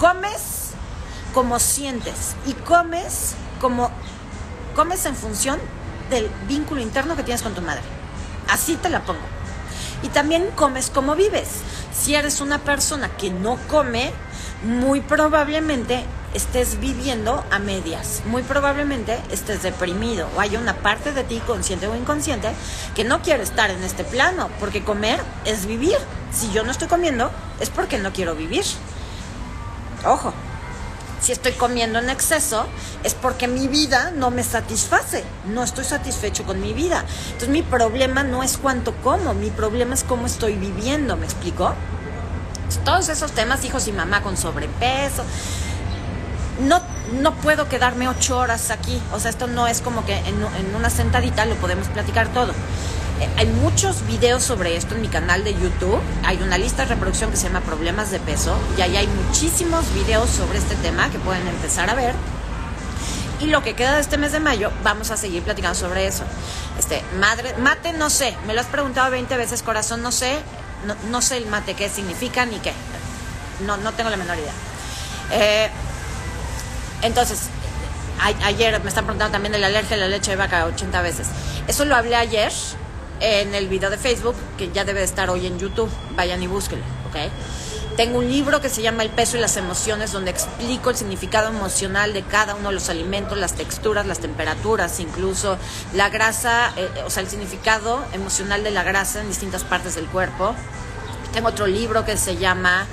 comes 0.04 0.72
como 1.34 1.60
sientes 1.60 2.36
y 2.46 2.54
comes 2.54 3.36
como 3.62 3.90
comes 4.76 5.06
en 5.06 5.16
función 5.16 5.60
del 6.10 6.30
vínculo 6.48 6.82
interno 6.82 7.16
que 7.16 7.24
tienes 7.24 7.42
con 7.42 7.54
tu 7.54 7.62
madre. 7.62 7.82
Así 8.50 8.76
te 8.76 8.90
la 8.90 9.04
pongo. 9.04 9.22
Y 10.02 10.10
también 10.10 10.50
comes 10.56 10.90
como 10.90 11.16
vives. 11.16 11.48
Si 11.94 12.16
eres 12.16 12.42
una 12.42 12.60
persona 12.60 13.10
que 13.10 13.30
no 13.30 13.58
come, 13.68 14.12
muy 14.64 15.02
probablemente 15.02 16.04
estés 16.34 16.80
viviendo 16.80 17.44
a 17.52 17.60
medias. 17.60 18.22
Muy 18.26 18.44
probablemente 18.44 19.20
estés 19.32 19.64
deprimido 19.64 20.28
o 20.36 20.40
haya 20.40 20.60
una 20.60 20.76
parte 20.76 21.12
de 21.12 21.24
ti, 21.24 21.42
consciente 21.46 21.88
o 21.88 21.96
inconsciente, 21.96 22.50
que 22.96 23.04
no 23.04 23.22
quiere 23.22 23.44
estar 23.44 23.70
en 23.70 23.84
este 23.84 24.04
plano, 24.04 24.50
porque 24.60 24.84
comer 24.84 25.22
es 25.46 25.66
vivir. 25.66 25.98
Si 26.32 26.52
yo 26.52 26.64
no 26.64 26.72
estoy 26.72 26.88
comiendo, 26.88 27.32
es 27.60 27.70
porque 27.70 27.98
no 27.98 28.12
quiero 28.12 28.36
vivir. 28.36 28.66
Ojo, 30.06 30.34
si 31.24 31.32
estoy 31.32 31.54
comiendo 31.54 32.00
en 32.00 32.10
exceso, 32.10 32.68
es 33.04 33.14
porque 33.14 33.48
mi 33.48 33.70
vida 33.70 34.12
no 34.12 34.30
me 34.30 34.44
satisface, 34.44 35.24
no 35.46 35.64
estoy 35.64 35.86
satisfecho 35.86 36.44
con 36.44 36.60
mi 36.60 36.74
vida. 36.74 37.06
Entonces 37.28 37.50
mi 37.50 37.64
problema 37.64 38.24
no 38.24 38.44
es 38.44 38.58
cuánto 38.58 38.94
como, 38.98 39.34
mi 39.34 39.50
problema 39.50 39.94
es 39.94 40.04
cómo 40.04 40.26
estoy 40.28 40.56
viviendo, 40.56 41.16
¿me 41.16 41.26
explico? 41.26 41.74
Todos 42.84 43.08
esos 43.08 43.32
temas, 43.32 43.64
hijos 43.64 43.88
y 43.88 43.94
mamá 43.94 44.22
con 44.22 44.36
sobrepeso, 44.36 45.24
no, 46.60 46.82
no 47.22 47.34
puedo 47.36 47.70
quedarme 47.70 48.10
ocho 48.10 48.38
horas 48.38 48.70
aquí. 48.70 49.02
O 49.14 49.20
sea, 49.20 49.30
esto 49.30 49.48
no 49.48 49.68
es 49.68 49.80
como 49.80 50.06
que 50.06 50.18
en, 50.18 50.36
en 50.36 50.76
una 50.76 50.90
sentadita 50.90 51.46
lo 51.46 51.56
podemos 51.56 51.88
platicar 51.88 52.28
todo. 52.34 52.54
Eh, 53.24 53.30
hay 53.38 53.46
muchos 53.46 54.06
videos 54.06 54.44
sobre 54.44 54.76
esto 54.76 54.96
en 54.96 55.02
mi 55.02 55.08
canal 55.08 55.46
de 55.46 55.54
YouTube. 55.54 56.00
Hay 56.26 56.38
una 56.42 56.58
lista 56.58 56.84
de 56.84 56.90
reproducción 56.90 57.32
que 57.32 57.38
se 57.38 57.48
llama 57.48 57.62
Problemas 57.62 58.12
de 58.12 58.20
Peso. 58.20 58.54
Y 58.78 58.82
ahí 58.82 58.98
hay 58.98 59.08
muchísimos 59.08 59.86
videos 59.94 60.30
sobre 60.30 60.58
este 60.58 60.76
tema 60.76 61.10
que 61.10 61.20
pueden 61.20 61.48
empezar 61.48 61.90
a 61.90 61.94
ver. 61.94 62.14
Y 63.40 63.46
lo 63.46 63.64
que 63.64 63.76
queda 63.76 63.96
de 63.96 64.02
este 64.02 64.18
mes 64.18 64.34
de 64.34 64.42
mayo, 64.42 64.72
vamos 64.84 65.10
a 65.12 65.16
seguir 65.16 65.42
platicando 65.42 65.78
sobre 65.80 66.06
eso. 66.06 66.24
Este, 66.78 67.02
madre, 67.18 67.56
mate, 67.60 67.94
no 67.94 68.10
sé. 68.10 68.36
Me 68.46 68.54
lo 68.54 68.60
has 68.60 68.68
preguntado 68.68 69.10
20 69.10 69.38
veces, 69.38 69.64
corazón, 69.64 70.02
no 70.02 70.12
sé. 70.12 70.40
No, 70.86 70.96
no 71.10 71.22
sé 71.22 71.38
el 71.38 71.46
mate 71.46 71.76
qué 71.76 71.88
significa 71.88 72.46
ni 72.46 72.60
qué. 72.60 72.74
No, 73.66 73.78
no 73.78 73.94
tengo 73.94 74.10
la 74.10 74.18
menor 74.18 74.38
idea. 74.38 74.54
Eh, 75.32 75.70
entonces, 77.04 77.44
ayer 78.44 78.82
me 78.82 78.90
están 78.90 79.06
preguntando 79.06 79.32
también 79.32 79.54
de 79.54 79.60
la 79.60 79.68
alergia 79.68 79.96
a 79.96 80.00
la 80.00 80.08
leche 80.08 80.32
de 80.32 80.38
vaca 80.38 80.66
80 80.66 81.02
veces. 81.02 81.28
Eso 81.68 81.86
lo 81.86 81.96
hablé 81.96 82.18
ayer 82.18 82.52
en 83.24 83.56
el 83.56 83.70
video 83.70 83.90
de 83.90 83.98
Facebook, 83.98 84.36
que 84.58 84.70
ya 84.72 84.84
debe 84.84 85.00
de 85.00 85.06
estar 85.06 85.30
hoy 85.30 85.48
en 85.48 85.58
YouTube. 85.58 85.90
Vayan 86.16 86.44
y 86.44 86.48
búsquenlo, 86.48 86.84
¿ok? 87.08 87.32
Tengo 87.96 88.18
un 88.18 88.28
libro 88.28 88.60
que 88.60 88.70
se 88.70 88.82
llama 88.82 89.04
El 89.04 89.12
peso 89.12 89.38
y 89.38 89.40
las 89.40 89.56
emociones, 89.56 90.12
donde 90.12 90.32
explico 90.32 90.90
el 90.90 90.98
significado 90.98 91.48
emocional 91.48 92.12
de 92.12 92.24
cada 92.24 92.56
uno 92.56 92.70
de 92.70 92.76
los 92.76 92.90
alimentos, 92.90 93.38
las 93.38 93.54
texturas, 93.54 94.06
las 94.06 94.20
temperaturas, 94.20 95.00
incluso 95.00 95.58
la 95.94 96.10
grasa, 96.10 96.74
eh, 96.76 96.90
o 97.06 97.10
sea, 97.10 97.24
el 97.24 97.30
significado 97.30 98.04
emocional 98.12 98.64
de 98.64 98.72
la 98.72 98.84
grasa 98.84 99.22
en 99.22 99.30
distintas 99.30 99.64
partes 99.64 99.96
del 99.96 100.08
cuerpo. 100.08 100.54
Tengo 101.32 101.50
otro 101.50 101.68
libro 101.68 102.04
que 102.04 102.18
se 102.18 102.36
llama 102.36 102.88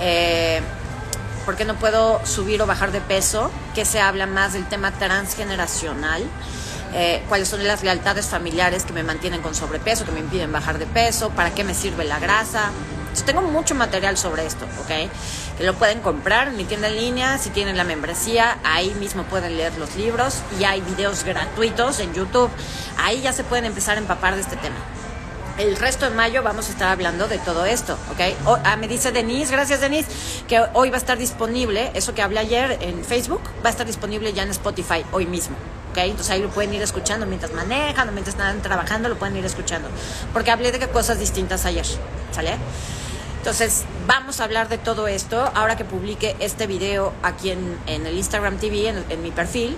eh, 0.00 0.62
por 1.44 1.56
qué 1.56 1.64
no 1.64 1.74
puedo 1.74 2.24
subir 2.24 2.62
o 2.62 2.66
bajar 2.66 2.92
de 2.92 3.00
peso, 3.00 3.50
que 3.74 3.84
se 3.84 4.00
habla 4.00 4.26
más 4.26 4.52
del 4.52 4.66
tema 4.66 4.92
transgeneracional, 4.92 6.22
eh, 6.98 7.22
cuáles 7.28 7.48
son 7.48 7.62
las 7.66 7.82
lealtades 7.82 8.26
familiares 8.26 8.84
que 8.84 8.94
me 8.94 9.02
mantienen 9.02 9.42
con 9.42 9.54
sobrepeso, 9.54 10.06
que 10.06 10.12
me 10.12 10.20
impiden 10.20 10.50
bajar 10.50 10.78
de 10.78 10.86
peso, 10.86 11.28
para 11.28 11.54
qué 11.54 11.62
me 11.62 11.74
sirve 11.74 12.04
la 12.04 12.18
grasa. 12.18 12.70
tengo 13.26 13.42
mucho 13.42 13.74
material 13.74 14.16
sobre 14.16 14.46
esto, 14.46 14.64
¿ok? 14.80 15.10
Que 15.58 15.64
lo 15.64 15.74
pueden 15.74 16.00
comprar 16.00 16.48
en 16.48 16.56
mi 16.56 16.64
tienda 16.64 16.88
en 16.88 16.96
línea, 16.96 17.36
si 17.36 17.50
tienen 17.50 17.76
la 17.76 17.84
membresía, 17.84 18.58
ahí 18.64 18.94
mismo 18.94 19.24
pueden 19.24 19.58
leer 19.58 19.76
los 19.76 19.94
libros 19.96 20.40
y 20.58 20.64
hay 20.64 20.80
videos 20.80 21.22
gratuitos 21.22 22.00
en 22.00 22.14
YouTube. 22.14 22.50
Ahí 22.96 23.20
ya 23.20 23.34
se 23.34 23.44
pueden 23.44 23.66
empezar 23.66 23.98
a 23.98 24.00
empapar 24.00 24.34
de 24.34 24.40
este 24.40 24.56
tema 24.56 24.76
el 25.58 25.76
resto 25.76 26.08
de 26.08 26.14
mayo 26.14 26.42
vamos 26.42 26.68
a 26.68 26.72
estar 26.72 26.88
hablando 26.88 27.28
de 27.28 27.38
todo 27.38 27.64
esto, 27.64 27.94
¿ok? 28.12 28.58
ah, 28.64 28.76
me 28.76 28.88
dice 28.88 29.10
Denise, 29.10 29.52
gracias 29.52 29.80
Denise, 29.80 30.08
que 30.48 30.60
hoy 30.74 30.90
va 30.90 30.96
a 30.96 30.98
estar 30.98 31.16
disponible, 31.16 31.90
eso 31.94 32.14
que 32.14 32.22
hablé 32.22 32.40
ayer 32.40 32.78
en 32.82 33.04
Facebook, 33.04 33.40
va 33.64 33.68
a 33.68 33.70
estar 33.70 33.86
disponible 33.86 34.32
ya 34.32 34.42
en 34.42 34.50
Spotify 34.50 35.04
hoy 35.12 35.26
mismo. 35.26 35.56
¿Ok? 35.96 36.04
Entonces 36.04 36.30
ahí 36.30 36.42
lo 36.42 36.50
pueden 36.50 36.74
ir 36.74 36.82
escuchando 36.82 37.26
mientras 37.26 37.52
manejan 37.52 38.08
o 38.08 38.12
mientras 38.12 38.34
están 38.34 38.60
trabajando, 38.60 39.08
lo 39.08 39.16
pueden 39.16 39.36
ir 39.36 39.44
escuchando. 39.44 39.88
Porque 40.32 40.50
hablé 40.50 40.72
de 40.72 40.86
cosas 40.88 41.18
distintas 41.18 41.64
ayer, 41.64 41.86
¿sale? 42.32 42.56
Entonces, 43.38 43.84
vamos 44.06 44.40
a 44.40 44.44
hablar 44.44 44.68
de 44.68 44.76
todo 44.76 45.06
esto 45.06 45.50
ahora 45.54 45.76
que 45.76 45.84
publique 45.84 46.34
este 46.40 46.66
video 46.66 47.12
aquí 47.22 47.50
en, 47.50 47.78
el 47.86 48.16
Instagram 48.16 48.58
TV, 48.58 48.88
en 48.88 49.22
mi 49.22 49.30
perfil 49.30 49.76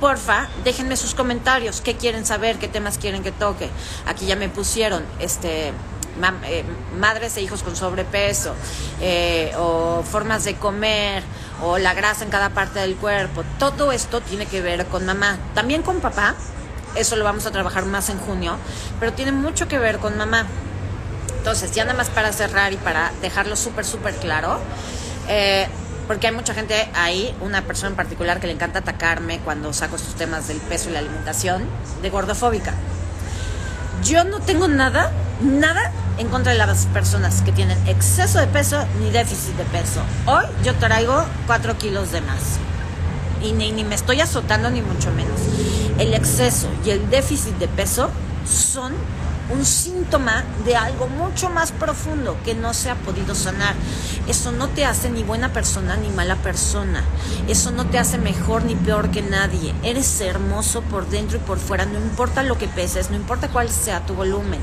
porfa, 0.00 0.48
déjenme 0.64 0.96
sus 0.96 1.14
comentarios, 1.14 1.80
qué 1.80 1.96
quieren 1.96 2.26
saber, 2.26 2.58
qué 2.58 2.68
temas 2.68 2.98
quieren 2.98 3.22
que 3.22 3.32
toque. 3.32 3.70
Aquí 4.06 4.26
ya 4.26 4.36
me 4.36 4.48
pusieron, 4.48 5.02
este, 5.20 5.72
eh, 6.44 6.64
madres 6.98 7.36
e 7.36 7.42
hijos 7.42 7.62
con 7.62 7.76
sobrepeso, 7.76 8.54
eh, 9.00 9.52
o 9.58 10.02
formas 10.02 10.44
de 10.44 10.54
comer, 10.56 11.22
o 11.62 11.78
la 11.78 11.94
grasa 11.94 12.24
en 12.24 12.30
cada 12.30 12.50
parte 12.50 12.80
del 12.80 12.96
cuerpo. 12.96 13.44
Todo 13.58 13.92
esto 13.92 14.20
tiene 14.20 14.46
que 14.46 14.60
ver 14.60 14.86
con 14.86 15.06
mamá, 15.06 15.38
también 15.54 15.82
con 15.82 16.00
papá. 16.00 16.34
Eso 16.94 17.16
lo 17.16 17.24
vamos 17.24 17.44
a 17.46 17.50
trabajar 17.50 17.84
más 17.84 18.08
en 18.08 18.18
junio, 18.18 18.56
pero 18.98 19.12
tiene 19.12 19.32
mucho 19.32 19.68
que 19.68 19.78
ver 19.78 19.98
con 19.98 20.16
mamá. 20.16 20.46
Entonces, 21.38 21.70
ya 21.72 21.84
nada 21.84 21.96
más 21.96 22.08
para 22.08 22.32
cerrar 22.32 22.72
y 22.72 22.76
para 22.76 23.12
dejarlo 23.20 23.54
súper, 23.54 23.84
súper 23.84 24.16
claro, 24.16 24.58
eh, 25.28 25.68
porque 26.08 26.28
hay 26.28 26.32
mucha 26.32 26.54
gente 26.54 26.88
ahí, 26.94 27.36
una 27.40 27.62
persona 27.62 27.90
en 27.90 27.96
particular 27.96 28.40
que 28.40 28.46
le 28.46 28.52
encanta 28.52 28.78
atacarme 28.80 29.40
cuando 29.40 29.72
saco 29.72 29.96
estos 29.96 30.14
temas 30.14 30.48
del 30.48 30.58
peso 30.58 30.88
y 30.88 30.92
la 30.92 31.00
alimentación, 31.00 31.64
de 32.02 32.10
gordofóbica. 32.10 32.74
Yo 34.04 34.24
no 34.24 34.40
tengo 34.40 34.68
nada, 34.68 35.10
nada 35.40 35.90
en 36.18 36.28
contra 36.28 36.52
de 36.52 36.58
las 36.58 36.86
personas 36.86 37.42
que 37.42 37.52
tienen 37.52 37.78
exceso 37.86 38.38
de 38.38 38.46
peso 38.46 38.84
ni 39.00 39.10
déficit 39.10 39.56
de 39.56 39.64
peso. 39.64 40.00
Hoy 40.26 40.44
yo 40.64 40.74
traigo 40.74 41.24
4 41.46 41.76
kilos 41.78 42.12
de 42.12 42.20
más. 42.20 42.58
Y 43.42 43.52
ni, 43.52 43.72
ni 43.72 43.84
me 43.84 43.94
estoy 43.94 44.20
azotando 44.20 44.70
ni 44.70 44.82
mucho 44.82 45.10
menos. 45.12 45.40
El 45.98 46.14
exceso 46.14 46.68
y 46.84 46.90
el 46.90 47.10
déficit 47.10 47.56
de 47.58 47.68
peso 47.68 48.10
son 48.46 48.92
un 49.50 49.64
síntoma 49.64 50.44
de 50.64 50.76
algo 50.76 51.06
mucho 51.06 51.48
más 51.50 51.72
profundo 51.72 52.36
que 52.44 52.54
no 52.54 52.74
se 52.74 52.90
ha 52.90 52.94
podido 52.96 53.34
sanar. 53.34 53.74
Eso 54.26 54.52
no 54.52 54.68
te 54.68 54.84
hace 54.84 55.10
ni 55.10 55.22
buena 55.22 55.52
persona 55.52 55.96
ni 55.96 56.08
mala 56.08 56.36
persona. 56.36 57.04
Eso 57.48 57.70
no 57.70 57.86
te 57.86 57.98
hace 57.98 58.18
mejor 58.18 58.64
ni 58.64 58.74
peor 58.74 59.10
que 59.10 59.22
nadie. 59.22 59.74
Eres 59.82 60.20
hermoso 60.20 60.82
por 60.82 61.08
dentro 61.08 61.38
y 61.38 61.40
por 61.40 61.58
fuera, 61.58 61.86
no 61.86 61.98
importa 61.98 62.42
lo 62.42 62.58
que 62.58 62.68
peses, 62.68 63.10
no 63.10 63.16
importa 63.16 63.48
cuál 63.48 63.70
sea 63.70 64.04
tu 64.04 64.14
volumen. 64.14 64.60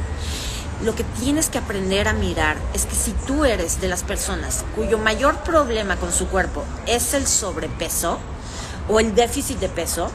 Lo 0.84 0.96
que 0.96 1.06
tienes 1.06 1.50
que 1.50 1.60
aprender 1.60 2.10
a 2.10 2.14
mirar 2.14 2.58
es 2.74 2.86
que 2.86 2.96
si 2.96 3.12
tú 3.26 3.46
eres 3.46 3.80
de 3.80 3.88
las 3.88 4.04
personas 4.04 4.66
cuyo 4.76 4.98
mayor 4.98 5.38
problema 5.38 5.96
con 5.96 6.12
su 6.12 6.28
cuerpo 6.28 6.66
es 6.88 7.14
el 7.14 7.26
sobrepeso 7.26 8.20
o 8.90 9.00
el 9.00 9.16
déficit 9.16 9.60
de 9.60 9.70
peso, 9.70 10.12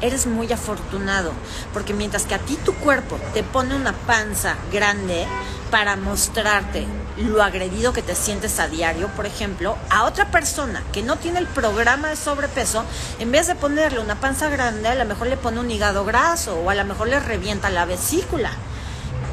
eres 0.00 0.26
muy 0.26 0.52
afortunado, 0.52 1.32
porque 1.72 1.94
mientras 1.94 2.24
que 2.24 2.34
a 2.34 2.38
ti 2.38 2.56
tu 2.64 2.74
cuerpo 2.74 3.18
te 3.34 3.42
pone 3.42 3.74
una 3.74 3.92
panza 3.92 4.56
grande 4.72 5.26
para 5.70 5.96
mostrarte 5.96 6.86
lo 7.16 7.42
agredido 7.42 7.92
que 7.92 8.02
te 8.02 8.14
sientes 8.14 8.60
a 8.60 8.68
diario, 8.68 9.08
por 9.08 9.26
ejemplo, 9.26 9.76
a 9.90 10.04
otra 10.04 10.30
persona 10.30 10.82
que 10.92 11.02
no 11.02 11.16
tiene 11.16 11.38
el 11.38 11.46
programa 11.46 12.08
de 12.08 12.16
sobrepeso, 12.16 12.84
en 13.18 13.32
vez 13.32 13.46
de 13.46 13.54
ponerle 13.54 14.00
una 14.00 14.20
panza 14.20 14.48
grande, 14.48 14.88
a 14.88 14.94
lo 14.94 15.04
mejor 15.04 15.26
le 15.28 15.36
pone 15.36 15.60
un 15.60 15.70
hígado 15.70 16.04
graso 16.04 16.56
o 16.56 16.70
a 16.70 16.74
lo 16.74 16.84
mejor 16.84 17.08
le 17.08 17.20
revienta 17.20 17.70
la 17.70 17.84
vesícula. 17.84 18.50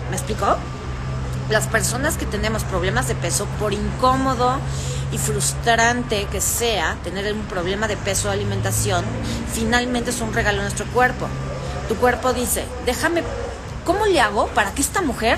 ¿Me 0.09 0.15
explicó? 0.15 0.57
Las 1.49 1.67
personas 1.67 2.17
que 2.17 2.25
tenemos 2.25 2.63
problemas 2.63 3.07
de 3.07 3.15
peso 3.15 3.45
por 3.59 3.73
incómodo, 3.73 4.59
y 5.13 5.19
frustrante 5.19 6.25
que 6.31 6.41
sea 6.41 6.97
tener 7.03 7.31
un 7.33 7.43
problema 7.43 7.87
de 7.87 7.95
peso 7.95 8.27
o 8.27 8.31
alimentación, 8.31 9.05
finalmente 9.53 10.09
es 10.09 10.19
un 10.21 10.33
regalo 10.33 10.59
a 10.59 10.63
nuestro 10.63 10.85
cuerpo. 10.87 11.27
Tu 11.87 11.95
cuerpo 11.95 12.33
dice, 12.33 12.65
déjame, 12.85 13.23
¿cómo 13.85 14.07
le 14.07 14.19
hago 14.19 14.47
para 14.47 14.73
que 14.73 14.81
esta 14.81 15.01
mujer 15.01 15.37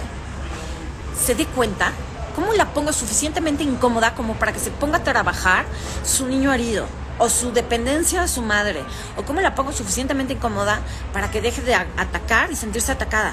se 1.21 1.35
dé 1.35 1.45
cuenta? 1.45 1.91
¿Cómo 2.35 2.53
la 2.53 2.73
pongo 2.73 2.93
suficientemente 2.93 3.63
incómoda 3.63 4.15
como 4.15 4.35
para 4.35 4.53
que 4.53 4.59
se 4.59 4.71
ponga 4.71 4.97
a 4.97 5.03
trabajar 5.03 5.65
su 6.03 6.25
niño 6.25 6.53
herido? 6.53 6.88
o 7.17 7.29
su 7.29 7.53
dependencia 7.53 8.23
de 8.23 8.27
su 8.27 8.41
madre, 8.41 8.83
o 9.15 9.23
cómo 9.23 9.39
la 9.39 9.55
pongo 9.55 9.71
suficientemente 9.71 10.33
incómoda 10.33 10.81
para 11.13 11.31
que 11.31 11.39
deje 11.39 11.61
de 11.61 11.73
atacar 11.73 12.51
y 12.51 12.57
sentirse 12.57 12.91
atacada 12.91 13.31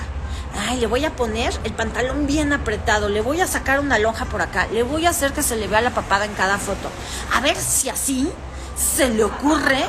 ay, 0.58 0.78
le 0.78 0.86
voy 0.86 1.04
a 1.04 1.14
poner 1.16 1.52
el 1.64 1.72
pantalón 1.72 2.26
bien 2.26 2.52
apretado, 2.52 3.08
le 3.08 3.20
voy 3.20 3.40
a 3.40 3.46
sacar 3.46 3.80
una 3.80 3.98
lonja 3.98 4.26
por 4.26 4.42
acá, 4.42 4.66
le 4.72 4.82
voy 4.82 5.06
a 5.06 5.10
hacer 5.10 5.32
que 5.32 5.42
se 5.42 5.56
le 5.56 5.68
vea 5.68 5.80
la 5.80 5.90
papada 5.90 6.24
en 6.24 6.34
cada 6.34 6.58
foto. 6.58 6.90
A 7.34 7.40
ver 7.40 7.56
si 7.56 7.88
así 7.88 8.30
se 8.76 9.08
le 9.08 9.24
ocurre 9.24 9.84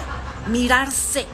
mirarse, 0.47 1.25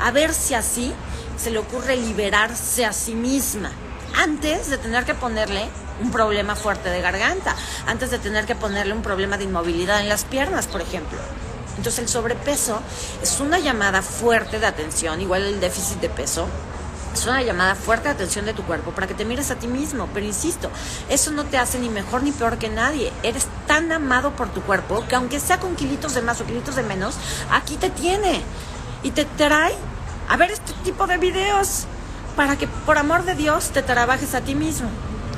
a 0.00 0.10
ver 0.10 0.34
si 0.34 0.54
así 0.54 0.92
se 1.36 1.50
le 1.50 1.58
ocurre 1.58 1.96
liberarse 1.96 2.84
a 2.84 2.92
sí 2.92 3.14
misma, 3.14 3.70
antes 4.18 4.68
de 4.68 4.78
tener 4.78 5.04
que 5.04 5.14
ponerle 5.14 5.68
un 6.00 6.10
problema 6.10 6.54
fuerte 6.56 6.88
de 6.90 7.00
garganta, 7.00 7.54
antes 7.86 8.10
de 8.10 8.18
tener 8.18 8.44
que 8.46 8.54
ponerle 8.54 8.92
un 8.92 9.02
problema 9.02 9.38
de 9.38 9.44
inmovilidad 9.44 10.00
en 10.00 10.08
las 10.08 10.24
piernas, 10.24 10.66
por 10.66 10.80
ejemplo. 10.80 11.18
Entonces 11.76 12.00
el 12.00 12.08
sobrepeso 12.08 12.80
es 13.22 13.40
una 13.40 13.58
llamada 13.58 14.02
fuerte 14.02 14.58
de 14.58 14.66
atención, 14.66 15.20
igual 15.20 15.42
el 15.42 15.60
déficit 15.60 16.00
de 16.00 16.08
peso, 16.08 16.46
es 17.14 17.26
una 17.26 17.42
llamada 17.42 17.74
fuerte 17.74 18.08
de 18.08 18.14
atención 18.14 18.44
de 18.44 18.54
tu 18.54 18.62
cuerpo 18.62 18.92
para 18.92 19.06
que 19.06 19.14
te 19.14 19.24
mires 19.24 19.50
a 19.50 19.56
ti 19.56 19.66
mismo. 19.66 20.08
Pero 20.12 20.26
insisto, 20.26 20.70
eso 21.08 21.30
no 21.30 21.44
te 21.44 21.58
hace 21.58 21.78
ni 21.78 21.88
mejor 21.88 22.22
ni 22.22 22.32
peor 22.32 22.58
que 22.58 22.68
nadie. 22.68 23.12
Eres 23.22 23.46
tan 23.66 23.92
amado 23.92 24.32
por 24.32 24.48
tu 24.48 24.62
cuerpo 24.62 25.04
que 25.08 25.16
aunque 25.16 25.40
sea 25.40 25.58
con 25.58 25.76
kilitos 25.76 26.14
de 26.14 26.22
más 26.22 26.40
o 26.40 26.46
kilitos 26.46 26.76
de 26.76 26.82
menos, 26.82 27.16
aquí 27.50 27.76
te 27.76 27.90
tiene. 27.90 28.42
Y 29.02 29.10
te 29.10 29.24
trae 29.24 29.74
a 30.28 30.36
ver 30.36 30.50
este 30.50 30.72
tipo 30.84 31.06
de 31.06 31.18
videos 31.18 31.86
para 32.36 32.56
que 32.56 32.66
por 32.66 32.98
amor 32.98 33.24
de 33.24 33.34
Dios 33.34 33.70
te 33.70 33.82
trabajes 33.82 34.34
a 34.34 34.40
ti 34.40 34.54
mismo. 34.54 34.88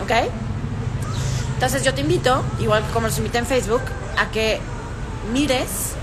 ¿Ok? 0.03 0.13
Entonces 1.55 1.83
yo 1.83 1.95
te 1.95 2.03
invito, 2.03 2.45
igual 2.61 2.85
como 2.93 3.07
los 3.07 3.19
invité 3.19 3.39
en 3.39 3.47
Facebook, 3.47 3.83
a 4.19 4.31
que 4.31 4.61
mires 5.33 5.95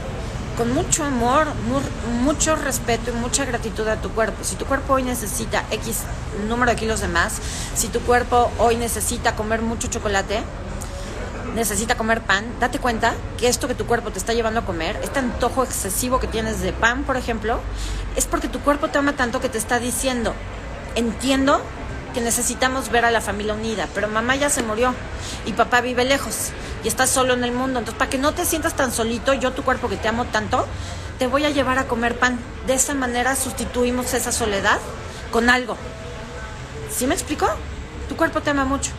con 0.57 0.73
mucho 0.73 1.03
amor, 1.03 1.47
mucho 2.21 2.55
respeto 2.55 3.11
y 3.11 3.13
mucha 3.13 3.45
gratitud 3.45 3.87
a 3.87 3.97
tu 3.97 4.09
cuerpo. 4.11 4.43
Si 4.43 4.55
tu 4.55 4.65
cuerpo 4.65 4.93
hoy 4.93 5.03
necesita 5.03 5.63
X 5.71 6.03
número 6.47 6.71
de 6.71 6.77
kilos 6.77 7.01
de 7.01 7.07
más, 7.07 7.39
si 7.75 7.87
tu 7.87 7.99
cuerpo 8.01 8.51
hoy 8.57 8.75
necesita 8.75 9.35
comer 9.35 9.61
mucho 9.61 9.87
chocolate, 9.87 10.41
necesita 11.55 11.95
comer 11.95 12.21
pan, 12.21 12.45
date 12.59 12.79
cuenta 12.79 13.13
que 13.37 13.47
esto 13.47 13.67
que 13.67 13.75
tu 13.75 13.85
cuerpo 13.85 14.11
te 14.11 14.19
está 14.19 14.33
llevando 14.33 14.61
a 14.61 14.65
comer, 14.65 14.99
este 15.03 15.19
antojo 15.19 15.63
excesivo 15.63 16.19
que 16.19 16.27
tienes 16.27 16.61
de 16.61 16.73
pan, 16.73 17.03
por 17.03 17.17
ejemplo, 17.17 17.59
es 18.15 18.25
porque 18.25 18.47
tu 18.47 18.59
cuerpo 18.59 18.89
te 18.89 18.97
ama 18.97 19.13
tanto 19.13 19.41
que 19.41 19.49
te 19.49 19.57
está 19.57 19.79
diciendo, 19.79 20.33
entiendo 20.95 21.61
que 22.11 22.21
necesitamos 22.21 22.89
ver 22.89 23.05
a 23.05 23.11
la 23.11 23.21
familia 23.21 23.53
unida, 23.53 23.87
pero 23.93 24.07
mamá 24.07 24.35
ya 24.35 24.49
se 24.49 24.63
murió 24.63 24.93
y 25.45 25.53
papá 25.53 25.81
vive 25.81 26.05
lejos 26.05 26.51
y 26.83 26.87
estás 26.87 27.09
solo 27.09 27.33
en 27.33 27.43
el 27.43 27.51
mundo. 27.51 27.79
Entonces, 27.79 27.97
para 27.97 28.09
que 28.09 28.17
no 28.17 28.33
te 28.33 28.45
sientas 28.45 28.75
tan 28.75 28.91
solito, 28.91 29.33
yo 29.33 29.51
tu 29.51 29.63
cuerpo 29.63 29.89
que 29.89 29.97
te 29.97 30.07
amo 30.07 30.25
tanto, 30.25 30.65
te 31.19 31.27
voy 31.27 31.45
a 31.45 31.49
llevar 31.49 31.79
a 31.79 31.87
comer 31.87 32.17
pan. 32.17 32.39
De 32.67 32.73
esa 32.73 32.93
manera 32.93 33.35
sustituimos 33.35 34.13
esa 34.13 34.31
soledad 34.31 34.79
con 35.31 35.49
algo. 35.49 35.77
¿Sí 36.91 37.07
me 37.07 37.13
explico? 37.13 37.47
Tu 38.09 38.15
cuerpo 38.15 38.41
te 38.41 38.49
ama 38.49 38.65
mucho. 38.65 38.91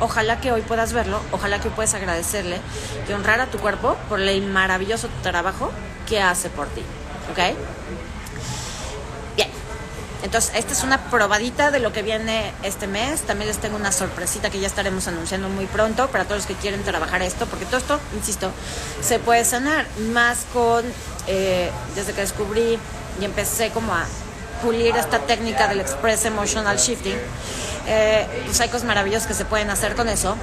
Ojalá 0.00 0.40
que 0.40 0.50
hoy 0.50 0.62
puedas 0.62 0.92
verlo, 0.92 1.20
ojalá 1.30 1.60
que 1.60 1.68
puedas 1.68 1.94
agradecerle 1.94 2.60
y 3.08 3.12
honrar 3.12 3.40
a 3.40 3.46
tu 3.46 3.58
cuerpo 3.58 3.96
por 4.08 4.20
el 4.20 4.46
maravilloso 4.46 5.08
trabajo 5.22 5.70
que 6.08 6.22
hace 6.22 6.48
por 6.48 6.68
ti. 6.68 6.82
¿Ok? 7.30 7.56
Entonces, 10.22 10.52
esta 10.54 10.72
es 10.72 10.82
una 10.82 11.10
probadita 11.10 11.70
de 11.70 11.78
lo 11.78 11.92
que 11.92 12.02
viene 12.02 12.52
este 12.62 12.86
mes. 12.86 13.22
También 13.22 13.48
les 13.48 13.58
tengo 13.58 13.76
una 13.76 13.92
sorpresita 13.92 14.50
que 14.50 14.60
ya 14.60 14.66
estaremos 14.66 15.08
anunciando 15.08 15.48
muy 15.48 15.66
pronto 15.66 16.08
para 16.08 16.24
todos 16.24 16.38
los 16.38 16.46
que 16.46 16.54
quieren 16.54 16.82
trabajar 16.82 17.22
esto, 17.22 17.46
porque 17.46 17.64
todo 17.64 17.78
esto, 17.78 18.00
insisto, 18.14 18.50
se 19.00 19.18
puede 19.18 19.44
sanar. 19.44 19.86
Más 20.12 20.46
con, 20.52 20.84
eh, 21.26 21.70
desde 21.94 22.12
que 22.12 22.20
descubrí 22.20 22.78
y 23.20 23.24
empecé 23.24 23.70
como 23.70 23.94
a 23.94 24.04
pulir 24.62 24.94
esta 24.96 25.20
técnica 25.20 25.68
del 25.68 25.80
Express 25.80 26.26
Emotional 26.26 26.76
Shifting, 26.76 27.16
eh, 27.86 28.26
pues 28.44 28.60
hay 28.60 28.68
cosas 28.68 28.84
maravillosas 28.84 29.26
que 29.26 29.34
se 29.34 29.44
pueden 29.46 29.70
hacer 29.70 29.94
con 29.94 30.08
eso, 30.08 30.36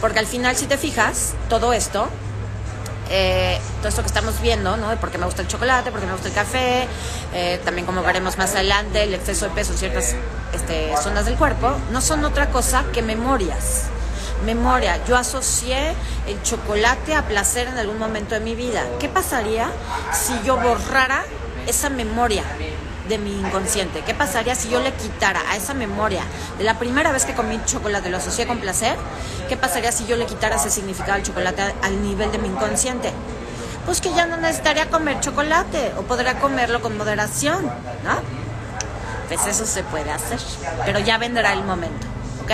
porque 0.00 0.18
al 0.18 0.26
final, 0.26 0.56
si 0.56 0.66
te 0.66 0.76
fijas, 0.76 1.32
todo 1.48 1.72
esto 1.72 2.08
eh, 3.10 3.60
todo 3.78 3.88
esto 3.88 4.02
que 4.02 4.08
estamos 4.08 4.40
viendo, 4.40 4.76
¿no? 4.76 4.88
De 4.88 4.96
por 4.96 5.10
qué 5.10 5.18
me 5.18 5.26
gusta 5.26 5.42
el 5.42 5.48
chocolate, 5.48 5.90
por 5.90 6.00
qué 6.00 6.06
me 6.06 6.12
gusta 6.12 6.28
el 6.28 6.34
café, 6.34 6.88
eh, 7.32 7.60
también 7.64 7.86
como 7.86 8.02
veremos 8.02 8.38
más 8.38 8.54
adelante, 8.54 9.02
el 9.02 9.14
exceso 9.14 9.46
de 9.46 9.54
peso 9.54 9.72
en 9.72 9.78
ciertas 9.78 10.14
este, 10.52 10.92
zonas 11.02 11.26
del 11.26 11.36
cuerpo, 11.36 11.76
no 11.92 12.00
son 12.00 12.24
otra 12.24 12.50
cosa 12.50 12.84
que 12.92 13.02
memorias. 13.02 13.84
Memoria, 14.44 15.02
yo 15.06 15.16
asocié 15.16 15.94
el 16.26 16.42
chocolate 16.42 17.14
a 17.14 17.26
placer 17.26 17.68
en 17.68 17.78
algún 17.78 17.98
momento 17.98 18.34
de 18.34 18.40
mi 18.40 18.54
vida. 18.54 18.84
¿Qué 19.00 19.08
pasaría 19.08 19.70
si 20.12 20.34
yo 20.44 20.56
borrara 20.58 21.24
esa 21.66 21.88
memoria? 21.88 22.44
De 23.08 23.18
mi 23.18 23.38
inconsciente. 23.38 24.02
¿Qué 24.02 24.14
pasaría 24.14 24.54
si 24.54 24.68
yo 24.68 24.80
le 24.80 24.92
quitara 24.92 25.40
a 25.50 25.56
esa 25.56 25.74
memoria 25.74 26.22
de 26.58 26.64
la 26.64 26.78
primera 26.78 27.12
vez 27.12 27.24
que 27.24 27.34
comí 27.34 27.60
chocolate, 27.64 28.10
lo 28.10 28.16
asocié 28.16 28.46
con 28.46 28.58
placer? 28.58 28.96
¿Qué 29.48 29.56
pasaría 29.56 29.92
si 29.92 30.06
yo 30.06 30.16
le 30.16 30.26
quitara 30.26 30.56
ese 30.56 30.70
significado 30.70 31.14
al 31.14 31.22
chocolate 31.22 31.62
al 31.82 32.02
nivel 32.02 32.32
de 32.32 32.38
mi 32.38 32.48
inconsciente? 32.48 33.12
Pues 33.84 34.00
que 34.00 34.12
ya 34.12 34.26
no 34.26 34.36
necesitaría 34.36 34.90
comer 34.90 35.20
chocolate 35.20 35.92
o 35.96 36.02
podría 36.02 36.38
comerlo 36.40 36.82
con 36.82 36.96
moderación, 36.96 37.64
¿no? 38.04 38.46
Pues 39.28 39.46
eso 39.46 39.64
se 39.66 39.82
puede 39.84 40.10
hacer, 40.10 40.38
pero 40.84 40.98
ya 40.98 41.18
vendrá 41.18 41.52
el 41.52 41.64
momento, 41.64 42.06
¿ok? 42.42 42.50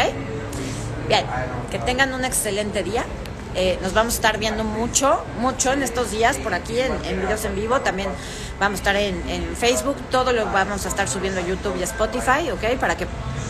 Bien, 1.08 1.26
que 1.70 1.78
tengan 1.78 2.12
un 2.14 2.24
excelente 2.24 2.82
día. 2.82 3.04
Eh, 3.54 3.78
nos 3.82 3.92
vamos 3.92 4.14
a 4.14 4.16
estar 4.16 4.38
viendo 4.38 4.64
mucho, 4.64 5.22
mucho 5.38 5.72
en 5.72 5.82
estos 5.82 6.10
días 6.10 6.38
por 6.38 6.54
aquí 6.54 6.80
en, 6.80 6.92
en 7.04 7.20
videos 7.20 7.44
en 7.44 7.54
vivo. 7.54 7.80
También 7.80 8.08
vamos 8.62 8.78
a 8.78 8.82
estar 8.82 8.96
en, 8.96 9.28
en, 9.28 9.56
Facebook. 9.56 9.96
Todo 10.10 10.32
lo 10.32 10.46
vamos 10.46 10.86
a 10.86 10.88
estar 10.88 11.08
subiendo 11.08 11.40
a 11.40 11.42
YouTube 11.42 11.76
y 11.78 11.82
a 11.82 11.84
Spotify, 11.84 12.50
¿ok? 12.52 12.78
Para 12.78 12.96
que 12.96 13.06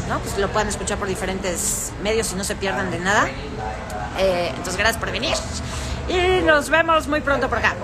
¿no? 0.08 0.18
pues 0.20 0.38
lo 0.38 0.48
puedan 0.48 0.68
escuchar 0.68 0.98
por 0.98 1.06
diferentes 1.06 1.92
medios 2.02 2.32
y 2.32 2.36
no 2.36 2.44
se 2.44 2.56
pierdan 2.56 2.90
de 2.90 2.98
nada. 2.98 3.28
Eh, 4.18 4.48
entonces, 4.48 4.76
gracias 4.76 4.98
por 4.98 5.12
venir. 5.12 5.34
Y 6.08 6.42
nos 6.42 6.70
vemos 6.70 7.08
muy 7.08 7.20
pronto 7.20 7.48
por 7.48 7.58
acá. 7.58 7.74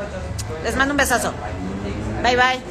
Les 0.65 0.75
mando 0.75 0.95
un 0.95 0.99
besazo. 0.99 1.33
Bye 2.23 2.37
bye. 2.37 2.63